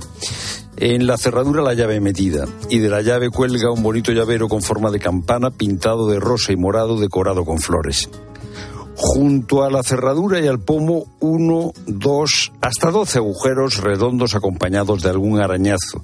En 0.78 1.08
la 1.08 1.18
cerradura 1.18 1.62
la 1.62 1.74
llave 1.74 2.00
metida 2.00 2.46
y 2.70 2.80
de 2.80 2.90
la 2.90 3.02
llave 3.02 3.30
cuelga 3.30 3.72
un 3.72 3.84
bonito 3.84 4.14
llavero 4.14 4.48
con 4.48 4.62
forma 4.62 4.92
de 4.92 5.00
campana 5.00 5.52
pintado 5.52 6.08
de 6.08 6.20
rosa 6.20 6.54
y 6.54 6.56
morado 6.56 6.98
decorado 6.98 7.44
con 7.44 7.60
flores. 7.60 8.10
Junto 9.02 9.64
a 9.64 9.72
la 9.72 9.82
cerradura 9.82 10.42
y 10.42 10.48
al 10.48 10.60
pomo, 10.60 11.06
uno, 11.22 11.72
dos, 11.88 12.52
hasta 12.60 12.92
doce 12.92 13.18
agujeros 13.18 13.78
redondos 13.78 14.36
acompañados 14.36 15.02
de 15.02 15.10
algún 15.10 15.40
arañazo. 15.40 16.04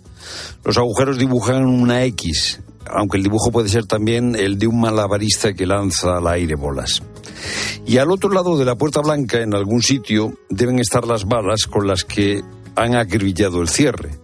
Los 0.64 0.78
agujeros 0.78 1.18
dibujan 1.18 1.66
una 1.66 2.06
X, 2.06 2.62
aunque 2.86 3.18
el 3.18 3.24
dibujo 3.24 3.52
puede 3.52 3.68
ser 3.68 3.86
también 3.86 4.34
el 4.36 4.58
de 4.58 4.68
un 4.68 4.80
malabarista 4.80 5.54
que 5.54 5.66
lanza 5.66 6.16
al 6.16 6.28
aire 6.28 6.56
bolas. 6.56 7.04
Y 7.86 7.98
al 7.98 8.12
otro 8.12 8.30
lado 8.30 8.58
de 8.58 8.64
la 8.64 8.76
puerta 8.76 9.02
blanca, 9.02 9.42
en 9.42 9.54
algún 9.54 9.82
sitio, 9.82 10.32
deben 10.50 10.80
estar 10.80 11.06
las 11.06 11.26
balas 11.26 11.66
con 11.66 11.88
las 11.88 12.06
que 12.06 12.44
han 12.78 12.96
acribillado 12.96 13.62
el 13.62 13.68
cierre. 13.68 14.18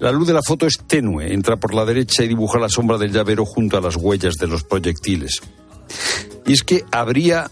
La 0.00 0.10
luz 0.10 0.26
de 0.26 0.34
la 0.34 0.42
foto 0.42 0.66
es 0.66 0.78
tenue, 0.88 1.32
entra 1.32 1.56
por 1.56 1.72
la 1.72 1.84
derecha 1.84 2.24
y 2.24 2.28
dibuja 2.28 2.58
la 2.58 2.68
sombra 2.68 2.98
del 2.98 3.12
llavero 3.12 3.44
junto 3.44 3.78
a 3.78 3.80
las 3.80 3.94
huellas 3.94 4.34
de 4.34 4.48
los 4.48 4.64
proyectiles. 4.64 5.40
Y 6.46 6.52
es 6.52 6.62
que 6.62 6.84
habría, 6.90 7.50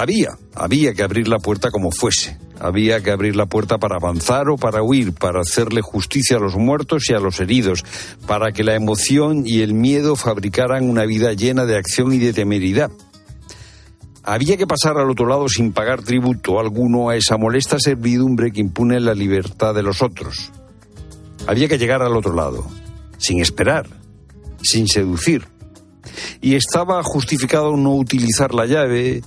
había, 0.00 0.38
había 0.54 0.94
que 0.94 1.02
abrir 1.02 1.28
la 1.28 1.38
puerta 1.38 1.70
como 1.70 1.90
fuese. 1.90 2.38
Había 2.58 3.02
que 3.02 3.10
abrir 3.10 3.36
la 3.36 3.46
puerta 3.46 3.78
para 3.78 3.96
avanzar 3.96 4.48
o 4.48 4.56
para 4.56 4.82
huir, 4.82 5.12
para 5.12 5.40
hacerle 5.40 5.82
justicia 5.82 6.38
a 6.38 6.40
los 6.40 6.56
muertos 6.56 7.08
y 7.08 7.14
a 7.14 7.20
los 7.20 7.38
heridos, 7.40 7.84
para 8.26 8.52
que 8.52 8.64
la 8.64 8.74
emoción 8.74 9.42
y 9.46 9.60
el 9.60 9.74
miedo 9.74 10.16
fabricaran 10.16 10.88
una 10.88 11.04
vida 11.04 11.34
llena 11.34 11.66
de 11.66 11.76
acción 11.76 12.12
y 12.14 12.18
de 12.18 12.32
temeridad. 12.32 12.90
Había 14.22 14.56
que 14.56 14.66
pasar 14.66 14.96
al 14.96 15.10
otro 15.10 15.26
lado 15.26 15.48
sin 15.48 15.72
pagar 15.72 16.02
tributo 16.02 16.60
alguno 16.60 17.10
a 17.10 17.16
esa 17.16 17.36
molesta 17.36 17.78
servidumbre 17.78 18.52
que 18.52 18.60
impune 18.60 19.00
la 19.00 19.14
libertad 19.14 19.74
de 19.74 19.82
los 19.82 20.02
otros. 20.02 20.50
Había 21.46 21.68
que 21.68 21.78
llegar 21.78 22.02
al 22.02 22.16
otro 22.16 22.34
lado, 22.34 22.66
sin 23.18 23.40
esperar, 23.40 23.86
sin 24.62 24.88
seducir. 24.88 25.46
Y 26.40 26.54
estaba 26.54 27.02
justificado 27.02 27.76
no 27.76 27.94
utilizar 27.94 28.54
la 28.54 28.66
llave 28.66 29.22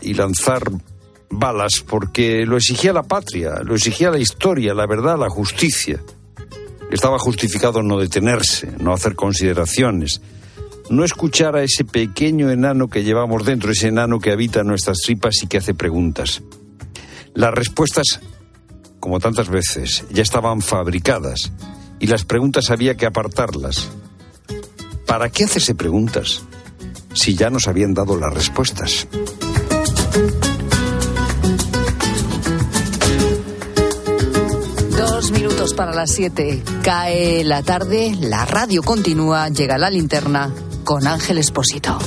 y 0.00 0.14
lanzar 0.14 0.70
balas 1.30 1.84
porque 1.86 2.44
lo 2.44 2.56
exigía 2.56 2.92
la 2.92 3.04
patria, 3.04 3.60
lo 3.64 3.74
exigía 3.74 4.10
la 4.10 4.18
historia, 4.18 4.74
la 4.74 4.86
verdad, 4.86 5.18
la 5.18 5.30
justicia. 5.30 6.00
Estaba 6.90 7.18
justificado 7.18 7.82
no 7.82 7.98
detenerse, 7.98 8.72
no 8.78 8.92
hacer 8.92 9.14
consideraciones, 9.14 10.20
no 10.90 11.04
escuchar 11.04 11.54
a 11.54 11.62
ese 11.62 11.84
pequeño 11.84 12.50
enano 12.50 12.88
que 12.88 13.04
llevamos 13.04 13.44
dentro, 13.44 13.70
ese 13.70 13.88
enano 13.88 14.18
que 14.18 14.32
habita 14.32 14.64
nuestras 14.64 14.98
tripas 14.98 15.42
y 15.42 15.46
que 15.46 15.58
hace 15.58 15.72
preguntas. 15.72 16.42
Las 17.32 17.54
respuestas, 17.54 18.20
como 18.98 19.20
tantas 19.20 19.48
veces, 19.48 20.04
ya 20.10 20.22
estaban 20.22 20.60
fabricadas 20.60 21.52
y 22.00 22.08
las 22.08 22.24
preguntas 22.24 22.70
había 22.70 22.96
que 22.96 23.06
apartarlas. 23.06 23.88
¿Para 25.06 25.30
qué 25.30 25.44
hacerse 25.44 25.76
preguntas 25.76 26.42
si 27.14 27.36
ya 27.36 27.50
nos 27.50 27.68
habían 27.68 27.94
dado 27.94 28.16
las 28.16 28.34
respuestas? 28.34 29.06
Dos 34.96 35.30
minutos 35.32 35.74
para 35.74 35.92
las 35.92 36.10
siete. 36.10 36.62
Cae 36.82 37.44
la 37.44 37.62
tarde, 37.62 38.16
la 38.20 38.44
radio 38.44 38.82
continúa, 38.82 39.48
llega 39.48 39.78
la 39.78 39.90
linterna 39.90 40.52
con 40.84 41.06
Ángel 41.06 41.38
Espósito. 41.38 41.98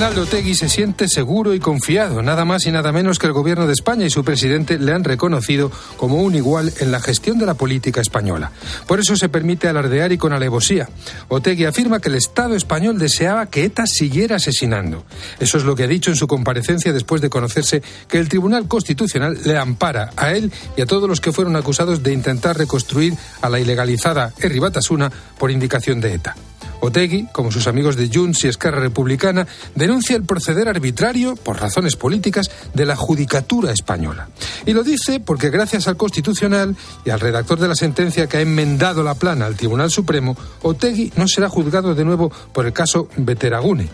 Arnaldo 0.00 0.24
Tegui 0.24 0.54
se 0.54 0.70
siente 0.70 1.08
seguro 1.08 1.52
y 1.52 1.60
confiado, 1.60 2.22
nada 2.22 2.46
más 2.46 2.64
y 2.64 2.70
nada 2.70 2.90
menos 2.90 3.18
que 3.18 3.26
el 3.26 3.34
gobierno 3.34 3.66
de 3.66 3.74
España 3.74 4.06
y 4.06 4.10
su 4.10 4.24
presidente 4.24 4.78
le 4.78 4.94
han 4.94 5.04
reconocido 5.04 5.70
como 5.98 6.22
un 6.22 6.34
igual 6.34 6.72
en 6.80 6.90
la 6.90 7.00
gestión 7.00 7.38
de 7.38 7.44
la 7.44 7.52
política 7.52 8.00
española. 8.00 8.50
Por 8.86 8.98
eso 8.98 9.14
se 9.14 9.28
permite 9.28 9.68
alardear 9.68 10.10
y 10.10 10.16
con 10.16 10.32
alevosía. 10.32 10.88
Otegui 11.28 11.66
afirma 11.66 12.00
que 12.00 12.08
el 12.08 12.14
Estado 12.14 12.56
español 12.56 12.98
deseaba 12.98 13.44
que 13.50 13.66
ETA 13.66 13.86
siguiera 13.86 14.36
asesinando. 14.36 15.04
Eso 15.38 15.58
es 15.58 15.64
lo 15.64 15.76
que 15.76 15.82
ha 15.82 15.86
dicho 15.86 16.10
en 16.10 16.16
su 16.16 16.26
comparecencia 16.26 16.94
después 16.94 17.20
de 17.20 17.28
conocerse 17.28 17.82
que 18.08 18.16
el 18.16 18.30
Tribunal 18.30 18.68
Constitucional 18.68 19.36
le 19.44 19.58
ampara 19.58 20.12
a 20.16 20.32
él 20.32 20.50
y 20.78 20.80
a 20.80 20.86
todos 20.86 21.10
los 21.10 21.20
que 21.20 21.32
fueron 21.32 21.56
acusados 21.56 22.02
de 22.02 22.14
intentar 22.14 22.56
reconstruir 22.56 23.12
a 23.42 23.50
la 23.50 23.60
ilegalizada 23.60 24.32
Herri 24.38 24.60
Batasuna 24.60 25.12
por 25.36 25.50
indicación 25.50 26.00
de 26.00 26.14
ETA. 26.14 26.36
Otegui, 26.80 27.28
como 27.32 27.52
sus 27.52 27.66
amigos 27.66 27.96
de 27.96 28.10
Junts 28.12 28.44
y 28.44 28.48
Esquerra 28.48 28.80
Republicana, 28.80 29.46
denuncia 29.74 30.16
el 30.16 30.24
proceder 30.24 30.68
arbitrario, 30.68 31.36
por 31.36 31.60
razones 31.60 31.96
políticas, 31.96 32.50
de 32.74 32.86
la 32.86 32.96
judicatura 32.96 33.72
española. 33.72 34.28
Y 34.66 34.72
lo 34.72 34.82
dice 34.82 35.20
porque 35.20 35.50
gracias 35.50 35.88
al 35.88 35.96
Constitucional 35.96 36.76
y 37.04 37.10
al 37.10 37.20
redactor 37.20 37.58
de 37.58 37.68
la 37.68 37.74
sentencia 37.74 38.26
que 38.26 38.38
ha 38.38 38.40
enmendado 38.40 39.02
la 39.02 39.14
plana 39.14 39.46
al 39.46 39.56
Tribunal 39.56 39.90
Supremo, 39.90 40.36
Otegui 40.62 41.12
no 41.16 41.28
será 41.28 41.48
juzgado 41.48 41.94
de 41.94 42.04
nuevo 42.04 42.32
por 42.52 42.66
el 42.66 42.72
caso 42.72 43.08
Veteragune. 43.16 43.88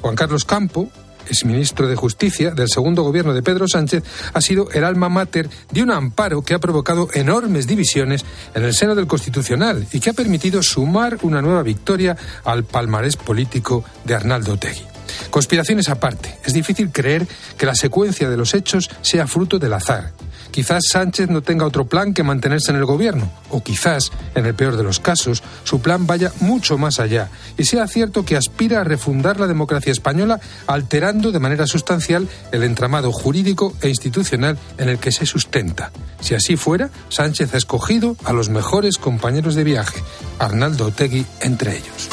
Juan 0.00 0.14
Carlos 0.14 0.44
Campo, 0.44 0.88
exministro 1.28 1.88
de 1.88 1.96
Justicia 1.96 2.50
del 2.50 2.68
segundo 2.68 3.02
gobierno 3.02 3.34
de 3.34 3.42
Pedro 3.42 3.68
Sánchez, 3.68 4.02
ha 4.32 4.40
sido 4.40 4.70
el 4.72 4.84
alma 4.84 5.08
mater 5.08 5.48
de 5.70 5.82
un 5.82 5.90
amparo 5.90 6.42
que 6.42 6.54
ha 6.54 6.58
provocado 6.58 7.08
enormes 7.14 7.66
divisiones 7.66 8.24
en 8.54 8.64
el 8.64 8.74
seno 8.74 8.94
del 8.94 9.06
Constitucional 9.06 9.86
y 9.92 10.00
que 10.00 10.10
ha 10.10 10.14
permitido 10.14 10.62
sumar 10.62 11.18
una 11.22 11.42
nueva 11.42 11.62
victoria 11.62 12.16
al 12.44 12.64
palmarés 12.64 13.16
político 13.16 13.84
de 14.04 14.14
Arnaldo 14.14 14.54
Otegui. 14.54 14.82
Conspiraciones 15.30 15.88
aparte, 15.88 16.38
es 16.44 16.52
difícil 16.52 16.90
creer 16.90 17.26
que 17.56 17.66
la 17.66 17.74
secuencia 17.74 18.28
de 18.28 18.36
los 18.36 18.54
hechos 18.54 18.90
sea 19.02 19.26
fruto 19.26 19.58
del 19.58 19.72
azar 19.72 20.12
Quizás 20.50 20.84
Sánchez 20.90 21.28
no 21.30 21.42
tenga 21.42 21.66
otro 21.66 21.86
plan 21.86 22.14
que 22.14 22.22
mantenerse 22.22 22.70
en 22.70 22.78
el 22.78 22.84
gobierno, 22.84 23.30
o 23.50 23.62
quizás, 23.62 24.10
en 24.34 24.46
el 24.46 24.54
peor 24.54 24.76
de 24.76 24.82
los 24.82 25.00
casos, 25.00 25.42
su 25.64 25.80
plan 25.80 26.06
vaya 26.06 26.32
mucho 26.40 26.78
más 26.78 27.00
allá 27.00 27.28
y 27.56 27.64
sea 27.64 27.86
cierto 27.86 28.24
que 28.24 28.36
aspira 28.36 28.80
a 28.80 28.84
refundar 28.84 29.38
la 29.38 29.46
democracia 29.46 29.92
española 29.92 30.40
alterando 30.66 31.32
de 31.32 31.38
manera 31.38 31.66
sustancial 31.66 32.28
el 32.52 32.62
entramado 32.62 33.12
jurídico 33.12 33.74
e 33.80 33.88
institucional 33.88 34.58
en 34.78 34.88
el 34.88 34.98
que 34.98 35.12
se 35.12 35.26
sustenta. 35.26 35.92
Si 36.20 36.34
así 36.34 36.56
fuera, 36.56 36.90
Sánchez 37.08 37.54
ha 37.54 37.58
escogido 37.58 38.16
a 38.24 38.32
los 38.32 38.48
mejores 38.48 38.98
compañeros 38.98 39.54
de 39.54 39.64
viaje, 39.64 40.02
Arnaldo 40.38 40.86
Otegui 40.86 41.26
entre 41.40 41.76
ellos. 41.76 42.08